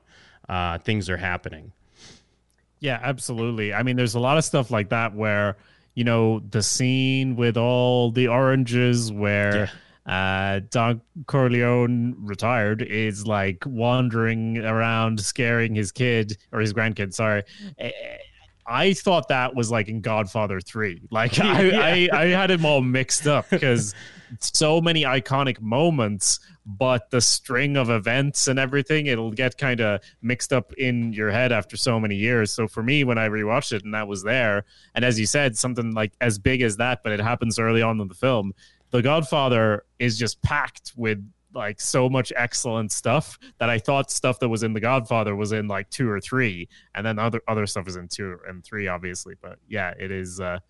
uh, 0.48 0.78
things 0.78 1.08
are 1.08 1.16
happening. 1.16 1.72
Yeah, 2.80 2.98
absolutely. 3.02 3.72
I 3.72 3.82
mean, 3.82 3.96
there's 3.96 4.14
a 4.14 4.20
lot 4.20 4.36
of 4.36 4.44
stuff 4.44 4.70
like 4.70 4.90
that 4.90 5.14
where 5.14 5.56
you 5.94 6.04
know 6.04 6.40
the 6.50 6.62
scene 6.62 7.36
with 7.36 7.56
all 7.56 8.10
the 8.10 8.28
oranges 8.28 9.12
where. 9.12 9.70
Uh, 10.06 10.60
Don 10.70 11.00
Corleone 11.26 12.14
retired 12.18 12.82
is 12.82 13.26
like 13.26 13.62
wandering 13.66 14.58
around 14.58 15.18
scaring 15.20 15.74
his 15.74 15.92
kid 15.92 16.36
or 16.52 16.60
his 16.60 16.72
grandkid. 16.74 17.14
Sorry, 17.14 17.42
Eh, 17.78 17.90
I 18.66 18.94
thought 18.94 19.28
that 19.28 19.54
was 19.54 19.70
like 19.70 19.88
in 19.88 20.00
Godfather 20.00 20.60
Three. 20.60 21.00
Like 21.10 21.38
I, 21.38 22.08
I, 22.12 22.24
I 22.24 22.26
had 22.26 22.50
them 22.50 22.64
all 22.66 22.80
mixed 22.80 23.26
up 23.26 23.48
because 23.50 23.94
so 24.40 24.80
many 24.80 25.04
iconic 25.04 25.60
moments, 25.60 26.40
but 26.66 27.10
the 27.10 27.20
string 27.20 27.76
of 27.76 27.88
events 27.90 28.48
and 28.48 28.58
everything, 28.58 29.06
it'll 29.06 29.30
get 29.32 29.56
kind 29.58 29.80
of 29.80 30.00
mixed 30.22 30.52
up 30.52 30.72
in 30.74 31.12
your 31.12 31.30
head 31.30 31.52
after 31.52 31.76
so 31.76 32.00
many 32.00 32.16
years. 32.16 32.52
So 32.52 32.66
for 32.66 32.82
me, 32.82 33.04
when 33.04 33.18
I 33.18 33.28
rewatched 33.28 33.72
it 33.72 33.84
and 33.84 33.94
that 33.94 34.08
was 34.08 34.22
there, 34.22 34.64
and 34.94 35.04
as 35.04 35.20
you 35.20 35.26
said, 35.26 35.56
something 35.56 35.92
like 35.92 36.12
as 36.20 36.38
big 36.38 36.62
as 36.62 36.76
that, 36.78 37.02
but 37.02 37.12
it 37.12 37.20
happens 37.20 37.58
early 37.58 37.82
on 37.82 38.00
in 38.00 38.08
the 38.08 38.14
film. 38.14 38.52
The 38.94 39.02
Godfather 39.02 39.86
is 39.98 40.16
just 40.16 40.40
packed 40.40 40.92
with 40.94 41.18
like 41.52 41.80
so 41.80 42.08
much 42.08 42.32
excellent 42.36 42.92
stuff 42.92 43.40
that 43.58 43.68
I 43.68 43.76
thought 43.76 44.08
stuff 44.08 44.38
that 44.38 44.48
was 44.48 44.62
in 44.62 44.72
The 44.72 44.78
Godfather 44.78 45.34
was 45.34 45.50
in 45.50 45.66
like 45.66 45.90
two 45.90 46.08
or 46.08 46.20
three, 46.20 46.68
and 46.94 47.04
then 47.04 47.18
other 47.18 47.40
other 47.48 47.66
stuff 47.66 47.88
is 47.88 47.96
in 47.96 48.06
two 48.06 48.38
and 48.46 48.64
three, 48.64 48.86
obviously. 48.86 49.34
But 49.42 49.58
yeah, 49.68 49.94
it 49.98 50.12
is. 50.12 50.38
Uh, 50.38 50.60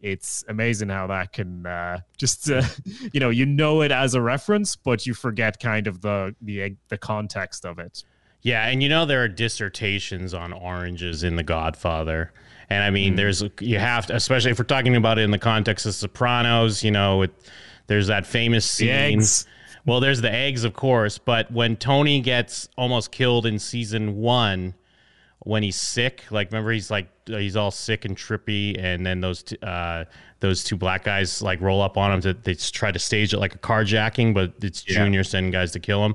it's 0.00 0.42
amazing 0.48 0.88
how 0.88 1.06
that 1.06 1.32
can 1.32 1.64
uh, 1.64 2.00
just 2.18 2.50
uh, 2.50 2.64
you 3.12 3.20
know 3.20 3.30
you 3.30 3.46
know 3.46 3.82
it 3.82 3.92
as 3.92 4.16
a 4.16 4.20
reference, 4.20 4.74
but 4.74 5.06
you 5.06 5.14
forget 5.14 5.60
kind 5.60 5.86
of 5.86 6.00
the 6.00 6.34
the 6.42 6.74
the 6.88 6.98
context 6.98 7.64
of 7.64 7.78
it. 7.78 8.02
Yeah, 8.40 8.66
and 8.66 8.82
you 8.82 8.88
know 8.88 9.06
there 9.06 9.22
are 9.22 9.28
dissertations 9.28 10.34
on 10.34 10.52
oranges 10.52 11.22
in 11.22 11.36
The 11.36 11.44
Godfather. 11.44 12.32
And 12.72 12.82
I 12.82 12.90
mean, 12.90 13.12
mm. 13.12 13.16
there's 13.16 13.44
you 13.60 13.78
have 13.78 14.06
to, 14.06 14.16
especially 14.16 14.50
if 14.50 14.58
we're 14.58 14.64
talking 14.64 14.96
about 14.96 15.18
it 15.18 15.22
in 15.22 15.30
the 15.30 15.38
context 15.38 15.84
of 15.84 15.94
Sopranos. 15.94 16.82
You 16.82 16.90
know, 16.90 17.22
it, 17.22 17.32
there's 17.86 18.06
that 18.06 18.26
famous 18.26 18.68
scene. 18.68 19.22
Well, 19.84 20.00
there's 20.00 20.20
the 20.20 20.32
eggs, 20.32 20.64
of 20.64 20.74
course, 20.74 21.18
but 21.18 21.50
when 21.50 21.76
Tony 21.76 22.20
gets 22.20 22.68
almost 22.78 23.10
killed 23.10 23.46
in 23.46 23.58
season 23.58 24.16
one, 24.16 24.74
when 25.40 25.64
he's 25.64 25.80
sick, 25.80 26.22
like 26.30 26.50
remember 26.50 26.70
he's 26.70 26.90
like 26.90 27.08
he's 27.26 27.56
all 27.56 27.72
sick 27.72 28.04
and 28.04 28.16
trippy, 28.16 28.78
and 28.78 29.04
then 29.04 29.20
those 29.20 29.42
t- 29.42 29.58
uh, 29.62 30.04
those 30.40 30.62
two 30.64 30.76
black 30.76 31.04
guys 31.04 31.42
like 31.42 31.60
roll 31.60 31.82
up 31.82 31.96
on 31.96 32.12
him 32.12 32.20
to 32.20 32.32
they 32.32 32.54
try 32.54 32.92
to 32.92 32.98
stage 32.98 33.34
it 33.34 33.38
like 33.38 33.54
a 33.54 33.58
carjacking, 33.58 34.32
but 34.32 34.54
it's 34.62 34.88
yeah. 34.88 34.98
Junior 34.98 35.24
sending 35.24 35.50
guys 35.50 35.72
to 35.72 35.80
kill 35.80 36.04
him 36.04 36.14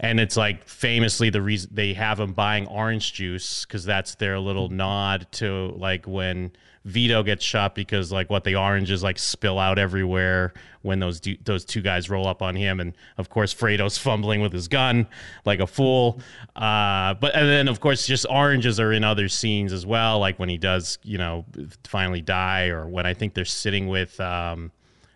and 0.00 0.18
it's 0.18 0.36
like 0.36 0.66
famously 0.66 1.28
the 1.28 1.42
reason 1.42 1.70
they 1.72 1.92
have 1.92 2.18
him 2.18 2.32
buying 2.32 2.66
orange 2.66 3.12
juice 3.12 3.66
because 3.66 3.84
that's 3.84 4.14
their 4.14 4.38
little 4.38 4.70
nod 4.70 5.26
to 5.30 5.74
like 5.76 6.06
when 6.06 6.50
Vito 6.86 7.22
gets 7.22 7.44
shot 7.44 7.74
because 7.74 8.10
like 8.10 8.30
what 8.30 8.44
the 8.44 8.56
oranges 8.56 9.02
like 9.02 9.18
spill 9.18 9.58
out 9.58 9.78
everywhere 9.78 10.54
when 10.80 10.98
those 11.00 11.20
those 11.44 11.66
two 11.66 11.82
guys 11.82 12.08
roll 12.08 12.26
up 12.26 12.40
on 12.40 12.56
him, 12.56 12.80
and 12.80 12.94
of 13.18 13.28
course 13.28 13.52
Fredo's 13.52 13.98
fumbling 14.08 14.40
with 14.40 14.54
his 14.54 14.68
gun 14.68 15.06
like 15.44 15.60
a 15.60 15.66
fool. 15.66 16.20
Uh, 16.56 17.12
but 17.14 17.34
and 17.34 17.46
then 17.46 17.68
of 17.68 17.80
course 17.80 18.06
just 18.06 18.24
oranges 18.30 18.80
are 18.80 18.92
in 18.92 19.04
other 19.04 19.28
scenes 19.28 19.70
as 19.70 19.84
well, 19.84 20.18
like 20.18 20.38
when 20.38 20.48
he 20.48 20.56
does 20.56 20.98
you 21.02 21.18
know 21.18 21.44
finally 21.84 22.22
die, 22.22 22.68
or 22.68 22.88
when 22.88 23.04
I 23.04 23.12
think 23.12 23.34
they're 23.34 23.44
sitting 23.44 23.86
with 23.86 24.18
um, 24.18 24.72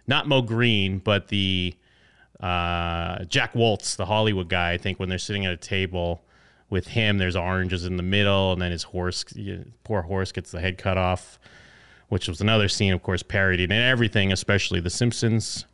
not 0.07 0.29
Moe 0.29 0.43
Greene 0.43 0.99
but 0.99 1.29
the 1.29 1.75
uh, 2.41 3.25
Jack 3.25 3.55
Woltz, 3.55 3.97
the 3.97 4.07
Hollywood 4.07 4.49
guy, 4.49 4.73
I 4.73 4.79
think 4.79 4.99
when 4.99 5.09
they're 5.09 5.19
sitting 5.19 5.47
at 5.47 5.53
a 5.53 5.57
table 5.57 6.23
with 6.71 6.89
him, 6.89 7.19
there's 7.19 7.37
oranges 7.37 7.85
in 7.85 7.97
the 7.97 8.03
middle, 8.03 8.53
and 8.53 8.61
then 8.61 8.73
his 8.73 8.83
horse, 8.83 9.25
poor 9.85 10.03
horse, 10.03 10.33
gets 10.33 10.51
the 10.51 10.61
head 10.61 10.79
cut 10.79 10.99
off, 10.99 11.39
which 12.09 12.29
was 12.29 12.41
another 12.41 12.69
scene, 12.69 12.93
of 12.93 13.03
course, 13.03 13.23
parodied 13.23 13.71
and 13.71 13.83
everything, 13.83 14.33
especially 14.33 14.81
The 14.81 14.91
Simpsons. 14.91 15.67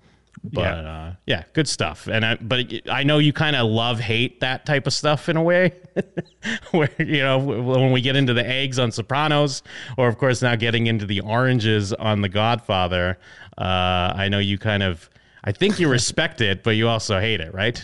But 0.43 0.61
yeah, 0.61 0.91
uh, 0.91 1.15
yeah 1.27 1.45
good 1.53 1.69
stuff. 1.69 2.07
And 2.07 2.25
I, 2.25 2.37
but 2.37 2.67
I 2.91 3.03
know 3.03 3.19
you 3.19 3.33
kind 3.33 3.57
of 3.57 3.69
love 3.69 4.01
hate 4.01 4.41
that 4.41 4.65
type 4.65 4.87
of 4.87 4.93
stuff 4.93 5.29
in 5.29 5.37
a 5.37 5.43
way, 5.43 5.73
where 6.71 6.89
you 6.99 7.19
know 7.19 7.39
when 7.39 7.93
we 7.93 8.01
get 8.01 8.17
into 8.17 8.33
the 8.33 8.47
eggs 8.47 8.79
on 8.79 8.91
Sopranos, 8.91 9.63
or 9.99 10.09
of 10.09 10.19
course 10.19 10.41
now 10.41 10.57
getting 10.57 10.87
into 10.87 11.05
the 11.05 11.21
oranges 11.21 11.93
on 11.93 12.23
The 12.23 12.29
Godfather. 12.29 13.19
Uh, 13.59 14.15
I 14.15 14.29
know 14.31 14.39
you 14.39 14.57
kind 14.57 14.83
of 14.83 15.11
I 15.45 15.53
think 15.53 15.79
you 15.79 15.89
respect 15.89 16.41
it, 16.41 16.63
but 16.63 16.71
you 16.71 16.89
also 16.89 17.21
hate 17.21 17.41
it, 17.41 17.55
right? 17.55 17.83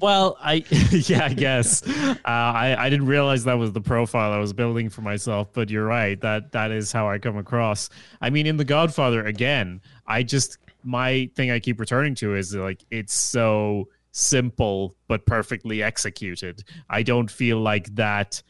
well, 0.00 0.36
I 0.40 0.64
yeah, 0.90 1.26
I 1.26 1.34
guess 1.34 1.86
uh, 1.86 2.18
I 2.24 2.76
I 2.78 2.90
didn't 2.90 3.06
realize 3.06 3.44
that 3.44 3.58
was 3.58 3.72
the 3.72 3.80
profile 3.80 4.32
I 4.32 4.38
was 4.38 4.52
building 4.52 4.88
for 4.88 5.02
myself. 5.02 5.52
But 5.52 5.70
you're 5.70 5.86
right 5.86 6.20
that 6.20 6.52
that 6.52 6.70
is 6.70 6.92
how 6.92 7.08
I 7.08 7.18
come 7.18 7.36
across. 7.36 7.88
I 8.20 8.30
mean, 8.30 8.46
in 8.46 8.56
The 8.56 8.64
Godfather, 8.64 9.24
again, 9.24 9.80
I 10.06 10.22
just 10.22 10.58
my 10.82 11.30
thing 11.36 11.50
I 11.50 11.58
keep 11.58 11.80
returning 11.80 12.14
to 12.16 12.34
is 12.34 12.54
like 12.54 12.84
it's 12.90 13.14
so 13.14 13.88
simple 14.12 14.96
but 15.08 15.26
perfectly 15.26 15.82
executed. 15.82 16.64
I 16.88 17.02
don't 17.02 17.30
feel 17.30 17.60
like 17.60 17.94
that 17.94 18.42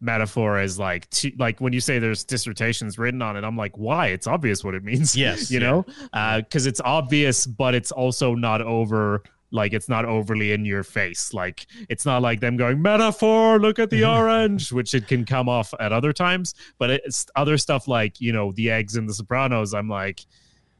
metaphor 0.00 0.58
as 0.58 0.78
like 0.78 1.08
to, 1.10 1.32
like 1.38 1.60
when 1.60 1.72
you 1.72 1.80
say 1.80 1.98
there's 1.98 2.22
dissertations 2.22 2.98
written 2.98 3.22
on 3.22 3.36
it 3.36 3.44
i'm 3.44 3.56
like 3.56 3.76
why? 3.78 4.08
It's 4.08 4.26
obvious 4.26 4.62
what 4.62 4.74
it 4.74 4.84
means 4.84 5.16
yes 5.16 5.50
you 5.50 5.60
know? 5.60 5.84
Because 6.12 6.66
uh, 6.66 6.68
it's 6.68 6.80
obvious 6.84 7.46
but 7.46 7.74
it's 7.74 7.92
also 7.92 8.34
not 8.34 8.60
over 8.60 9.22
like 9.50 9.72
it's 9.72 9.88
not 9.88 10.04
overly 10.04 10.52
in 10.52 10.64
your 10.64 10.82
face. 10.82 11.32
Like 11.32 11.66
it's 11.88 12.04
not 12.04 12.22
like 12.22 12.40
them 12.40 12.56
going 12.56 12.82
metaphor 12.82 13.58
look 13.58 13.78
at 13.78 13.90
the 13.90 14.04
orange 14.16 14.72
which 14.72 14.94
it 14.94 15.08
can 15.08 15.24
come 15.24 15.48
off 15.48 15.72
at 15.80 15.92
other 15.92 16.12
times. 16.12 16.54
But 16.78 16.90
it's 16.90 17.26
other 17.36 17.56
stuff 17.56 17.88
like 17.88 18.20
you 18.20 18.32
know 18.32 18.52
the 18.52 18.70
eggs 18.70 18.96
and 18.96 19.08
the 19.08 19.14
sopranos 19.14 19.74
i'm 19.74 19.88
like 19.88 20.24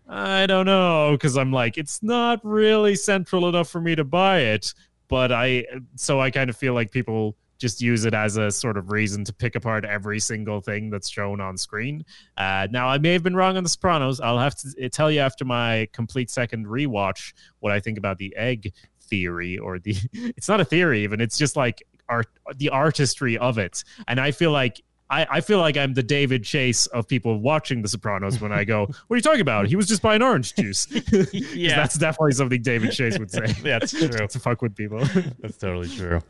i 0.08 0.46
don't 0.46 0.66
know 0.66 1.12
because 1.12 1.36
i'm 1.36 1.52
like 1.52 1.76
it's 1.76 2.00
not 2.02 2.38
really 2.44 2.94
central 2.94 3.48
enough 3.48 3.68
for 3.68 3.80
me 3.80 3.94
to 3.94 4.04
buy 4.04 4.40
it. 4.40 4.74
But 5.08 5.32
i 5.32 5.64
so 5.94 6.20
i 6.20 6.30
kind 6.30 6.50
of 6.50 6.56
feel 6.56 6.74
like 6.74 6.90
people 6.90 7.36
just 7.58 7.80
use 7.80 8.04
it 8.04 8.14
as 8.14 8.36
a 8.36 8.50
sort 8.50 8.76
of 8.76 8.90
reason 8.90 9.24
to 9.24 9.32
pick 9.32 9.54
apart 9.54 9.84
every 9.84 10.20
single 10.20 10.60
thing 10.60 10.90
that's 10.90 11.08
shown 11.08 11.40
on 11.40 11.56
screen. 11.56 12.04
Uh, 12.36 12.68
now, 12.70 12.88
I 12.88 12.98
may 12.98 13.12
have 13.12 13.22
been 13.22 13.36
wrong 13.36 13.56
on 13.56 13.62
The 13.62 13.68
Sopranos. 13.68 14.20
I'll 14.20 14.38
have 14.38 14.54
to 14.56 14.88
tell 14.88 15.10
you 15.10 15.20
after 15.20 15.44
my 15.44 15.88
complete 15.92 16.30
second 16.30 16.66
rewatch 16.66 17.32
what 17.60 17.72
I 17.72 17.80
think 17.80 17.98
about 17.98 18.18
the 18.18 18.34
egg 18.36 18.72
theory 19.02 19.58
or 19.58 19.78
the. 19.78 19.96
It's 20.36 20.48
not 20.48 20.60
a 20.60 20.64
theory 20.64 21.04
even. 21.04 21.20
It's 21.20 21.38
just 21.38 21.56
like 21.56 21.82
art, 22.08 22.28
the 22.56 22.70
artistry 22.70 23.38
of 23.38 23.58
it, 23.58 23.84
and 24.08 24.20
I 24.20 24.30
feel 24.30 24.50
like 24.50 24.82
I, 25.08 25.26
I, 25.30 25.40
feel 25.40 25.58
like 25.58 25.76
I'm 25.76 25.94
the 25.94 26.02
David 26.02 26.42
Chase 26.42 26.86
of 26.86 27.06
people 27.06 27.38
watching 27.38 27.80
The 27.82 27.88
Sopranos 27.88 28.40
when 28.40 28.52
I 28.52 28.64
go, 28.64 28.86
"What 28.86 29.14
are 29.14 29.16
you 29.16 29.22
talking 29.22 29.40
about? 29.40 29.66
He 29.68 29.76
was 29.76 29.86
just 29.86 30.02
buying 30.02 30.20
orange 30.20 30.54
juice." 30.54 30.88
yeah, 31.32 31.76
that's 31.76 31.96
definitely 31.96 32.32
something 32.32 32.60
David 32.62 32.92
Chase 32.92 33.18
would 33.18 33.30
say. 33.30 33.46
that's 33.62 33.92
true. 33.92 34.08
to 34.08 34.38
fuck 34.40 34.62
with 34.62 34.74
people. 34.74 35.04
that's 35.40 35.58
totally 35.58 35.88
true. 35.88 36.20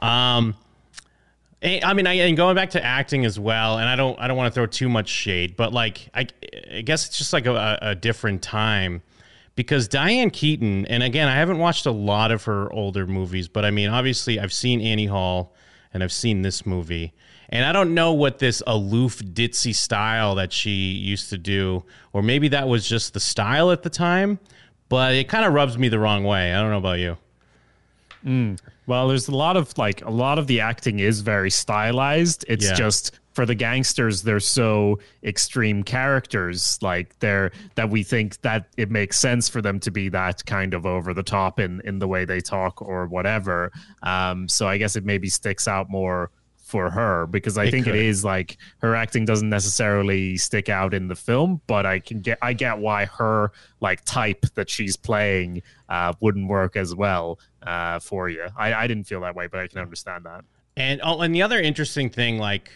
Um, 0.00 0.54
I 1.62 1.94
mean, 1.94 2.06
I, 2.06 2.14
and 2.14 2.36
going 2.36 2.54
back 2.54 2.70
to 2.70 2.84
acting 2.84 3.24
as 3.24 3.40
well, 3.40 3.78
and 3.78 3.88
I 3.88 3.96
don't, 3.96 4.18
I 4.20 4.28
don't 4.28 4.36
want 4.36 4.52
to 4.52 4.54
throw 4.54 4.66
too 4.66 4.88
much 4.88 5.08
shade, 5.08 5.56
but 5.56 5.72
like, 5.72 6.08
I, 6.14 6.26
I 6.72 6.82
guess 6.82 7.06
it's 7.06 7.18
just 7.18 7.32
like 7.32 7.46
a, 7.46 7.78
a 7.80 7.94
different 7.94 8.42
time 8.42 9.02
because 9.56 9.88
Diane 9.88 10.30
Keaton, 10.30 10.84
and 10.86 11.02
again, 11.02 11.28
I 11.28 11.34
haven't 11.34 11.58
watched 11.58 11.86
a 11.86 11.90
lot 11.90 12.30
of 12.30 12.44
her 12.44 12.70
older 12.72 13.06
movies, 13.06 13.48
but 13.48 13.64
I 13.64 13.70
mean, 13.70 13.88
obviously, 13.88 14.38
I've 14.38 14.52
seen 14.52 14.80
Annie 14.82 15.06
Hall 15.06 15.54
and 15.94 16.04
I've 16.04 16.12
seen 16.12 16.42
this 16.42 16.66
movie, 16.66 17.14
and 17.48 17.64
I 17.64 17.72
don't 17.72 17.94
know 17.94 18.12
what 18.12 18.38
this 18.38 18.62
aloof, 18.66 19.18
ditzy 19.20 19.74
style 19.74 20.34
that 20.34 20.52
she 20.52 20.70
used 20.70 21.30
to 21.30 21.38
do, 21.38 21.84
or 22.12 22.22
maybe 22.22 22.48
that 22.48 22.68
was 22.68 22.86
just 22.86 23.14
the 23.14 23.20
style 23.20 23.70
at 23.70 23.82
the 23.82 23.90
time, 23.90 24.38
but 24.90 25.14
it 25.14 25.28
kind 25.28 25.46
of 25.46 25.54
rubs 25.54 25.78
me 25.78 25.88
the 25.88 25.98
wrong 25.98 26.22
way. 26.22 26.52
I 26.52 26.60
don't 26.60 26.70
know 26.70 26.78
about 26.78 26.98
you. 26.98 27.16
Mm. 28.24 28.58
Well, 28.86 29.08
there's 29.08 29.28
a 29.28 29.34
lot 29.34 29.56
of 29.56 29.76
like 29.78 30.04
a 30.04 30.10
lot 30.10 30.38
of 30.38 30.46
the 30.46 30.60
acting 30.60 31.00
is 31.00 31.20
very 31.20 31.50
stylized. 31.50 32.44
It's 32.48 32.66
yeah. 32.66 32.74
just 32.74 33.18
for 33.36 33.44
the 33.44 33.54
gangsters 33.54 34.22
they're 34.22 34.40
so 34.40 34.98
extreme 35.22 35.82
characters 35.82 36.78
like 36.80 37.16
they're 37.18 37.52
that 37.74 37.90
we 37.90 38.02
think 38.02 38.40
that 38.40 38.66
it 38.78 38.90
makes 38.90 39.18
sense 39.18 39.46
for 39.46 39.60
them 39.60 39.78
to 39.78 39.90
be 39.90 40.08
that 40.08 40.42
kind 40.46 40.72
of 40.72 40.86
over 40.86 41.12
the 41.12 41.22
top 41.22 41.60
in 41.60 41.82
in 41.84 41.98
the 41.98 42.08
way 42.08 42.24
they 42.24 42.40
talk 42.40 42.80
or 42.80 43.04
whatever 43.04 43.70
um 44.02 44.48
so 44.48 44.66
i 44.66 44.78
guess 44.78 44.96
it 44.96 45.04
maybe 45.04 45.28
sticks 45.28 45.68
out 45.68 45.90
more 45.90 46.30
for 46.76 46.90
her 46.90 47.26
because 47.26 47.56
I 47.56 47.64
it 47.64 47.70
think 47.70 47.86
could. 47.86 47.94
it 47.94 48.04
is 48.04 48.22
like 48.22 48.58
her 48.82 48.94
acting 48.94 49.24
doesn't 49.24 49.48
necessarily 49.48 50.36
stick 50.36 50.68
out 50.68 50.92
in 50.92 51.08
the 51.08 51.16
film, 51.16 51.62
but 51.66 51.86
I 51.86 52.00
can 52.00 52.20
get 52.20 52.36
I 52.42 52.52
get 52.52 52.78
why 52.80 53.06
her 53.06 53.50
like 53.80 54.04
type 54.04 54.44
that 54.56 54.68
she's 54.68 54.94
playing 54.94 55.62
uh, 55.88 56.12
wouldn't 56.20 56.48
work 56.48 56.76
as 56.76 56.94
well 56.94 57.38
uh, 57.62 57.98
for 57.98 58.28
you. 58.28 58.46
I, 58.58 58.74
I 58.74 58.86
didn't 58.86 59.04
feel 59.04 59.22
that 59.22 59.34
way, 59.34 59.46
but 59.46 59.58
I 59.58 59.68
can 59.68 59.78
understand 59.78 60.26
that. 60.26 60.44
And 60.76 61.00
oh, 61.02 61.22
and 61.22 61.34
the 61.34 61.40
other 61.40 61.58
interesting 61.58 62.10
thing, 62.10 62.36
like 62.36 62.70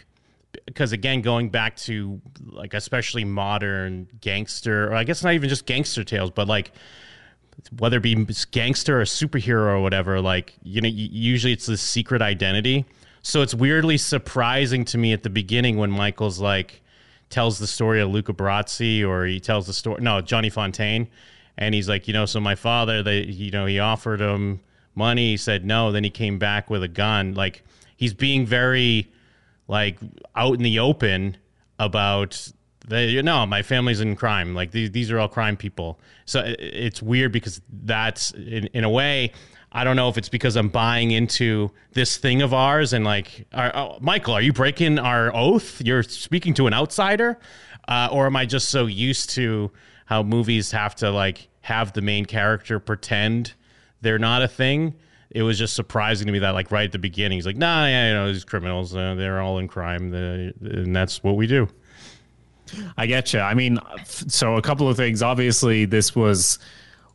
because 0.65 0.93
again, 0.93 1.21
going 1.21 1.51
back 1.51 1.75
to 1.75 2.19
like 2.41 2.73
especially 2.73 3.23
modern 3.23 4.07
gangster, 4.19 4.87
or 4.87 4.95
I 4.95 5.03
guess 5.03 5.23
not 5.23 5.33
even 5.33 5.47
just 5.47 5.67
gangster 5.67 6.03
tales, 6.03 6.31
but 6.31 6.47
like 6.47 6.71
whether 7.77 7.97
it 7.97 8.03
be 8.03 8.15
gangster 8.49 8.99
or 8.99 9.03
superhero 9.03 9.73
or 9.73 9.79
whatever, 9.79 10.19
like 10.21 10.55
you 10.63 10.81
know, 10.81 10.89
usually 10.89 11.53
it's 11.53 11.67
this 11.67 11.83
secret 11.83 12.23
identity. 12.23 12.87
So 13.21 13.41
it's 13.41 13.53
weirdly 13.53 13.97
surprising 13.97 14.85
to 14.85 14.97
me 14.97 15.13
at 15.13 15.23
the 15.23 15.29
beginning 15.29 15.77
when 15.77 15.91
Michael's 15.91 16.39
like 16.39 16.81
tells 17.29 17.59
the 17.59 17.67
story 17.67 18.01
of 18.01 18.09
Luca 18.09 18.33
Brasi 18.33 19.07
or 19.07 19.25
he 19.25 19.39
tells 19.39 19.67
the 19.67 19.73
story 19.73 20.01
no 20.01 20.21
Johnny 20.21 20.49
Fontane 20.49 21.07
and 21.57 21.75
he's 21.75 21.87
like, 21.87 22.07
you 22.07 22.13
know, 22.13 22.25
so 22.25 22.39
my 22.39 22.55
father, 22.55 23.03
they 23.03 23.23
you 23.23 23.51
know, 23.51 23.65
he 23.65 23.79
offered 23.79 24.19
him 24.19 24.61
money, 24.95 25.31
he 25.31 25.37
said 25.37 25.65
no, 25.65 25.91
then 25.91 26.03
he 26.03 26.09
came 26.09 26.39
back 26.39 26.69
with 26.69 26.83
a 26.83 26.87
gun. 26.87 27.33
Like 27.33 27.63
he's 27.95 28.13
being 28.13 28.45
very 28.45 29.11
like 29.67 29.99
out 30.35 30.55
in 30.55 30.63
the 30.63 30.79
open 30.79 31.37
about 31.79 32.51
they, 32.87 33.07
you 33.07 33.23
know, 33.23 33.45
my 33.45 33.61
family's 33.61 34.01
in 34.01 34.15
crime. 34.15 34.55
Like 34.55 34.71
these, 34.71 34.91
these 34.91 35.11
are 35.11 35.19
all 35.19 35.27
crime 35.27 35.55
people. 35.55 35.99
So 36.25 36.43
it's 36.45 37.01
weird 37.01 37.31
because 37.31 37.61
that's 37.83 38.31
in, 38.31 38.67
in 38.73 38.83
a 38.83 38.89
way. 38.89 39.31
I 39.71 39.83
don't 39.83 39.95
know 39.95 40.09
if 40.09 40.17
it's 40.17 40.29
because 40.29 40.57
I'm 40.57 40.67
buying 40.67 41.11
into 41.11 41.71
this 41.93 42.17
thing 42.17 42.41
of 42.41 42.53
ours 42.53 42.91
and 42.91 43.05
like, 43.05 43.47
are, 43.53 43.71
oh, 43.73 43.97
Michael, 44.01 44.33
are 44.33 44.41
you 44.41 44.51
breaking 44.51 44.99
our 44.99 45.33
oath? 45.33 45.81
You're 45.81 46.03
speaking 46.03 46.53
to 46.55 46.67
an 46.67 46.73
outsider, 46.73 47.39
uh, 47.87 48.09
or 48.11 48.25
am 48.25 48.35
I 48.35 48.45
just 48.45 48.69
so 48.69 48.85
used 48.85 49.29
to 49.31 49.71
how 50.05 50.23
movies 50.23 50.71
have 50.71 50.95
to 50.95 51.09
like 51.09 51.47
have 51.61 51.93
the 51.93 52.01
main 52.01 52.25
character 52.25 52.79
pretend 52.79 53.53
they're 54.01 54.19
not 54.19 54.41
a 54.41 54.47
thing? 54.47 54.95
It 55.29 55.43
was 55.43 55.57
just 55.57 55.73
surprising 55.73 56.27
to 56.27 56.33
me 56.33 56.39
that 56.39 56.49
like 56.49 56.71
right 56.71 56.85
at 56.85 56.91
the 56.91 56.99
beginning, 56.99 57.37
he's 57.37 57.45
like, 57.45 57.55
Nah, 57.55 57.85
yeah, 57.85 58.09
you 58.09 58.13
know, 58.13 58.33
these 58.33 58.43
criminals, 58.43 58.93
uh, 58.93 59.15
they're 59.15 59.39
all 59.39 59.57
in 59.59 59.69
crime, 59.69 60.09
the, 60.09 60.53
and 60.59 60.93
that's 60.93 61.23
what 61.23 61.37
we 61.37 61.47
do. 61.47 61.69
I 62.97 63.05
get 63.05 63.33
you. 63.33 63.39
I 63.39 63.53
mean, 63.53 63.79
so 64.05 64.55
a 64.55 64.61
couple 64.61 64.89
of 64.89 64.97
things. 64.97 65.21
Obviously, 65.21 65.85
this 65.85 66.15
was 66.15 66.59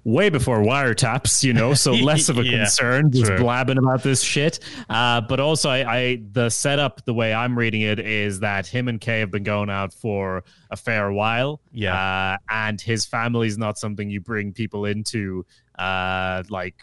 way 0.07 0.29
before 0.29 0.61
wiretaps, 0.61 1.43
you 1.43 1.53
know, 1.53 1.75
so 1.75 1.93
less 2.11 2.29
of 2.29 2.39
a 2.39 2.45
yeah, 2.45 2.59
concern 2.59 3.11
just 3.11 3.27
true. 3.27 3.39
blabbing 3.39 3.77
about 3.77 4.05
this 4.05 4.23
shit. 4.23 4.61
Uh, 4.89 5.21
but 5.21 5.41
also, 5.41 5.69
I, 5.69 5.97
I, 5.97 6.23
the 6.31 6.49
setup, 6.49 7.05
the 7.05 7.13
way 7.13 7.35
I'm 7.35 7.59
reading 7.59 7.83
it, 7.83 7.99
is 7.99 8.41
that 8.41 8.69
him 8.69 8.87
and 8.87 9.01
Kay 9.01 9.19
have 9.21 9.33
been 9.33 9.43
going 9.43 9.69
out 9.69 9.93
for 9.93 10.45
a 10.71 10.77
fair 10.77 11.11
while. 11.11 11.61
Yeah, 11.73 11.95
uh, 11.95 12.37
and 12.49 12.81
his 12.81 13.05
family 13.05 13.49
is 13.49 13.59
not 13.59 13.79
something 13.79 14.09
you 14.09 14.21
bring 14.21 14.53
people 14.53 14.85
into, 14.85 15.45
uh, 15.77 16.45
like 16.49 16.83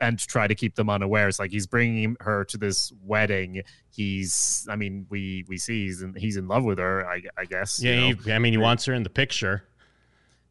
and 0.00 0.18
try 0.18 0.46
to 0.46 0.54
keep 0.54 0.74
them 0.74 0.88
unaware. 0.88 1.28
It's 1.28 1.38
Like 1.38 1.50
he's 1.50 1.66
bringing 1.66 2.16
her 2.20 2.44
to 2.46 2.56
this 2.56 2.92
wedding. 3.04 3.62
He's, 3.90 4.66
I 4.70 4.76
mean, 4.76 5.06
we 5.10 5.44
we 5.46 5.58
see 5.58 5.84
he's 5.84 6.00
in, 6.00 6.14
he's 6.14 6.38
in 6.38 6.48
love 6.48 6.64
with 6.64 6.78
her. 6.78 7.06
I, 7.06 7.22
I 7.36 7.44
guess. 7.44 7.82
Yeah, 7.82 7.92
you 7.92 8.14
know? 8.14 8.22
he, 8.22 8.32
I 8.32 8.38
mean, 8.38 8.54
he 8.54 8.58
wants 8.58 8.86
her 8.86 8.94
in 8.94 9.02
the 9.02 9.10
picture. 9.10 9.64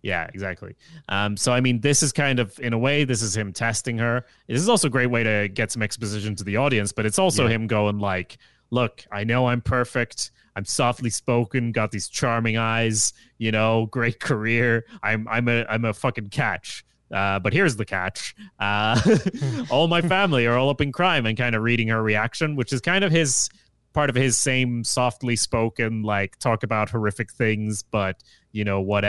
Yeah, 0.03 0.27
exactly. 0.33 0.75
Um, 1.09 1.37
so 1.37 1.51
I 1.51 1.61
mean, 1.61 1.81
this 1.81 2.01
is 2.01 2.11
kind 2.11 2.39
of 2.39 2.59
in 2.59 2.73
a 2.73 2.77
way, 2.77 3.03
this 3.03 3.21
is 3.21 3.37
him 3.37 3.53
testing 3.53 3.97
her. 3.99 4.25
This 4.47 4.61
is 4.61 4.69
also 4.69 4.87
a 4.87 4.91
great 4.91 5.11
way 5.11 5.23
to 5.23 5.47
get 5.47 5.71
some 5.71 5.83
exposition 5.83 6.35
to 6.37 6.43
the 6.43 6.57
audience, 6.57 6.91
but 6.91 7.05
it's 7.05 7.19
also 7.19 7.43
yeah. 7.43 7.55
him 7.55 7.67
going 7.67 7.99
like, 7.99 8.37
"Look, 8.71 9.05
I 9.11 9.23
know 9.23 9.47
I'm 9.47 9.61
perfect. 9.61 10.31
I'm 10.55 10.65
softly 10.65 11.09
spoken, 11.09 11.71
got 11.71 11.91
these 11.91 12.07
charming 12.09 12.57
eyes, 12.57 13.13
you 13.37 13.51
know, 13.51 13.85
great 13.87 14.19
career. 14.19 14.85
I'm 15.03 15.27
I'm 15.27 15.47
a 15.47 15.65
I'm 15.65 15.85
a 15.85 15.93
fucking 15.93 16.29
catch." 16.29 16.83
Uh, 17.13 17.37
but 17.39 17.53
here's 17.53 17.75
the 17.75 17.85
catch: 17.85 18.35
uh, 18.59 18.99
all 19.69 19.87
my 19.87 20.01
family 20.15 20.47
are 20.47 20.57
all 20.57 20.69
up 20.69 20.81
in 20.81 20.91
crime, 20.91 21.27
and 21.27 21.37
kind 21.37 21.55
of 21.55 21.61
reading 21.61 21.89
her 21.89 22.01
reaction, 22.01 22.55
which 22.55 22.73
is 22.73 22.81
kind 22.81 23.03
of 23.03 23.11
his 23.11 23.49
part 23.93 24.09
of 24.09 24.15
his 24.15 24.37
same 24.37 24.83
softly 24.83 25.35
spoken, 25.35 26.01
like 26.01 26.37
talk 26.39 26.63
about 26.63 26.89
horrific 26.89 27.31
things, 27.31 27.83
but 27.83 28.23
you 28.51 28.63
know 28.63 28.81
what, 28.81 29.03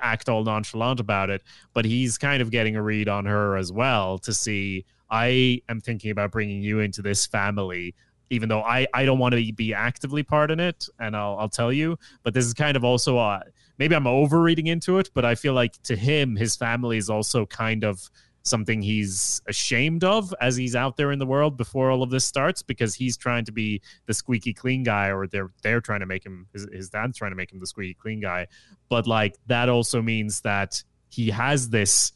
act 0.00 0.28
all 0.28 0.44
nonchalant 0.44 1.00
about 1.00 1.30
it. 1.30 1.42
But 1.74 1.84
he's 1.84 2.18
kind 2.18 2.42
of 2.42 2.50
getting 2.50 2.76
a 2.76 2.82
read 2.82 3.08
on 3.08 3.24
her 3.26 3.56
as 3.56 3.72
well 3.72 4.18
to 4.18 4.32
see. 4.32 4.84
I 5.10 5.62
am 5.68 5.80
thinking 5.80 6.10
about 6.10 6.32
bringing 6.32 6.62
you 6.62 6.80
into 6.80 7.02
this 7.02 7.26
family 7.26 7.94
even 8.30 8.48
though 8.48 8.62
I, 8.62 8.86
I 8.92 9.04
don't 9.04 9.18
want 9.18 9.34
to 9.34 9.52
be 9.52 9.72
actively 9.72 10.22
part 10.22 10.50
in 10.50 10.60
it, 10.60 10.88
and 10.98 11.16
I'll, 11.16 11.38
I'll 11.38 11.48
tell 11.48 11.72
you, 11.72 11.98
but 12.22 12.34
this 12.34 12.44
is 12.44 12.54
kind 12.54 12.76
of 12.76 12.84
also 12.84 13.18
a, 13.18 13.42
maybe 13.78 13.94
I'm 13.94 14.06
over 14.06 14.40
reading 14.42 14.66
into 14.66 14.98
it, 14.98 15.10
but 15.14 15.24
I 15.24 15.34
feel 15.34 15.54
like 15.54 15.80
to 15.84 15.96
him, 15.96 16.36
his 16.36 16.56
family 16.56 16.96
is 16.96 17.08
also 17.08 17.46
kind 17.46 17.84
of 17.84 18.10
something 18.46 18.82
he's 18.82 19.40
ashamed 19.46 20.04
of 20.04 20.34
as 20.40 20.56
he's 20.56 20.76
out 20.76 20.96
there 20.96 21.12
in 21.12 21.18
the 21.18 21.26
world 21.26 21.56
before 21.56 21.90
all 21.90 22.02
of 22.02 22.10
this 22.10 22.24
starts 22.24 22.62
because 22.62 22.94
he's 22.94 23.16
trying 23.16 23.44
to 23.44 23.52
be 23.52 23.80
the 24.06 24.14
squeaky 24.14 24.52
clean 24.52 24.82
guy 24.82 25.10
or 25.10 25.26
they're 25.26 25.50
they're 25.62 25.80
trying 25.80 26.00
to 26.00 26.06
make 26.06 26.24
him 26.24 26.46
his, 26.52 26.66
his 26.72 26.90
dad's 26.90 27.16
trying 27.16 27.32
to 27.32 27.36
make 27.36 27.52
him 27.52 27.60
the 27.60 27.66
squeaky 27.66 27.94
clean 27.94 28.20
guy. 28.20 28.46
But 28.88 29.06
like 29.06 29.36
that 29.46 29.68
also 29.68 30.02
means 30.02 30.40
that 30.42 30.82
he 31.08 31.30
has 31.30 31.70
this 31.70 32.12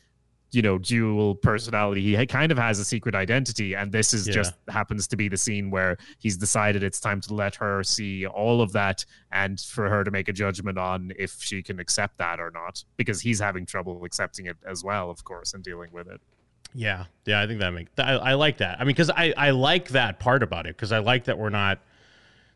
you 0.53 0.63
know 0.63 0.79
dual 0.79 1.35
personality. 1.35 2.17
He 2.17 2.27
kind 2.27 2.51
of 2.51 2.59
has 2.59 2.79
a 2.79 2.85
secret 2.85 3.15
identity 3.15 3.75
and 3.75 3.93
this 3.93 4.13
is 4.13 4.27
yeah. 4.27 4.35
just 4.35 4.55
happens 4.69 5.07
to 5.09 5.17
be 5.17 5.29
the 5.29 5.37
scene 5.37 5.71
where 5.71 5.97
he's 6.19 6.37
decided 6.37 6.83
it's 6.83 7.01
time 7.01 7.21
to 7.23 7.35
let 7.35 7.55
her 7.57 7.83
see 7.83 8.27
all 8.27 8.61
of 8.61 8.73
that 8.73 9.05
and 9.33 9.61
for 9.61 9.89
her 9.89 10.05
to 10.05 10.11
make 10.11 10.29
a 10.29 10.33
judgment 10.33 10.79
on 10.79 11.13
if 11.19 11.41
she 11.41 11.63
can 11.63 11.79
accept 11.79 12.19
that 12.19 12.41
or 12.41 12.51
not 12.51 12.85
because 12.97 13.21
he's 13.21 13.39
having 13.39 13.65
trouble 13.65 14.05
accepting 14.05 14.47
it 14.47 14.57
as 14.67 14.83
well 14.83 15.11
of 15.11 15.25
course 15.25 15.55
and 15.55 15.63
dealing 15.63 15.91
with 15.93 16.09
it. 16.09 16.21
Yeah. 16.75 17.05
Yeah 17.27 17.41
i 17.41 17.47
think 17.47 17.61
that 17.61 17.71
makes 17.71 17.91
I, 17.99 18.13
I 18.13 18.35
like 18.35 18.59
that. 18.59 18.81
I 18.81 18.85
mean 18.85 18.89
because 18.89 19.11
i 19.11 19.33
i 19.37 19.51
like 19.51 19.91
that 19.91 20.21
part 20.21 20.43
about 20.43 20.67
it 20.67 20.77
because 20.77 20.93
i 20.93 20.99
like 20.99 21.25
that 21.25 21.39
we're 21.39 21.51
not 21.51 21.81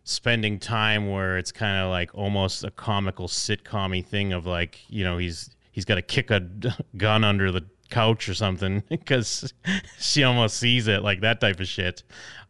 spending 0.05 0.59
time 0.59 1.11
where 1.11 1.39
it's 1.39 1.51
kind 1.51 1.83
of 1.83 1.91
like 1.91 2.15
almost 2.15 2.63
a 2.63 2.71
comical 2.71 3.27
sitcomy 3.27 4.05
thing 4.05 4.33
of 4.35 4.45
like 4.47 4.81
you 4.89 5.03
know 5.03 5.17
he's 5.17 5.51
he's 5.73 5.85
got 5.85 5.97
to 5.97 6.03
kick 6.03 6.31
a 6.31 6.41
gun 6.97 7.25
under 7.25 7.51
the 7.51 7.65
couch 7.91 8.29
or 8.29 8.35
something 8.35 8.83
because 8.89 9.53
she 9.99 10.25
almost 10.25 10.57
sees 10.57 10.89
it 10.89 11.03
like 11.03 11.21
that 11.21 11.41
type 11.41 11.61
of 11.61 11.69
shit. 11.69 12.03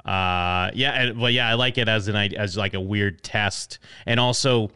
Uh, 0.04 0.70
yeah, 0.74 1.12
but 1.12 1.32
yeah, 1.32 1.48
I 1.48 1.54
like 1.54 1.78
it 1.78 1.88
as 1.88 2.08
an 2.08 2.16
as 2.16 2.56
like 2.56 2.74
a 2.74 2.80
weird 2.80 3.22
test, 3.22 3.78
and 4.04 4.20
also 4.20 4.70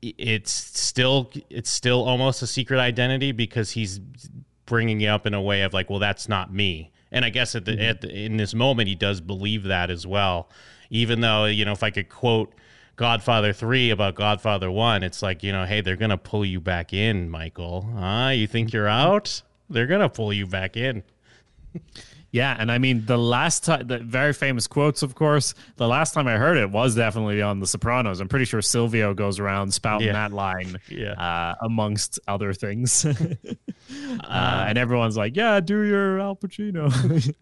it's 0.00 0.52
still 0.52 1.30
it's 1.50 1.70
still 1.70 2.04
almost 2.04 2.40
a 2.40 2.46
secret 2.46 2.78
identity 2.78 3.32
because 3.32 3.72
he's 3.72 4.00
bringing 4.64 5.00
it 5.00 5.06
up 5.06 5.26
in 5.26 5.34
a 5.34 5.42
way 5.42 5.62
of 5.62 5.74
like, 5.74 5.90
well, 5.90 5.98
that's 5.98 6.28
not 6.28 6.52
me. 6.52 6.92
And 7.10 7.24
I 7.24 7.30
guess 7.30 7.54
at 7.54 7.64
the, 7.64 7.72
mm-hmm. 7.72 7.82
at 7.82 8.00
the, 8.02 8.10
in 8.10 8.36
this 8.36 8.54
moment, 8.54 8.88
he 8.88 8.94
does 8.94 9.20
believe 9.20 9.64
that 9.64 9.90
as 9.90 10.06
well. 10.06 10.48
Even 10.90 11.20
though 11.20 11.46
you 11.46 11.64
know, 11.64 11.72
if 11.72 11.82
I 11.82 11.90
could 11.90 12.08
quote 12.08 12.54
Godfather 12.96 13.52
3 13.52 13.90
about 13.90 14.14
Godfather 14.14 14.70
1, 14.70 15.02
it's 15.02 15.22
like, 15.22 15.42
you 15.42 15.52
know, 15.52 15.64
hey, 15.64 15.80
they're 15.80 15.96
going 15.96 16.10
to 16.10 16.18
pull 16.18 16.44
you 16.44 16.60
back 16.60 16.92
in, 16.92 17.30
Michael. 17.30 17.82
Huh? 17.96 18.30
You 18.30 18.46
think 18.46 18.72
you're 18.72 18.88
out? 18.88 19.42
They're 19.70 19.86
gonna 19.86 20.08
pull 20.08 20.32
you 20.32 20.46
back 20.46 20.76
in. 20.76 21.02
Yeah, 22.30 22.54
and 22.58 22.70
I 22.70 22.76
mean 22.76 23.06
the 23.06 23.16
last 23.16 23.64
time, 23.64 23.86
the 23.86 23.98
very 23.98 24.34
famous 24.34 24.66
quotes, 24.66 25.02
of 25.02 25.14
course. 25.14 25.54
The 25.76 25.88
last 25.88 26.12
time 26.12 26.28
I 26.28 26.36
heard 26.36 26.58
it 26.58 26.70
was 26.70 26.94
definitely 26.94 27.40
on 27.40 27.58
The 27.58 27.66
Sopranos. 27.66 28.20
I'm 28.20 28.28
pretty 28.28 28.44
sure 28.44 28.60
Silvio 28.60 29.14
goes 29.14 29.38
around 29.38 29.72
spouting 29.72 30.08
yeah. 30.08 30.12
that 30.12 30.32
line, 30.32 30.78
yeah. 30.88 31.12
uh, 31.12 31.54
amongst 31.62 32.20
other 32.28 32.52
things. 32.52 33.06
uh, 33.06 34.64
and 34.68 34.76
everyone's 34.76 35.16
like, 35.16 35.36
"Yeah, 35.36 35.58
do 35.60 35.80
your 35.84 36.20
Al 36.20 36.36
Pacino." 36.36 36.92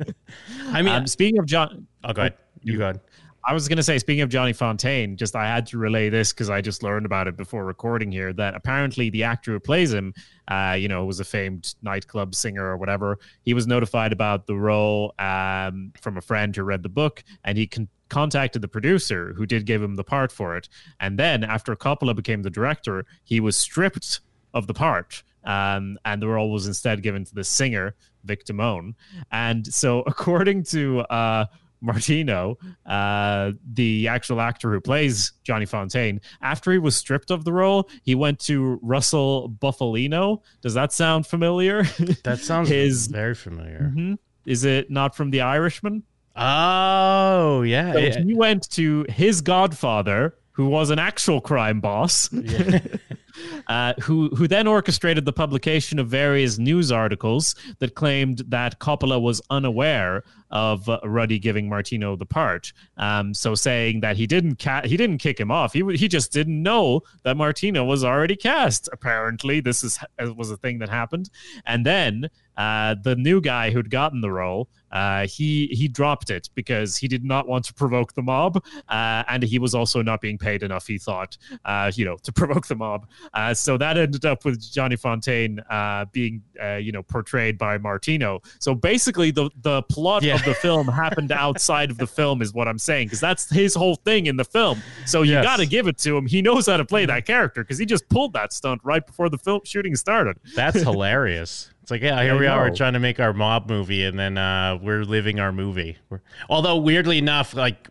I 0.69 0.83
mean, 0.83 0.95
um, 0.95 1.07
speaking 1.09 1.41
of 1.41 1.47
John, 1.47 1.89
oh, 2.05 2.13
go 2.13 2.23
ahead. 2.23 2.35
You 2.63 2.79
go 2.79 2.85
ahead. 2.85 3.01
I 3.49 3.53
was 3.53 3.69
going 3.69 3.77
to 3.77 3.83
say, 3.85 3.97
speaking 3.99 4.23
of 4.23 4.29
Johnny 4.29 4.53
Fontane, 4.53 5.15
just 5.15 5.37
I 5.37 5.47
had 5.47 5.67
to 5.69 5.79
relay 5.79 6.09
this 6.09 6.33
because 6.33 6.51
I 6.51 6.61
just 6.61 6.83
learned 6.83 7.07
about 7.07 7.29
it 7.29 7.37
before 7.37 7.65
recording 7.65 8.11
here 8.11 8.33
that 8.33 8.57
apparently 8.57 9.09
the 9.09 9.23
actor 9.23 9.53
who 9.53 9.61
plays 9.61 9.93
him, 9.93 10.15
uh, 10.49 10.77
you 10.77 10.89
know, 10.89 11.05
was 11.05 11.21
a 11.21 11.25
famed 11.25 11.77
nightclub 11.81 12.35
singer 12.35 12.67
or 12.67 12.77
whatever. 12.77 13.21
He 13.43 13.55
was 13.55 13.69
notified 13.69 14.13
about 14.13 14.49
the 14.49 14.57
role 14.57 15.15
um, 15.21 15.93
from 16.01 16.17
a 16.17 16.21
friend 16.21 16.57
who 16.57 16.65
read 16.65 16.83
the 16.83 16.89
book, 16.89 17.23
and 17.45 17.57
he 17.57 17.69
con- 17.69 17.89
contacted 18.09 18.63
the 18.63 18.69
producer 18.69 19.33
who 19.37 19.47
did 19.47 19.65
give 19.65 19.81
him 19.81 19.95
the 19.95 20.05
part 20.05 20.33
for 20.33 20.57
it. 20.57 20.69
And 20.99 21.17
then 21.17 21.45
after 21.45 21.77
Coppola 21.77 22.17
became 22.17 22.43
the 22.43 22.51
director, 22.51 23.07
he 23.23 23.39
was 23.39 23.57
stripped 23.57 24.21
of 24.55 24.67
the 24.67 24.75
part. 24.75 25.23
Um, 25.45 25.99
and 26.05 26.21
the 26.21 26.27
role 26.27 26.51
was 26.51 26.67
instead 26.67 27.01
given 27.01 27.25
to 27.25 27.35
the 27.35 27.45
singer 27.45 27.95
Vic 28.25 28.45
Damone. 28.45 28.95
And 29.31 29.67
so, 29.67 30.01
according 30.07 30.65
to 30.65 31.01
uh, 31.03 31.47
Martino, 31.81 32.59
uh, 32.85 33.53
the 33.73 34.09
actual 34.09 34.41
actor 34.41 34.73
who 34.73 34.81
plays 34.81 35.33
Johnny 35.45 35.67
Fontane, 35.67 36.21
after 36.43 36.73
he 36.73 36.79
was 36.79 36.97
stripped 36.97 37.31
of 37.31 37.45
the 37.45 37.53
role, 37.53 37.89
he 38.03 38.15
went 38.15 38.39
to 38.41 38.79
Russell 38.83 39.55
Bufalino. 39.61 40.43
Does 40.63 40.75
that 40.75 40.93
sound 40.93 41.27
familiar? 41.27 41.85
That 42.25 42.39
sounds 42.41 42.69
His, 42.69 43.07
very 43.07 43.35
familiar. 43.35 43.93
Mm-hmm. 43.93 44.15
Is 44.47 44.65
it 44.65 44.91
not 44.91 45.15
from 45.15 45.31
The 45.31 45.43
Irishman? 45.43 46.03
Oh, 46.35 47.63
yeah, 47.63 47.93
so 47.93 47.99
yeah. 47.99 48.23
He 48.23 48.35
went 48.35 48.69
to 48.71 49.07
his 49.09 49.41
godfather, 49.41 50.35
who 50.57 50.67
was 50.69 50.89
an 50.89 50.99
actual 50.99 51.39
crime 51.39 51.81
boss. 51.81 52.33
Yeah. 52.33 52.81
uh, 53.67 53.93
who 54.01 54.31
who 54.31 54.49
then 54.49 54.67
orchestrated 54.67 55.27
the 55.27 55.33
publication 55.33 55.99
of 55.99 56.09
various 56.09 56.57
news 56.57 56.91
articles 56.91 57.55
that 57.79 57.95
claimed 57.95 58.39
that 58.49 58.79
Coppola 58.79 59.21
was 59.21 59.43
unaware 59.51 60.25
of 60.51 60.89
uh, 60.89 60.99
Ruddy 61.05 61.39
giving 61.39 61.69
Martino 61.69 62.17
the 62.17 62.25
part. 62.25 62.73
Um, 62.97 63.35
so 63.35 63.55
saying 63.55 64.01
that 64.01 64.17
he 64.17 64.27
didn't 64.27 64.59
ca- 64.59 64.87
he 64.87 64.97
didn't 64.97 65.19
kick 65.19 65.39
him 65.39 65.51
off. 65.51 65.75
He 65.75 65.83
he 65.95 66.09
just 66.09 66.33
didn't 66.33 66.63
know 66.63 67.03
that 67.25 67.37
Martino 67.37 67.85
was 67.85 68.03
already 68.03 68.35
cast. 68.35 68.89
Apparently, 68.95 69.61
this 69.61 69.85
is 69.85 69.99
was 70.19 70.51
a 70.51 70.57
thing 70.57 70.79
that 70.79 70.89
happened. 70.89 71.29
And 71.67 71.85
then 71.85 72.31
uh, 72.57 72.95
the 73.03 73.17
new 73.17 73.41
guy 73.41 73.71
who'd 73.71 73.91
gotten 73.91 74.21
the 74.21 74.31
role, 74.31 74.69
uh, 74.93 75.27
he 75.27 75.67
he 75.73 75.89
dropped 75.89 76.31
it 76.31 76.49
because 76.55 76.97
he 76.97 77.09
did 77.09 77.25
not 77.25 77.47
want 77.49 77.65
to 77.67 77.75
provoke 77.75 78.15
the 78.15 78.23
mob, 78.23 78.63
uh, 78.89 79.25
and 79.29 79.43
he 79.43 79.59
was 79.59 79.75
also 79.75 80.01
not 80.03 80.21
being 80.21 80.39
paid 80.39 80.63
enough. 80.63 80.87
He 80.87 80.97
thought, 80.99 81.37
uh, 81.65 81.91
you 81.95 82.05
know, 82.05 82.17
to 82.23 82.33
provoke 82.41 82.67
the 82.67 82.77
mob. 82.77 83.07
Uh, 83.35 83.53
so 83.53 83.77
that 83.79 83.99
ended 83.99 84.25
up 84.25 84.45
with 84.45 84.61
Johnny 84.73 84.97
Fontane 84.97 85.59
uh, 85.71 86.07
being, 86.13 86.43
uh, 86.63 86.77
you 86.77 86.93
know, 86.93 87.03
portrayed 87.03 87.59
by 87.59 87.79
Martino. 87.79 88.41
So 88.61 88.75
basically, 88.75 89.31
the 89.33 89.51
the 89.63 89.83
plot 89.83 90.23
Yeah. 90.23 90.37
of 90.37 90.45
the 90.45 90.55
film 90.55 90.87
happened 91.05 91.33
outside 91.33 91.91
of 91.91 91.99
the 91.99 92.07
film, 92.07 92.41
is 92.41 92.55
what 92.55 92.69
I'm 92.69 92.79
saying, 92.79 93.07
because 93.09 93.21
that's 93.21 93.51
his 93.51 93.75
whole 93.75 93.97
thing 93.97 94.27
in 94.27 94.37
the 94.37 94.45
film. 94.45 94.81
So 95.05 95.23
you 95.23 95.33
Yes. 95.33 95.45
got 95.45 95.57
to 95.57 95.67
give 95.67 95.89
it 95.89 95.99
to 95.99 96.17
him. 96.17 96.27
He 96.27 96.41
knows 96.43 96.67
how 96.67 96.77
to 96.79 96.85
play 96.85 97.05
that 97.07 97.27
character 97.27 97.63
because 97.65 97.77
he 97.79 97.85
just 97.87 98.09
pulled 98.09 98.33
that 98.35 98.53
stunt 98.53 98.81
right 98.85 99.05
before 99.05 99.29
the 99.29 99.39
film 99.39 99.61
shooting 99.65 99.95
started. 99.97 100.39
That's 100.55 100.81
hilarious. 100.91 101.71
It's 101.87 101.91
like, 101.93 102.03
yeah, 102.03 102.21
here 102.21 102.35
I 102.35 102.37
we 102.37 102.47
are. 102.49 102.69
We're 102.69 102.75
trying 102.75 102.95
to 102.95 102.99
make 102.99 103.21
our 103.21 103.33
mob 103.33 103.71
movie, 103.71 104.03
and 104.05 104.19
then 104.19 104.37
uh, 104.37 104.77
we're 104.83 105.05
living 105.05 105.39
our 105.39 105.53
movie. 105.53 105.97
We're, 106.11 106.21
although, 106.51 106.79
weirdly 106.79 107.17
enough, 107.17 107.55
like 107.55 107.89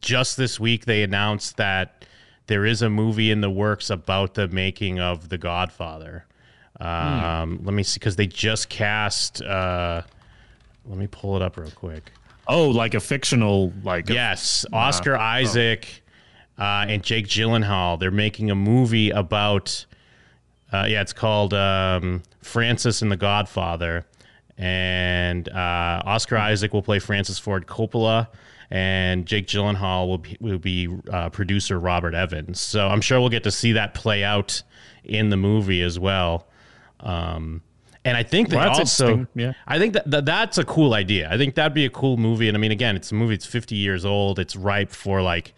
just 0.00 0.36
this 0.36 0.60
week, 0.60 0.84
they 0.84 1.02
announced 1.02 1.56
that 1.56 2.04
there 2.46 2.64
is 2.64 2.80
a 2.80 2.88
movie 2.88 3.32
in 3.32 3.40
the 3.40 3.50
works 3.50 3.90
about 3.90 4.34
the 4.34 4.46
making 4.46 5.00
of 5.00 5.30
The 5.30 5.36
Godfather. 5.36 6.26
Um, 6.78 7.58
Let 7.64 7.74
me 7.74 7.82
see, 7.82 7.98
because 7.98 8.14
they 8.14 8.28
just 8.28 8.68
cast. 8.68 9.42
Uh, 9.42 10.02
let 10.86 10.96
me 10.96 11.08
pull 11.08 11.34
it 11.34 11.42
up 11.42 11.56
real 11.56 11.72
quick. 11.72 12.12
Oh, 12.46 12.68
like 12.68 12.94
a 12.94 13.00
fictional, 13.00 13.72
like 13.82 14.10
a- 14.10 14.14
Yes, 14.14 14.64
Oscar 14.72 15.16
Isaac 15.16 16.04
uh, 16.56 16.86
and 16.88 17.02
Jake 17.02 17.26
Gyllenhaal. 17.26 17.98
They're 17.98 18.12
making 18.12 18.52
a 18.52 18.54
movie 18.54 19.10
about. 19.10 19.86
Uh, 20.72 20.86
yeah, 20.88 21.02
it's 21.02 21.12
called 21.12 21.52
um, 21.52 22.22
Francis 22.40 23.02
and 23.02 23.12
the 23.12 23.16
Godfather, 23.16 24.06
and 24.56 25.48
uh, 25.48 26.02
Oscar 26.04 26.38
Isaac 26.38 26.72
will 26.72 26.82
play 26.82 26.98
Francis 26.98 27.38
Ford 27.38 27.66
Coppola, 27.66 28.28
and 28.70 29.26
Jake 29.26 29.46
Gyllenhaal 29.46 30.08
will 30.08 30.18
be, 30.18 30.36
will 30.40 30.58
be 30.58 30.88
uh, 31.12 31.28
producer 31.28 31.78
Robert 31.78 32.14
Evans. 32.14 32.60
So 32.60 32.88
I'm 32.88 33.02
sure 33.02 33.20
we'll 33.20 33.28
get 33.28 33.44
to 33.44 33.50
see 33.50 33.72
that 33.72 33.92
play 33.92 34.24
out 34.24 34.62
in 35.04 35.28
the 35.28 35.36
movie 35.36 35.82
as 35.82 35.98
well. 35.98 36.46
Um, 37.00 37.62
and 38.04 38.16
I 38.16 38.22
think 38.22 38.50
Well, 38.50 38.60
that's 38.60 38.78
also, 38.78 39.26
yeah. 39.34 39.52
I 39.66 39.78
think 39.78 39.92
that, 39.92 40.10
that 40.10 40.24
that's 40.24 40.58
a 40.58 40.64
cool 40.64 40.94
idea. 40.94 41.28
I 41.30 41.36
think 41.36 41.54
that'd 41.54 41.74
be 41.74 41.84
a 41.84 41.90
cool 41.90 42.16
movie. 42.16 42.48
And 42.48 42.56
I 42.56 42.60
mean, 42.60 42.72
again, 42.72 42.96
it's 42.96 43.12
a 43.12 43.14
movie. 43.14 43.34
It's 43.34 43.46
50 43.46 43.76
years 43.76 44.04
old. 44.04 44.38
It's 44.38 44.56
ripe 44.56 44.90
for 44.90 45.22
like 45.22 45.54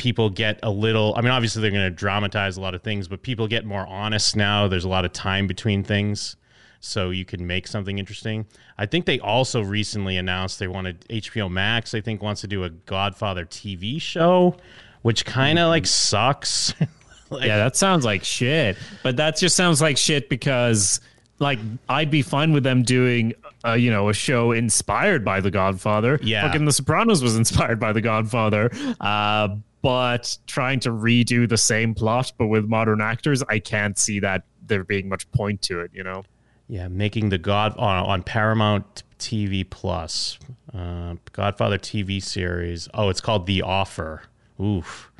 people 0.00 0.30
get 0.30 0.58
a 0.62 0.70
little. 0.70 1.14
I 1.14 1.20
mean, 1.20 1.30
obviously 1.30 1.60
they're 1.60 1.70
going 1.70 1.84
to 1.84 1.90
dramatize 1.90 2.56
a 2.56 2.60
lot 2.62 2.74
of 2.74 2.82
things, 2.82 3.06
but 3.06 3.22
people 3.22 3.46
get 3.46 3.66
more 3.66 3.86
honest 3.86 4.34
now. 4.34 4.66
There's 4.66 4.84
a 4.86 4.88
lot 4.88 5.04
of 5.04 5.12
time 5.12 5.46
between 5.46 5.84
things, 5.84 6.36
so 6.80 7.10
you 7.10 7.26
can 7.26 7.46
make 7.46 7.66
something 7.68 7.98
interesting. 7.98 8.46
I 8.78 8.86
think 8.86 9.04
they 9.04 9.20
also 9.20 9.60
recently 9.62 10.16
announced 10.16 10.58
they 10.58 10.68
wanted 10.68 11.02
HBO 11.10 11.50
Max. 11.50 11.92
I 11.94 12.00
think 12.00 12.22
wants 12.22 12.40
to 12.40 12.46
do 12.46 12.64
a 12.64 12.70
Godfather 12.70 13.44
TV 13.44 14.00
show, 14.00 14.56
which 15.02 15.26
kind 15.26 15.58
of 15.58 15.68
like 15.68 15.86
sucks. 15.86 16.72
Like- 17.32 17.46
yeah, 17.46 17.58
that 17.58 17.76
sounds 17.76 18.04
like 18.04 18.24
shit. 18.24 18.76
But 19.04 19.18
that 19.18 19.36
just 19.36 19.54
sounds 19.54 19.80
like 19.80 19.96
shit 19.96 20.28
because, 20.28 20.98
like, 21.38 21.60
I'd 21.88 22.10
be 22.10 22.22
fine 22.22 22.52
with 22.52 22.64
them 22.64 22.82
doing, 22.82 23.34
uh, 23.64 23.74
you 23.74 23.88
know, 23.88 24.08
a 24.08 24.12
show 24.12 24.50
inspired 24.50 25.24
by 25.24 25.40
The 25.40 25.52
Godfather. 25.52 26.18
Yeah. 26.24 26.44
fucking 26.44 26.64
The 26.64 26.72
Sopranos 26.72 27.22
was 27.22 27.36
inspired 27.36 27.78
by 27.78 27.92
The 27.92 28.00
Godfather. 28.00 28.72
Uh, 29.00 29.58
but 29.82 30.36
trying 30.46 30.80
to 30.80 30.90
redo 30.90 31.48
the 31.48 31.56
same 31.56 31.94
plot 31.94 32.32
but 32.38 32.46
with 32.48 32.66
modern 32.66 33.00
actors, 33.00 33.42
I 33.48 33.58
can't 33.58 33.98
see 33.98 34.20
that 34.20 34.44
there 34.66 34.84
being 34.84 35.08
much 35.08 35.30
point 35.32 35.62
to 35.62 35.80
it. 35.80 35.90
You 35.94 36.04
know. 36.04 36.24
Yeah, 36.68 36.86
making 36.88 37.30
the 37.30 37.38
God 37.38 37.76
on, 37.76 38.06
on 38.06 38.22
Paramount 38.22 39.02
TV 39.18 39.68
Plus, 39.68 40.38
uh, 40.72 41.16
Godfather 41.32 41.78
TV 41.78 42.22
series. 42.22 42.88
Oh, 42.94 43.08
it's 43.08 43.20
called 43.20 43.46
The 43.46 43.62
Offer. 43.62 44.22
Oof, 44.60 45.10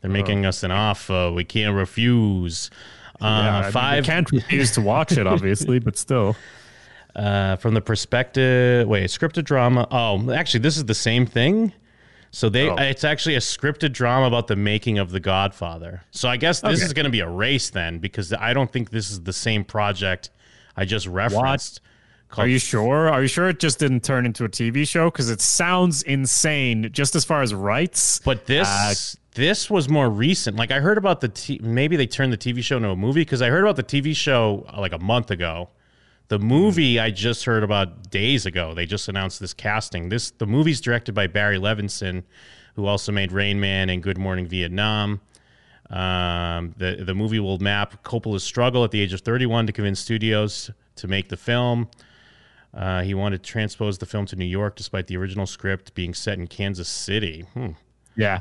they're 0.00 0.10
making 0.10 0.46
us 0.46 0.62
an 0.62 0.70
offer 0.70 1.30
we 1.30 1.44
can't 1.44 1.74
refuse. 1.74 2.70
Uh, 3.20 3.24
Yeah, 3.26 3.58
I 3.58 3.62
mean, 3.62 3.72
five 3.72 3.96
you 3.98 4.02
can't 4.10 4.30
refuse 4.32 4.70
to 4.72 4.80
watch 4.80 5.12
it, 5.12 5.26
obviously, 5.26 5.78
but 5.78 5.98
still. 5.98 6.36
uh, 7.18 7.56
from 7.56 7.74
the 7.74 7.80
perspective. 7.80 8.86
Wait, 8.86 9.04
scripted 9.10 9.44
drama. 9.44 9.86
Oh, 9.90 10.30
actually, 10.30 10.60
this 10.60 10.76
is 10.76 10.84
the 10.84 10.94
same 10.94 11.26
thing. 11.26 11.72
So 12.30 12.48
they, 12.48 12.68
Oh. 12.68 12.76
it's 12.76 13.04
actually 13.04 13.34
a 13.36 13.40
scripted 13.40 13.92
drama 13.92 14.26
about 14.26 14.46
the 14.48 14.56
making 14.56 14.98
of 14.98 15.10
The 15.10 15.20
Godfather. 15.20 16.02
So 16.10 16.28
I 16.28 16.36
guess 16.36 16.60
this 16.60 16.78
Okay. 16.80 16.86
is 16.86 16.92
going 16.92 17.04
to 17.04 17.10
be 17.10 17.20
a 17.20 17.28
race 17.28 17.70
then, 17.70 17.98
because 17.98 18.32
I 18.32 18.52
don't 18.52 18.70
think 18.70 18.90
this 18.90 19.10
is 19.10 19.22
the 19.22 19.32
same 19.32 19.64
project 19.64 20.30
I 20.76 20.84
just 20.84 21.06
referenced. 21.06 21.80
Are 22.36 22.46
you 22.46 22.58
sure? 22.58 23.08
Are 23.08 23.22
you 23.22 23.28
sure 23.28 23.48
it 23.48 23.58
just 23.58 23.78
didn't 23.78 24.04
turn 24.04 24.26
into 24.26 24.44
a 24.44 24.48
TV 24.50 24.86
show? 24.86 25.10
Because 25.10 25.30
it 25.30 25.40
sounds 25.40 26.02
insane, 26.02 26.90
just 26.92 27.16
as 27.16 27.24
far 27.24 27.40
as 27.40 27.54
rights. 27.54 28.20
But 28.22 28.44
this 28.46 28.68
Uh, 28.68 28.94
this 29.34 29.70
was 29.70 29.88
more 29.88 30.10
recent. 30.10 30.56
Like 30.56 30.70
I 30.70 30.80
heard 30.80 30.98
about 30.98 31.22
the 31.22 31.28
t- 31.28 31.58
maybe 31.62 31.96
they 31.96 32.06
turned 32.06 32.32
the 32.32 32.36
TV 32.36 32.60
show 32.62 32.76
into 32.76 32.90
a 32.90 32.96
movie 32.96 33.22
because 33.22 33.40
I 33.40 33.48
heard 33.48 33.62
about 33.64 33.76
the 33.76 33.82
TV 33.82 34.14
show 34.14 34.66
like 34.76 34.92
a 34.92 34.98
month 34.98 35.30
ago. 35.30 35.70
The 36.28 36.38
movie 36.38 37.00
I 37.00 37.10
just 37.10 37.44
heard 37.44 37.62
about 37.62 38.10
days 38.10 38.44
ago. 38.44 38.74
They 38.74 38.84
just 38.84 39.08
announced 39.08 39.40
this 39.40 39.54
casting. 39.54 40.10
This 40.10 40.30
the 40.30 40.46
movie's 40.46 40.80
directed 40.80 41.14
by 41.14 41.26
Barry 41.26 41.58
Levinson, 41.58 42.24
who 42.74 42.86
also 42.86 43.12
made 43.12 43.32
Rain 43.32 43.58
Man 43.60 43.88
and 43.88 44.02
Good 44.02 44.18
Morning 44.18 44.46
Vietnam. 44.46 45.20
Um, 45.88 46.74
the 46.76 47.02
the 47.02 47.14
movie 47.14 47.40
will 47.40 47.58
map 47.58 48.04
Coppola's 48.04 48.44
struggle 48.44 48.84
at 48.84 48.90
the 48.90 49.00
age 49.00 49.14
of 49.14 49.20
31 49.20 49.68
to 49.68 49.72
convince 49.72 50.00
studios 50.00 50.70
to 50.96 51.08
make 51.08 51.30
the 51.30 51.36
film. 51.36 51.88
Uh, 52.74 53.00
he 53.02 53.14
wanted 53.14 53.42
to 53.42 53.50
transpose 53.50 53.96
the 53.96 54.06
film 54.06 54.26
to 54.26 54.36
New 54.36 54.44
York, 54.44 54.76
despite 54.76 55.06
the 55.06 55.16
original 55.16 55.46
script 55.46 55.94
being 55.94 56.12
set 56.12 56.38
in 56.38 56.46
Kansas 56.46 56.88
City. 56.88 57.46
Hmm. 57.54 57.70
Yeah. 58.16 58.40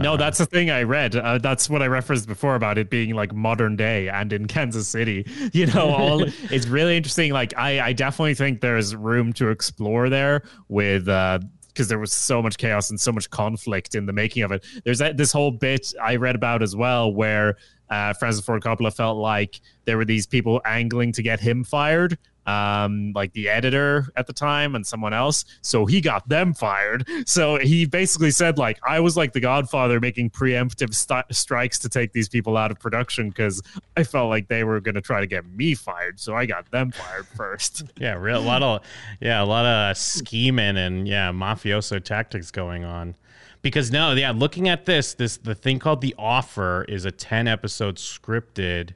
No, 0.00 0.16
that's 0.16 0.38
the 0.38 0.46
thing 0.46 0.70
I 0.70 0.82
read. 0.82 1.16
Uh, 1.16 1.38
that's 1.38 1.70
what 1.70 1.82
I 1.82 1.86
referenced 1.86 2.26
before 2.26 2.54
about 2.54 2.78
it 2.78 2.90
being 2.90 3.14
like 3.14 3.34
modern 3.34 3.76
day 3.76 4.08
and 4.08 4.32
in 4.32 4.46
Kansas 4.46 4.88
City. 4.88 5.26
You 5.52 5.66
know, 5.66 5.88
all 5.88 6.22
it's 6.50 6.66
really 6.66 6.96
interesting. 6.96 7.32
Like, 7.32 7.56
I, 7.56 7.80
I 7.80 7.92
definitely 7.92 8.34
think 8.34 8.60
there's 8.60 8.94
room 8.94 9.32
to 9.34 9.48
explore 9.48 10.08
there 10.08 10.42
with. 10.68 11.08
Uh, 11.08 11.40
because 11.68 11.86
there 11.86 12.00
was 12.00 12.12
so 12.12 12.42
much 12.42 12.58
chaos 12.58 12.90
and 12.90 13.00
so 13.00 13.12
much 13.12 13.30
conflict 13.30 13.94
in 13.94 14.04
the 14.04 14.12
making 14.12 14.42
of 14.42 14.50
it. 14.50 14.66
There's 14.84 14.98
that, 14.98 15.16
this 15.16 15.30
whole 15.30 15.52
bit 15.52 15.92
I 16.02 16.16
read 16.16 16.34
about 16.34 16.60
as 16.60 16.74
well, 16.74 17.12
where 17.12 17.56
uh, 17.88 18.14
Francis 18.14 18.44
Ford 18.44 18.62
Coppola 18.64 18.92
felt 18.92 19.16
like 19.16 19.60
there 19.84 19.96
were 19.96 20.04
these 20.04 20.26
people 20.26 20.60
angling 20.64 21.12
to 21.12 21.22
get 21.22 21.38
him 21.38 21.62
fired, 21.62 22.18
um, 22.48 23.12
like 23.14 23.32
the 23.34 23.50
editor 23.50 24.06
at 24.16 24.26
the 24.26 24.32
time 24.32 24.74
and 24.74 24.86
someone 24.86 25.12
else. 25.12 25.44
So 25.60 25.84
he 25.84 26.00
got 26.00 26.26
them 26.30 26.54
fired. 26.54 27.06
So 27.26 27.58
he 27.58 27.84
basically 27.84 28.30
said, 28.30 28.56
like, 28.56 28.78
I 28.86 29.00
was 29.00 29.18
like 29.18 29.34
the 29.34 29.40
Godfather 29.40 30.00
making 30.00 30.30
preemptive 30.30 30.94
st- 30.94 31.26
strikes 31.30 31.78
to 31.80 31.90
take 31.90 32.12
these 32.12 32.28
people 32.28 32.56
out 32.56 32.70
of 32.70 32.80
production 32.80 33.28
because 33.28 33.60
I 33.98 34.04
felt 34.04 34.30
like 34.30 34.48
they 34.48 34.64
were 34.64 34.80
going 34.80 34.94
to 34.94 35.02
try 35.02 35.20
to 35.20 35.26
get 35.26 35.44
me 35.46 35.74
fired. 35.74 36.18
So 36.18 36.34
I 36.34 36.46
got 36.46 36.70
them 36.70 36.90
fired 36.90 37.26
first. 37.26 37.82
Yeah, 37.98 38.14
real, 38.14 38.38
a 38.38 38.40
lot 38.40 38.62
of 38.62 38.82
yeah, 39.20 39.42
a 39.42 39.44
lot 39.44 39.66
of 39.66 39.96
scheming 39.96 40.76
and 40.76 41.08
yeah, 41.08 41.32
mafioso 41.32 42.02
tactics 42.02 42.52
going 42.52 42.84
on. 42.84 43.16
Because 43.60 43.90
no, 43.90 44.12
yeah, 44.12 44.30
looking 44.30 44.68
at 44.68 44.86
this, 44.86 45.14
this 45.14 45.36
the 45.36 45.54
thing 45.54 45.80
called 45.80 46.00
The 46.00 46.14
Offer 46.16 46.84
is 46.88 47.04
a 47.04 47.10
10 47.10 47.48
episode 47.48 47.96
scripted 47.96 48.92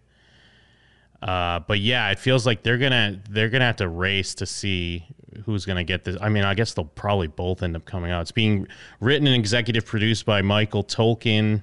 uh, 1.23 1.61
but 1.61 1.79
yeah, 1.81 2.11
it 2.11 2.19
feels 2.19 2.45
like 2.47 2.63
they're 2.63 2.79
gonna 2.79 3.21
they're 3.31 3.49
gonna 3.49 3.65
have 3.65 3.77
to 3.77 3.89
race 3.89 4.35
to 4.37 4.47
see 4.47 5.07
who's 5.45 5.65
gonna 5.65 5.85
get 5.85 6.05
this. 6.05 6.17
I 6.21 6.29
mean, 6.29 6.45
I 6.45 6.55
guess 6.55 6.75
they'll 6.75 6.85
probably 6.85 7.29
both 7.29 7.63
end 7.63 7.77
up 7.77 7.85
coming 7.85 8.11
out. 8.11 8.23
It's 8.23 8.33
being 8.33 8.67
written 9.01 9.27
and 9.27 9.37
executive 9.37 9.87
produced 9.87 10.27
by 10.27 10.43
Michael 10.43 10.83
Tolkin, 10.85 11.63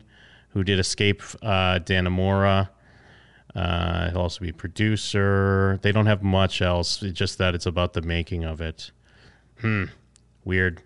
who 0.50 0.64
did 0.64 0.80
Escape 0.80 1.22
uh, 1.44 1.80
Dannemora. 1.80 2.70
Uh, 3.56 4.10
he'll 4.12 4.22
also 4.22 4.42
be 4.42 4.52
producer. 4.52 5.80
They 5.82 5.92
don't 5.92 6.06
have 6.06 6.24
much 6.24 6.62
else. 6.62 7.02
It's 7.04 7.18
just 7.18 7.38
that 7.40 7.56
it's 7.56 7.66
about 7.66 7.94
the 7.94 8.02
making 8.02 8.44
of 8.46 8.62
it. 8.62 8.92
Hmm. 9.60 9.86
Weird. 10.46 10.82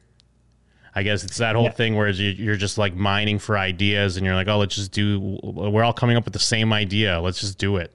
I 0.96 1.04
guess 1.04 1.24
it's 1.24 1.38
that 1.38 1.56
whole 1.56 1.66
Yeah. 1.66 1.72
thing 1.72 1.96
where 1.96 2.08
you're 2.10 2.56
just 2.56 2.78
like 2.78 2.96
mining 2.96 3.40
for 3.40 3.58
ideas, 3.58 4.16
and 4.18 4.26
you're 4.26 4.36
like, 4.36 4.48
oh, 4.48 4.58
let's 4.58 4.76
just 4.76 4.92
do. 4.92 5.40
We're 5.44 5.84
all 5.84 5.94
coming 5.94 6.18
up 6.18 6.24
with 6.26 6.34
the 6.34 6.40
same 6.40 6.72
idea. 6.74 7.20
Let's 7.20 7.40
just 7.40 7.58
do 7.58 7.78
it. 7.78 7.92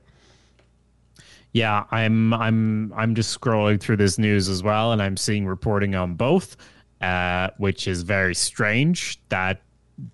Yeah, 1.53 1.85
I'm 1.91 2.35
I'm 2.35 2.93
I'm 2.93 3.15
just 3.15 3.39
scrolling 3.39 3.81
through 3.81 3.97
this 3.97 4.19
news 4.19 4.49
as 4.49 4.63
well, 4.63 4.93
and 4.93 5.03
I'm 5.03 5.17
seeing 5.17 5.47
reporting 5.47 5.95
on 5.95 6.15
both, 6.15 6.57
uh, 7.01 7.51
which 7.57 7.89
is 7.89 8.03
very 8.03 8.35
strange. 8.35 9.19
That 9.31 9.63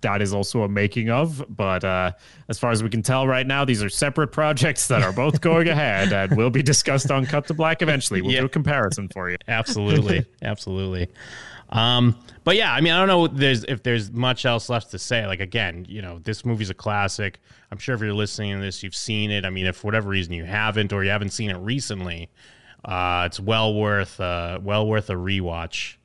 that 0.01 0.21
is 0.21 0.33
also 0.33 0.63
a 0.63 0.69
making 0.69 1.09
of, 1.11 1.45
but 1.47 1.83
uh, 1.83 2.11
as 2.49 2.57
far 2.57 2.71
as 2.71 2.81
we 2.81 2.89
can 2.89 3.03
tell 3.03 3.27
right 3.27 3.45
now, 3.45 3.65
these 3.65 3.83
are 3.83 3.89
separate 3.89 4.29
projects 4.29 4.87
that 4.87 5.03
are 5.03 5.13
both 5.13 5.41
going 5.41 5.67
ahead 5.67 6.11
and 6.11 6.35
will 6.35 6.49
be 6.49 6.63
discussed 6.63 7.11
on 7.11 7.25
Cut 7.25 7.45
to 7.47 7.53
Black 7.53 7.81
eventually. 7.81 8.21
We'll 8.21 8.31
do 8.31 8.45
a 8.45 8.49
comparison 8.49 9.09
for 9.09 9.29
you. 9.29 9.37
absolutely 9.47 10.25
absolutely 10.41 11.09
um 11.69 12.15
but 12.43 12.55
yeah 12.55 12.71
i 12.73 12.79
mean 12.81 12.93
i 12.93 12.99
don't 12.99 13.07
know 13.07 13.27
there's 13.27 13.63
if 13.63 13.81
there's 13.83 14.11
much 14.11 14.45
else 14.45 14.69
left 14.69 14.91
to 14.91 14.99
say. 14.99 15.25
Like 15.25 15.39
again 15.39 15.85
you 15.89 16.01
know 16.01 16.19
this 16.19 16.45
movie's 16.45 16.69
a 16.69 16.75
classic. 16.75 17.39
I'm 17.71 17.77
sure 17.79 17.95
if 17.95 18.01
you're 18.01 18.13
listening 18.13 18.55
to 18.57 18.61
this 18.61 18.83
you've 18.83 18.95
seen 18.95 19.31
it. 19.31 19.45
I 19.45 19.49
mean 19.49 19.65
if 19.65 19.77
for 19.77 19.87
whatever 19.87 20.09
reason 20.09 20.33
you 20.33 20.45
haven't 20.45 20.93
or 20.93 21.03
you 21.03 21.09
haven't 21.09 21.31
seen 21.31 21.49
it 21.49 21.57
recently 21.57 22.29
Uh, 22.85 23.23
it's 23.25 23.39
well 23.39 23.73
worth 23.73 24.19
uh, 24.19 24.59
well 24.61 24.85
worth 24.85 25.09
a 25.09 25.15
rewatch. 25.15 25.95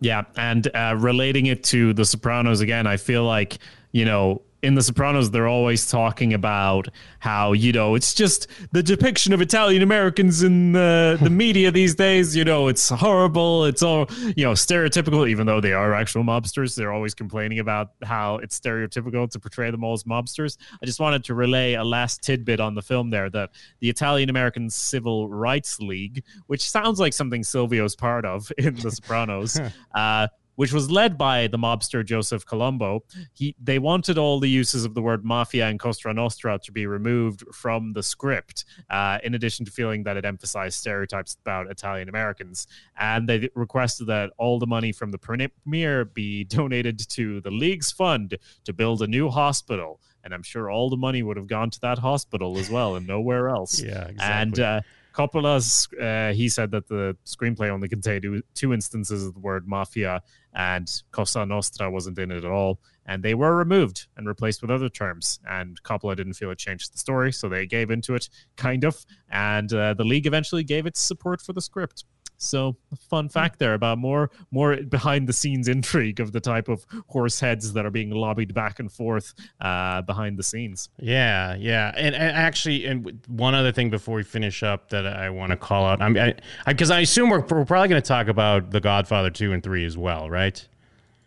Yeah, 0.00 0.24
and 0.36 0.68
uh, 0.76 0.94
relating 0.98 1.46
it 1.46 1.64
to 1.64 1.92
The 1.94 2.04
Sopranos 2.04 2.60
again, 2.60 2.86
I 2.86 2.98
feel 2.98 3.24
like 3.24 3.58
you 3.92 4.04
know 4.04 4.42
in 4.62 4.74
The 4.74 4.82
Sopranos, 4.82 5.30
they're 5.30 5.46
always 5.46 5.88
talking 5.88 6.34
about 6.34 6.88
how, 7.20 7.52
you 7.52 7.72
know, 7.72 7.94
it's 7.94 8.12
just 8.12 8.48
the 8.72 8.82
depiction 8.82 9.32
of 9.32 9.40
Italian 9.40 9.82
Americans 9.82 10.42
in 10.42 10.72
the, 10.72 11.16
the 11.22 11.30
media 11.44 11.70
these 11.70 11.94
days. 11.94 12.34
You 12.34 12.44
know, 12.44 12.66
it's 12.66 12.88
horrible. 12.88 13.64
It's 13.66 13.82
all, 13.82 14.08
you 14.36 14.44
know, 14.44 14.52
stereotypical, 14.52 15.28
even 15.28 15.46
though 15.46 15.60
they 15.60 15.72
are 15.72 15.94
actual 15.94 16.24
mobsters. 16.24 16.74
They're 16.74 16.92
always 16.92 17.14
complaining 17.14 17.60
about 17.60 17.92
how 18.02 18.38
it's 18.38 18.58
stereotypical 18.58 19.30
to 19.30 19.38
portray 19.38 19.70
them 19.70 19.84
all 19.84 19.94
as 19.94 20.02
mobsters. 20.04 20.56
I 20.82 20.86
just 20.86 20.98
wanted 20.98 21.22
to 21.24 21.34
relay 21.34 21.74
a 21.74 21.84
last 21.84 22.22
tidbit 22.22 22.58
on 22.58 22.74
the 22.74 22.82
film 22.82 23.10
there 23.10 23.30
that 23.30 23.50
the 23.78 23.88
Italian 23.88 24.28
American 24.28 24.70
Civil 24.70 25.28
Rights 25.28 25.78
League, 25.78 26.24
which 26.48 26.68
sounds 26.68 26.98
like 26.98 27.12
something 27.12 27.42
Silvio's 27.42 27.94
part 27.94 28.24
of 28.24 28.50
in 28.58 28.74
The 28.74 28.90
Sopranos, 28.90 29.60
uh, 29.94 30.26
which 30.58 30.72
was 30.72 30.90
led 30.90 31.16
by 31.16 31.46
the 31.46 31.56
mobster 31.56 32.04
Joseph 32.04 32.44
Colombo. 32.44 33.04
He 33.32 33.54
they 33.62 33.78
wanted 33.78 34.18
all 34.18 34.40
the 34.40 34.50
uses 34.50 34.84
of 34.84 34.92
the 34.92 35.00
word 35.00 35.24
mafia 35.24 35.68
and 35.68 35.78
Cosa 35.78 36.12
Nostra 36.12 36.58
to 36.64 36.72
be 36.72 36.84
removed 36.84 37.44
from 37.54 37.92
the 37.92 38.02
script, 38.02 38.64
uh, 38.90 39.18
in 39.22 39.36
addition 39.36 39.64
to 39.66 39.70
feeling 39.70 40.02
that 40.02 40.16
it 40.16 40.24
emphasized 40.24 40.76
stereotypes 40.80 41.36
about 41.40 41.70
Italian 41.70 42.08
Americans. 42.08 42.66
And 42.98 43.28
they 43.28 43.48
requested 43.54 44.08
that 44.08 44.32
all 44.36 44.58
the 44.58 44.66
money 44.66 44.90
from 44.90 45.12
the 45.12 45.18
premiere 45.18 46.04
be 46.04 46.42
donated 46.58 47.08
to 47.10 47.40
the 47.40 47.52
league's 47.52 47.92
fund 47.92 48.36
to 48.64 48.72
build 48.72 49.00
a 49.00 49.06
new 49.06 49.28
hospital. 49.28 50.00
And 50.24 50.34
I'm 50.34 50.42
sure 50.42 50.68
all 50.72 50.90
the 50.90 50.96
money 50.96 51.22
would 51.22 51.36
have 51.36 51.46
gone 51.46 51.70
to 51.70 51.80
that 51.82 51.98
hospital 51.98 52.58
as 52.58 52.68
well 52.68 52.96
and 52.96 53.06
nowhere 53.06 53.48
else. 53.48 53.80
yeah, 53.82 54.08
exactly. 54.08 54.18
And 54.18 54.58
uh, 54.58 54.80
Coppola's, 55.18 55.88
uh, 56.00 56.32
he 56.32 56.48
said 56.48 56.70
that 56.70 56.86
the 56.86 57.16
screenplay 57.26 57.70
only 57.70 57.88
contained 57.88 58.42
two 58.54 58.72
instances 58.72 59.26
of 59.26 59.34
the 59.34 59.40
word 59.40 59.66
mafia 59.66 60.22
and 60.58 60.90
Cosa 61.12 61.46
Nostra 61.46 61.88
wasn't 61.88 62.18
in 62.18 62.32
it 62.32 62.44
at 62.44 62.50
all. 62.50 62.80
And 63.06 63.22
they 63.22 63.34
were 63.34 63.56
removed 63.56 64.08
and 64.16 64.26
replaced 64.26 64.60
with 64.60 64.70
other 64.70 64.90
terms. 64.90 65.38
And 65.48 65.80
Coppola 65.84 66.16
didn't 66.16 66.34
feel 66.34 66.50
it 66.50 66.58
changed 66.58 66.92
the 66.92 66.98
story, 66.98 67.32
so 67.32 67.48
they 67.48 67.64
gave 67.64 67.90
into 67.90 68.14
it, 68.14 68.28
kind 68.56 68.84
of. 68.84 69.06
And 69.30 69.72
uh, 69.72 69.94
the 69.94 70.04
league 70.04 70.26
eventually 70.26 70.64
gave 70.64 70.84
its 70.84 71.00
support 71.00 71.40
for 71.40 71.52
the 71.54 71.62
script. 71.62 72.04
So, 72.38 72.76
fun 73.10 73.28
fact 73.28 73.58
there 73.58 73.74
about 73.74 73.98
more 73.98 74.30
more 74.50 74.76
behind 74.76 75.28
the 75.28 75.32
scenes 75.32 75.66
intrigue 75.68 76.20
of 76.20 76.32
the 76.32 76.40
type 76.40 76.68
of 76.68 76.86
horse 77.08 77.40
heads 77.40 77.72
that 77.72 77.84
are 77.84 77.90
being 77.90 78.10
lobbied 78.10 78.54
back 78.54 78.78
and 78.78 78.90
forth 78.90 79.34
uh, 79.60 80.02
behind 80.02 80.38
the 80.38 80.44
scenes. 80.44 80.88
Yeah, 80.98 81.56
yeah, 81.56 81.92
and, 81.96 82.14
and, 82.14 82.36
actually, 82.36 82.86
and 82.86 83.20
one 83.26 83.54
other 83.54 83.72
thing 83.72 83.90
before 83.90 84.16
we 84.16 84.22
finish 84.22 84.62
up 84.62 84.88
that 84.90 85.04
I 85.04 85.30
want 85.30 85.50
to 85.50 85.56
call 85.56 85.84
out, 85.84 86.00
I 86.00 86.08
mean, 86.08 86.34
because 86.64 86.90
I, 86.90 86.96
I, 86.96 86.98
I, 86.98 87.02
assume 87.02 87.28
we're, 87.28 87.40
we're 87.40 87.64
probably 87.64 87.88
going 87.88 88.00
to 88.00 88.08
talk 88.08 88.28
about 88.28 88.70
The 88.70 88.80
Godfather 88.80 89.30
two 89.30 89.52
and 89.52 89.62
three 89.62 89.84
as 89.84 89.98
well, 89.98 90.30
right? 90.30 90.66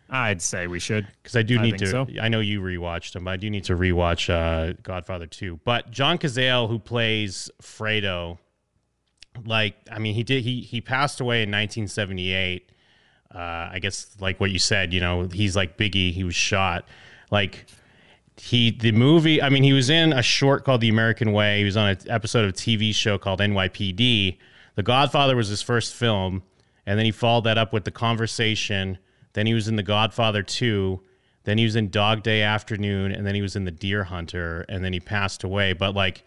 I'd 0.08 0.42
say 0.42 0.66
we 0.66 0.78
should 0.78 1.08
because 1.22 1.36
I 1.36 1.42
do 1.42 1.58
need 1.58 1.74
I 1.74 1.78
to. 1.78 1.86
So. 1.86 2.06
I 2.20 2.28
know 2.28 2.40
you 2.40 2.60
rewatched 2.60 3.14
them, 3.14 3.24
but 3.24 3.30
I 3.30 3.36
do 3.38 3.48
need 3.48 3.64
to 3.64 3.76
rewatch 3.76 4.28
uh, 4.28 4.74
Godfather 4.82 5.26
two. 5.26 5.58
But 5.64 5.90
John 5.90 6.18
Cazale, 6.18 6.68
who 6.68 6.78
plays 6.78 7.50
Fredo 7.62 8.38
like 9.44 9.74
I 9.90 9.98
mean 9.98 10.14
he 10.14 10.22
did 10.22 10.42
he 10.42 10.60
he 10.60 10.80
passed 10.80 11.20
away 11.20 11.42
in 11.42 11.50
1978. 11.50 12.70
Uh, 13.34 13.70
I 13.72 13.78
guess 13.80 14.14
like 14.20 14.40
what 14.40 14.50
you 14.50 14.58
said, 14.58 14.92
you 14.92 15.00
know, 15.00 15.22
he's 15.32 15.56
like 15.56 15.78
Biggie. 15.78 16.12
He 16.12 16.24
was 16.24 16.34
shot. 16.34 16.86
Like 17.30 17.66
he 18.36 18.70
the 18.70 18.92
movie. 18.92 19.42
I 19.42 19.48
mean, 19.48 19.62
he 19.62 19.72
was 19.72 19.90
in 19.90 20.12
a 20.12 20.22
short 20.22 20.64
called 20.64 20.80
The 20.80 20.88
American 20.88 21.32
Way. 21.32 21.58
He 21.58 21.64
was 21.64 21.76
on 21.76 21.90
an 21.90 21.98
episode 22.08 22.44
of 22.44 22.50
a 22.50 22.54
TV 22.54 22.94
show 22.94 23.18
called 23.18 23.40
NYPD. 23.40 24.38
The 24.74 24.82
Godfather 24.82 25.36
was 25.36 25.48
his 25.48 25.62
first 25.62 25.94
film, 25.94 26.42
and 26.86 26.98
then 26.98 27.04
he 27.04 27.12
followed 27.12 27.44
that 27.44 27.58
up 27.58 27.72
with 27.72 27.84
The 27.84 27.90
Conversation. 27.90 28.98
Then 29.34 29.46
he 29.46 29.54
was 29.54 29.68
in 29.68 29.76
The 29.76 29.82
Godfather 29.82 30.42
2. 30.42 31.00
Then 31.44 31.58
he 31.58 31.64
was 31.64 31.76
in 31.76 31.90
Dog 31.90 32.22
Day 32.22 32.42
Afternoon, 32.42 33.12
and 33.12 33.26
then 33.26 33.34
he 33.34 33.42
was 33.42 33.56
in 33.56 33.64
The 33.64 33.70
Deer 33.70 34.04
Hunter, 34.04 34.64
and 34.68 34.84
then 34.84 34.92
he 34.92 35.00
passed 35.00 35.44
away. 35.44 35.72
But 35.72 35.94
like 35.94 36.24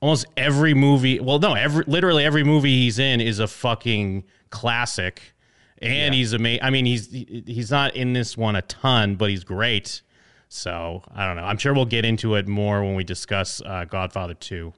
almost 0.00 0.26
every 0.36 0.74
movie. 0.74 1.20
Well, 1.20 1.38
no, 1.38 1.54
every 1.54 1.84
literally 1.86 2.24
every 2.24 2.44
movie 2.44 2.82
he's 2.82 2.98
in 2.98 3.20
is 3.20 3.38
a 3.38 3.46
fucking 3.46 4.24
classic, 4.50 5.22
and 5.78 6.14
yeah. 6.14 6.18
he's 6.18 6.32
amazing. 6.32 6.62
I 6.62 6.70
mean, 6.70 6.86
he's 6.86 7.10
he's 7.10 7.70
not 7.70 7.94
in 7.94 8.12
this 8.12 8.36
one 8.36 8.56
a 8.56 8.62
ton, 8.62 9.16
but 9.16 9.30
he's 9.30 9.44
great. 9.44 10.02
So 10.48 11.02
I 11.14 11.26
don't 11.26 11.36
know. 11.36 11.44
I'm 11.44 11.58
sure 11.58 11.72
we'll 11.72 11.84
get 11.84 12.04
into 12.04 12.34
it 12.34 12.48
more 12.48 12.82
when 12.82 12.94
we 12.96 13.04
discuss 13.04 13.62
uh, 13.64 13.84
Godfather 13.84 14.34
Two. 14.34 14.72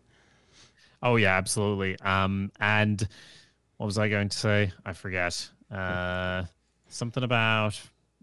Oh 1.03 1.17
yeah, 1.17 1.37
absolutely. 1.37 1.99
Um, 2.01 2.53
and 2.61 3.07
what 3.79 3.87
was 3.87 3.99
I 3.99 4.09
going 4.09 4.29
to 4.29 4.39
say? 4.39 4.73
I 4.85 4.93
forget. 4.93 5.49
Uh, 5.71 6.45
something 6.89 7.23
about. 7.23 7.81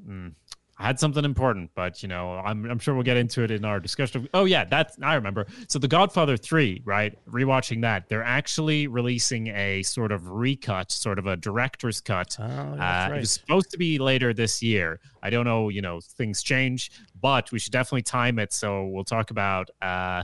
Mm, 0.07 0.33
I 0.79 0.87
had 0.87 0.99
something 0.99 1.25
important, 1.25 1.71
but 1.75 2.01
you 2.01 2.07
know, 2.07 2.41
I'm, 2.43 2.63
I'm 2.65 2.79
sure 2.79 2.93
we'll 2.93 3.03
get 3.03 3.17
into 3.17 3.43
it 3.43 3.51
in 3.51 3.65
our 3.65 3.81
discussion. 3.81 4.29
Oh 4.33 4.45
yeah, 4.45 4.63
that's 4.63 4.97
I 5.01 5.15
remember. 5.15 5.45
So 5.67 5.77
The 5.77 5.89
Godfather 5.89 6.37
Three, 6.37 6.81
right? 6.85 7.17
Rewatching 7.29 7.81
that, 7.81 8.07
they're 8.07 8.23
actually 8.23 8.87
releasing 8.87 9.47
a 9.47 9.83
sort 9.83 10.13
of 10.13 10.29
recut, 10.29 10.91
sort 10.91 11.19
of 11.19 11.27
a 11.27 11.35
director's 11.35 11.99
cut. 11.99 12.37
Oh, 12.39 12.43
uh, 12.43 12.77
right. 12.77 13.11
It 13.13 13.19
was 13.19 13.31
supposed 13.31 13.71
to 13.71 13.77
be 13.77 13.99
later 13.99 14.33
this 14.33 14.63
year. 14.63 15.01
I 15.21 15.29
don't 15.29 15.45
know, 15.45 15.67
you 15.67 15.81
know, 15.81 15.99
things 15.99 16.41
change, 16.41 16.91
but 17.19 17.51
we 17.51 17.59
should 17.59 17.73
definitely 17.73 18.03
time 18.03 18.39
it. 18.39 18.53
So 18.53 18.87
we'll 18.87 19.03
talk 19.03 19.31
about. 19.31 19.69
Uh, 19.81 20.23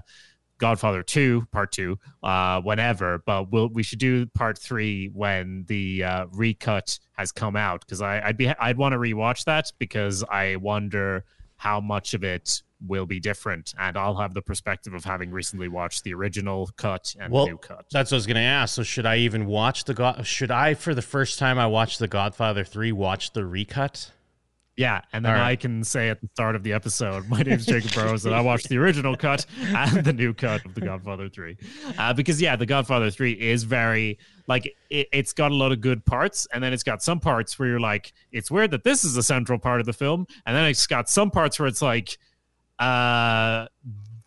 Godfather 0.65 1.03
Two, 1.03 1.47
Part 1.51 1.71
Two, 1.71 1.99
uh, 2.23 2.59
whenever. 2.61 3.19
But 3.19 3.51
we'll 3.51 3.69
we 3.69 3.83
should 3.83 3.99
do 3.99 4.25
Part 4.25 4.57
Three 4.57 5.11
when 5.13 5.63
the 5.67 6.03
uh, 6.03 6.25
recut 6.31 6.97
has 7.13 7.31
come 7.31 7.55
out 7.55 7.81
because 7.81 8.01
I'd 8.01 8.35
be 8.35 8.49
I'd 8.49 8.77
want 8.77 8.93
to 8.93 8.97
rewatch 8.97 9.45
that 9.45 9.71
because 9.77 10.23
I 10.23 10.55
wonder 10.55 11.23
how 11.57 11.79
much 11.79 12.15
of 12.15 12.23
it 12.23 12.63
will 12.85 13.05
be 13.05 13.19
different, 13.19 13.75
and 13.77 13.95
I'll 13.95 14.17
have 14.17 14.33
the 14.33 14.41
perspective 14.41 14.95
of 14.95 15.05
having 15.05 15.29
recently 15.29 15.67
watched 15.67 16.03
the 16.03 16.15
original 16.15 16.71
cut 16.77 17.13
and 17.19 17.31
well, 17.31 17.45
new 17.45 17.57
cut. 17.59 17.85
That's 17.91 18.09
what 18.09 18.15
I 18.15 18.17
was 18.17 18.25
going 18.25 18.35
to 18.35 18.41
ask. 18.41 18.73
So 18.73 18.81
should 18.81 19.05
I 19.05 19.17
even 19.17 19.45
watch 19.45 19.83
the 19.83 19.93
God? 19.93 20.25
Should 20.25 20.49
I, 20.49 20.73
for 20.73 20.95
the 20.95 21.03
first 21.03 21.37
time 21.37 21.59
I 21.59 21.67
watched 21.67 21.99
the 21.99 22.07
Godfather 22.07 22.63
Three, 22.63 22.91
watch 22.91 23.33
the 23.33 23.45
recut? 23.45 24.11
Yeah, 24.77 25.01
and 25.13 25.23
then 25.23 25.33
right. 25.33 25.51
I 25.51 25.55
can 25.55 25.85
say 25.85 26.09
at 26.09 26.19
the 26.19 26.27
start 26.33 26.55
of 26.55 26.63
the 26.63 26.73
episode, 26.73 27.29
my 27.29 27.41
name 27.41 27.53
is 27.53 27.65
Jacob 27.65 27.93
Burrows, 27.93 28.25
and 28.25 28.35
I 28.35 28.41
watched 28.41 28.67
the 28.67 28.77
original 28.77 29.15
cut 29.15 29.45
and 29.61 30.03
the 30.03 30.11
new 30.11 30.33
cut 30.33 30.65
of 30.65 30.75
The 30.75 30.81
Godfather 30.81 31.29
3. 31.29 31.57
Uh, 31.97 32.13
because, 32.13 32.41
yeah, 32.41 32.57
The 32.57 32.65
Godfather 32.65 33.09
3 33.09 33.31
is 33.31 33.63
very, 33.63 34.19
like, 34.47 34.75
it, 34.89 35.07
has 35.13 35.31
got 35.31 35.51
a 35.51 35.55
lot 35.55 35.71
of 35.71 35.79
good 35.79 36.05
parts, 36.05 36.45
and 36.53 36.61
then 36.61 36.73
it's 36.73 36.83
got 36.83 37.01
some 37.01 37.21
parts 37.21 37.57
where 37.57 37.69
you're 37.69 37.79
like, 37.79 38.11
it's 38.33 38.51
weird 38.51 38.71
that 38.71 38.83
this 38.83 39.05
is 39.05 39.15
a 39.15 39.23
central 39.23 39.57
part 39.57 39.79
of 39.79 39.85
the 39.85 39.93
film, 39.93 40.27
and 40.45 40.55
then 40.55 40.65
it's 40.65 40.87
got 40.87 41.09
some 41.09 41.31
parts 41.31 41.57
where 41.57 41.69
it's 41.69 41.81
like, 41.81 42.17
uh, 42.77 43.67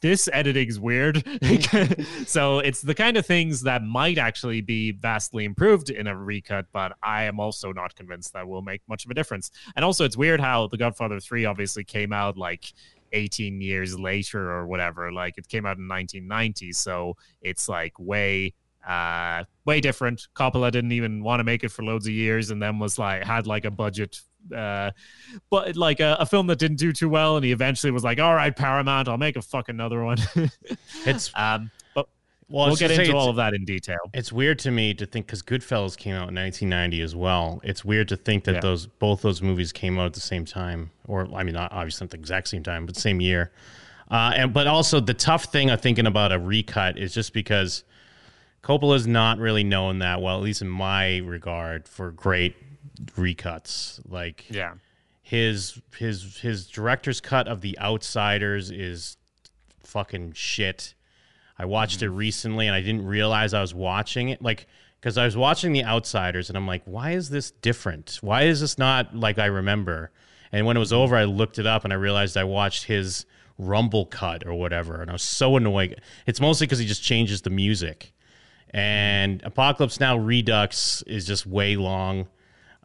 this 0.00 0.28
editing's 0.32 0.78
weird. 0.78 1.24
so 2.26 2.58
it's 2.60 2.82
the 2.82 2.94
kind 2.94 3.16
of 3.16 3.26
things 3.26 3.62
that 3.62 3.82
might 3.82 4.18
actually 4.18 4.60
be 4.60 4.92
vastly 4.92 5.44
improved 5.44 5.90
in 5.90 6.06
a 6.06 6.16
recut, 6.16 6.66
but 6.72 6.92
I 7.02 7.24
am 7.24 7.40
also 7.40 7.72
not 7.72 7.94
convinced 7.94 8.32
that 8.32 8.46
will 8.46 8.62
make 8.62 8.82
much 8.88 9.04
of 9.04 9.10
a 9.10 9.14
difference. 9.14 9.50
And 9.76 9.84
also, 9.84 10.04
it's 10.04 10.16
weird 10.16 10.40
how 10.40 10.68
The 10.68 10.76
Godfather 10.76 11.20
3 11.20 11.44
obviously 11.44 11.84
came 11.84 12.12
out 12.12 12.36
like 12.36 12.72
18 13.12 13.60
years 13.60 13.98
later 13.98 14.50
or 14.50 14.66
whatever. 14.66 15.12
Like 15.12 15.38
it 15.38 15.48
came 15.48 15.66
out 15.66 15.78
in 15.78 15.88
1990, 15.88 16.72
so 16.72 17.16
it's 17.42 17.68
like 17.68 17.98
way 17.98 18.54
uh 18.86 19.42
way 19.64 19.80
different 19.80 20.28
coppola 20.36 20.70
didn't 20.70 20.92
even 20.92 21.22
want 21.22 21.40
to 21.40 21.44
make 21.44 21.64
it 21.64 21.68
for 21.68 21.82
loads 21.82 22.06
of 22.06 22.12
years 22.12 22.50
and 22.50 22.62
then 22.62 22.78
was 22.78 22.96
like 22.96 23.24
had 23.24 23.44
like 23.44 23.64
a 23.64 23.70
budget 23.72 24.20
uh, 24.54 24.90
but 25.50 25.76
like 25.76 26.00
a, 26.00 26.16
a, 26.20 26.26
film 26.26 26.46
that 26.46 26.58
didn't 26.58 26.78
do 26.78 26.92
too 26.92 27.08
well, 27.08 27.36
and 27.36 27.44
he 27.44 27.52
eventually 27.52 27.90
was 27.90 28.04
like, 28.04 28.18
"All 28.20 28.34
right, 28.34 28.54
Paramount, 28.54 29.08
I'll 29.08 29.18
make 29.18 29.36
a 29.36 29.42
fuck 29.42 29.68
another 29.68 30.04
one." 30.04 30.18
it's 31.06 31.30
um, 31.34 31.70
but 31.94 32.08
well, 32.48 32.66
we'll 32.68 32.76
get 32.76 32.90
into 32.90 33.14
all 33.14 33.28
of 33.28 33.36
that 33.36 33.54
in 33.54 33.64
detail. 33.64 33.98
It's 34.14 34.32
weird 34.32 34.58
to 34.60 34.70
me 34.70 34.94
to 34.94 35.06
think 35.06 35.26
because 35.26 35.42
Goodfellas 35.42 35.96
came 35.96 36.14
out 36.14 36.28
in 36.28 36.34
1990 36.34 37.02
as 37.02 37.14
well. 37.14 37.60
It's 37.62 37.84
weird 37.84 38.08
to 38.08 38.16
think 38.16 38.44
that 38.44 38.56
yeah. 38.56 38.60
those 38.60 38.86
both 38.86 39.22
those 39.22 39.42
movies 39.42 39.72
came 39.72 39.98
out 39.98 40.06
at 40.06 40.14
the 40.14 40.20
same 40.20 40.44
time, 40.44 40.90
or 41.06 41.28
I 41.34 41.42
mean, 41.42 41.54
not 41.54 41.72
obviously 41.72 42.06
not 42.06 42.10
the 42.10 42.18
exact 42.18 42.48
same 42.48 42.62
time, 42.62 42.86
but 42.86 42.96
same 42.96 43.20
year. 43.20 43.52
Uh, 44.10 44.32
and 44.34 44.52
but 44.54 44.66
also 44.66 45.00
the 45.00 45.14
tough 45.14 45.44
thing 45.44 45.68
of 45.68 45.82
thinking 45.82 46.06
about 46.06 46.32
a 46.32 46.38
recut 46.38 46.96
is 46.98 47.12
just 47.12 47.34
because 47.34 47.84
Coppola's 48.62 49.06
not 49.06 49.38
really 49.38 49.64
known 49.64 49.98
that 49.98 50.22
well, 50.22 50.36
at 50.36 50.42
least 50.42 50.62
in 50.62 50.68
my 50.68 51.18
regard, 51.18 51.86
for 51.86 52.10
great 52.10 52.56
recuts. 53.16 54.00
Like 54.08 54.46
yeah, 54.50 54.74
his 55.22 55.80
his 55.96 56.38
his 56.38 56.66
director's 56.66 57.20
cut 57.20 57.48
of 57.48 57.60
The 57.60 57.78
Outsiders 57.78 58.70
is 58.70 59.16
fucking 59.82 60.32
shit. 60.32 60.94
I 61.58 61.64
watched 61.64 62.00
mm-hmm. 62.00 62.12
it 62.12 62.16
recently 62.16 62.66
and 62.66 62.74
I 62.74 62.80
didn't 62.80 63.06
realize 63.06 63.52
I 63.54 63.60
was 63.60 63.74
watching 63.74 64.28
it 64.28 64.40
like 64.42 64.66
because 65.00 65.18
I 65.18 65.24
was 65.24 65.36
watching 65.36 65.72
The 65.72 65.84
Outsiders 65.84 66.48
and 66.48 66.56
I'm 66.56 66.66
like, 66.66 66.82
why 66.84 67.12
is 67.12 67.30
this 67.30 67.50
different? 67.50 68.18
Why 68.20 68.42
is 68.42 68.60
this 68.60 68.78
not 68.78 69.14
like 69.14 69.38
I 69.38 69.46
remember? 69.46 70.10
And 70.52 70.66
when 70.66 70.76
it 70.76 70.80
was 70.80 70.92
over, 70.92 71.16
I 71.16 71.24
looked 71.24 71.58
it 71.58 71.66
up 71.66 71.84
and 71.84 71.92
I 71.92 71.96
realized 71.96 72.36
I 72.36 72.44
watched 72.44 72.84
his 72.84 73.26
Rumble 73.58 74.06
cut 74.06 74.46
or 74.46 74.54
whatever, 74.54 75.00
and 75.00 75.10
I 75.10 75.12
was 75.12 75.22
so 75.22 75.56
annoyed. 75.56 76.00
It's 76.26 76.40
mostly 76.40 76.66
because 76.66 76.78
he 76.78 76.86
just 76.86 77.02
changes 77.02 77.42
the 77.42 77.50
music 77.50 78.12
And 78.70 79.42
Apocalypse 79.42 79.98
Now 79.98 80.16
Redux 80.16 81.02
is 81.02 81.26
just 81.26 81.44
way 81.44 81.74
long. 81.76 82.28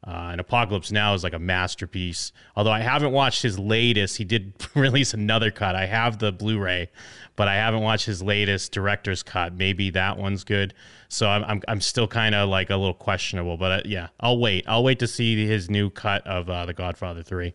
Uh, 0.05 0.29
and 0.31 0.41
Apocalypse 0.41 0.91
Now 0.91 1.13
is 1.13 1.23
like 1.23 1.33
a 1.33 1.39
masterpiece. 1.39 2.33
Although 2.55 2.71
I 2.71 2.81
haven't 2.81 3.13
watched 3.13 3.41
his 3.41 3.57
latest, 3.57 4.17
he 4.17 4.25
did 4.25 4.53
release 4.75 5.13
another 5.13 5.49
cut. 5.49 5.75
I 5.75 5.85
have 5.85 6.19
the 6.19 6.31
Blu-ray, 6.31 6.89
but 7.35 7.47
I 7.47 7.55
haven't 7.55 7.81
watched 7.81 8.05
his 8.05 8.21
latest 8.21 8.73
director's 8.73 9.23
cut. 9.23 9.53
Maybe 9.53 9.89
that 9.91 10.17
one's 10.17 10.43
good. 10.43 10.73
So 11.07 11.27
I'm 11.29 11.43
I'm, 11.45 11.61
I'm 11.67 11.81
still 11.81 12.07
kind 12.07 12.35
of 12.35 12.49
like 12.49 12.69
a 12.69 12.75
little 12.75 12.93
questionable. 12.93 13.55
But 13.55 13.71
uh, 13.71 13.81
yeah, 13.85 14.07
I'll 14.19 14.39
wait. 14.39 14.65
I'll 14.67 14.83
wait 14.83 14.99
to 14.99 15.07
see 15.07 15.47
his 15.47 15.69
new 15.69 15.89
cut 15.89 16.25
of 16.27 16.49
uh, 16.49 16.65
The 16.65 16.73
Godfather 16.73 17.23
Three. 17.23 17.53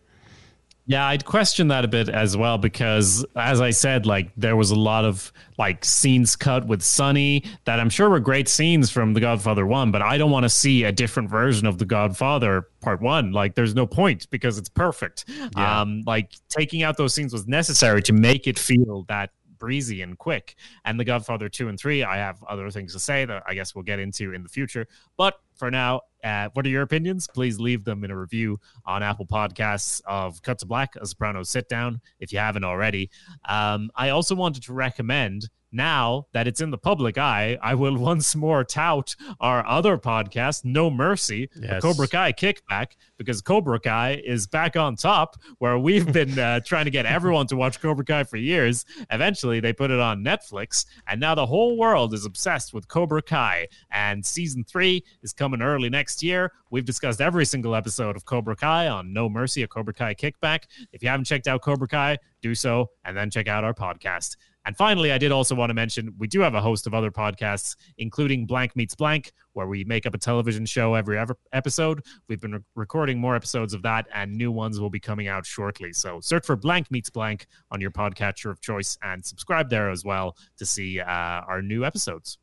Yeah, 0.89 1.05
I'd 1.05 1.23
question 1.23 1.67
that 1.67 1.85
a 1.85 1.87
bit 1.87 2.09
as 2.09 2.35
well 2.35 2.57
because, 2.57 3.23
as 3.35 3.61
I 3.61 3.69
said, 3.69 4.07
like 4.07 4.31
there 4.35 4.55
was 4.55 4.71
a 4.71 4.75
lot 4.75 5.05
of 5.05 5.31
like 5.59 5.85
scenes 5.85 6.35
cut 6.35 6.65
with 6.65 6.81
Sonny 6.81 7.43
that 7.65 7.79
I'm 7.79 7.91
sure 7.91 8.09
were 8.09 8.19
great 8.19 8.49
scenes 8.49 8.89
from 8.89 9.13
The 9.13 9.19
Godfather 9.19 9.67
One, 9.67 9.91
but 9.91 10.01
I 10.01 10.17
don't 10.17 10.31
want 10.31 10.45
to 10.45 10.49
see 10.49 10.85
a 10.85 10.91
different 10.91 11.29
version 11.29 11.67
of 11.67 11.77
The 11.77 11.85
Godfather 11.85 12.69
Part 12.81 13.01
One. 13.01 13.31
Like, 13.33 13.53
there's 13.53 13.75
no 13.75 13.85
point 13.85 14.27
because 14.31 14.57
it's 14.57 14.67
perfect. 14.67 15.25
Yeah. 15.55 15.81
Um, 15.81 16.01
like 16.07 16.31
taking 16.49 16.81
out 16.81 16.97
those 16.97 17.13
scenes 17.13 17.33
was 17.33 17.47
necessary 17.47 18.01
to 18.01 18.13
make 18.13 18.47
it 18.47 18.57
feel 18.57 19.05
that 19.09 19.29
breezy 19.59 20.01
and 20.01 20.17
quick. 20.17 20.55
And 20.85 20.99
The 20.99 21.05
Godfather 21.05 21.49
2 21.49 21.67
and 21.69 21.79
3, 21.79 22.03
I 22.03 22.17
have 22.17 22.43
other 22.43 22.69
things 22.71 22.93
to 22.93 22.99
say 22.99 23.25
that 23.25 23.43
I 23.47 23.53
guess 23.53 23.75
we'll 23.75 23.83
get 23.83 23.99
into 23.99 24.33
in 24.33 24.43
the 24.43 24.49
future. 24.49 24.87
But 25.17 25.39
for 25.55 25.69
now, 25.69 26.01
uh, 26.23 26.49
what 26.53 26.65
are 26.65 26.69
your 26.69 26.81
opinions? 26.81 27.27
Please 27.27 27.59
leave 27.59 27.83
them 27.83 28.03
in 28.03 28.11
a 28.11 28.17
review 28.17 28.59
on 28.85 29.03
Apple 29.03 29.25
Podcasts 29.25 30.01
of 30.05 30.41
Cut 30.41 30.59
to 30.59 30.65
Black, 30.65 30.95
a 30.95 31.05
Sopranos 31.05 31.49
sit 31.49 31.69
down, 31.69 32.01
if 32.19 32.33
you 32.33 32.39
haven't 32.39 32.63
already. 32.63 33.09
Um, 33.47 33.91
I 33.95 34.09
also 34.09 34.35
wanted 34.35 34.63
to 34.63 34.73
recommend 34.73 35.49
now 35.71 36.27
that 36.33 36.47
it's 36.47 36.61
in 36.61 36.71
the 36.71 36.77
public 36.77 37.17
eye, 37.17 37.57
I 37.61 37.75
will 37.75 37.97
once 38.09 38.35
more 38.35 38.63
tout 38.63 39.15
our 39.39 39.65
other 39.67 39.97
podcast, 39.97 40.65
No 40.65 40.89
Mercy, 40.89 41.49
yes. 41.59 41.81
Cobra 41.81 42.07
Kai 42.07 42.33
Kickback, 42.33 42.93
because 43.17 43.41
Cobra 43.41 43.79
Kai 43.79 44.21
is 44.25 44.47
back 44.47 44.75
on 44.75 44.95
top, 44.95 45.35
where 45.59 45.77
we've 45.77 46.11
been 46.13 46.37
uh, 46.37 46.59
trying 46.61 46.85
to 46.85 46.91
get 46.91 47.05
everyone 47.05 47.47
to 47.47 47.55
watch 47.55 47.79
Cobra 47.79 48.05
Kai 48.05 48.23
for 48.23 48.37
years. 48.37 48.85
Eventually, 49.11 49.59
they 49.59 49.73
put 49.73 49.91
it 49.91 49.99
on 49.99 50.23
Netflix, 50.23 50.85
and 51.07 51.19
now 51.19 51.35
the 51.35 51.45
whole 51.45 51.77
world 51.77 52.13
is 52.13 52.25
obsessed 52.25 52.73
with 52.73 52.87
Cobra 52.87 53.21
Kai. 53.21 53.67
And 53.91 54.25
season 54.25 54.63
three 54.63 55.03
is 55.21 55.33
coming 55.33 55.61
early 55.61 55.89
next 55.89 56.23
year. 56.23 56.51
We've 56.71 56.85
discussed 56.85 57.21
every 57.21 57.45
single 57.45 57.75
episode 57.75 58.15
of 58.15 58.25
Cobra 58.25 58.55
Kai 58.55 58.87
on 58.87 59.13
No 59.13 59.29
Mercy, 59.29 59.63
a 59.63 59.67
Cobra 59.67 59.93
Kai 59.93 60.13
Kickback. 60.13 60.63
If 60.91 61.01
you 61.01 61.09
haven't 61.09 61.25
checked 61.25 61.47
out 61.47 61.61
Cobra 61.61 61.87
Kai, 61.87 62.17
do 62.41 62.55
so, 62.55 62.91
and 63.05 63.15
then 63.17 63.29
check 63.29 63.47
out 63.47 63.63
our 63.63 63.73
podcast. 63.73 64.37
And 64.69 64.77
finally, 64.77 65.11
I 65.11 65.17
did 65.17 65.31
also 65.31 65.55
want 65.55 65.71
to 65.71 65.73
mention 65.73 66.13
we 66.19 66.27
do 66.27 66.41
have 66.41 66.53
a 66.53 66.61
host 66.61 66.85
of 66.85 66.93
other 66.93 67.09
podcasts, 67.09 67.75
including 67.97 68.45
Blank 68.45 68.75
Meets 68.75 68.93
Blank, 68.93 69.31
where 69.53 69.65
we 69.65 69.83
make 69.83 70.05
up 70.05 70.13
a 70.13 70.19
television 70.19 70.63
show 70.63 70.93
every 70.93 71.19
episode. 71.53 72.05
We've 72.27 72.39
been 72.39 72.53
re- 72.53 72.59
recording 72.75 73.17
more 73.17 73.35
episodes 73.35 73.73
of 73.73 73.81
that, 73.81 74.05
and 74.13 74.31
new 74.31 74.51
ones 74.51 74.79
will 74.79 74.91
be 74.91 74.99
coming 74.99 75.27
out 75.27 75.43
shortly. 75.43 75.91
So 75.91 76.19
search 76.19 76.45
for 76.45 76.55
Blank 76.55 76.91
Meets 76.91 77.09
Blank 77.09 77.47
on 77.71 77.81
your 77.81 77.89
podcatcher 77.89 78.51
of 78.51 78.61
choice 78.61 78.95
and 79.01 79.25
subscribe 79.25 79.71
there 79.71 79.89
as 79.89 80.05
well 80.05 80.37
to 80.57 80.67
see 80.67 80.99
uh, 80.99 81.07
our 81.07 81.63
new 81.63 81.83
episodes. 81.83 82.37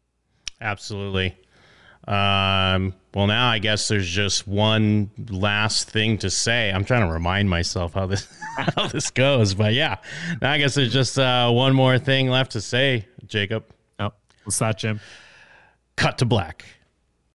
Absolutely. 0.61 1.37
Um, 2.07 2.94
well, 3.14 3.26
now 3.26 3.48
I 3.48 3.59
guess 3.59 3.88
there's 3.88 4.09
just 4.09 4.46
one 4.46 5.11
last 5.30 5.90
thing 5.90 6.18
to 6.18 6.30
say. 6.30 6.70
I'm 6.70 6.84
trying 6.84 7.07
to 7.07 7.12
remind 7.12 7.50
myself 7.50 7.94
how 7.94 8.07
this 8.07 8.28
how 8.76 8.86
this 8.86 9.11
goes, 9.11 9.54
but 9.54 9.72
yeah, 9.74 9.96
now 10.40 10.52
I 10.52 10.59
guess 10.59 10.74
there's 10.74 10.92
just 10.92 11.18
uh, 11.18 11.50
one 11.50 11.74
more 11.74 11.98
thing 11.98 12.28
left 12.28 12.52
to 12.52 12.61
say, 12.61 13.07
Jacob. 13.26 13.64
Oh, 13.98 14.12
what's 14.44 14.59
that, 14.61 14.78
Jim? 14.78 15.00
Cut 15.96 16.18
to 16.18 16.24
black. 16.24 16.64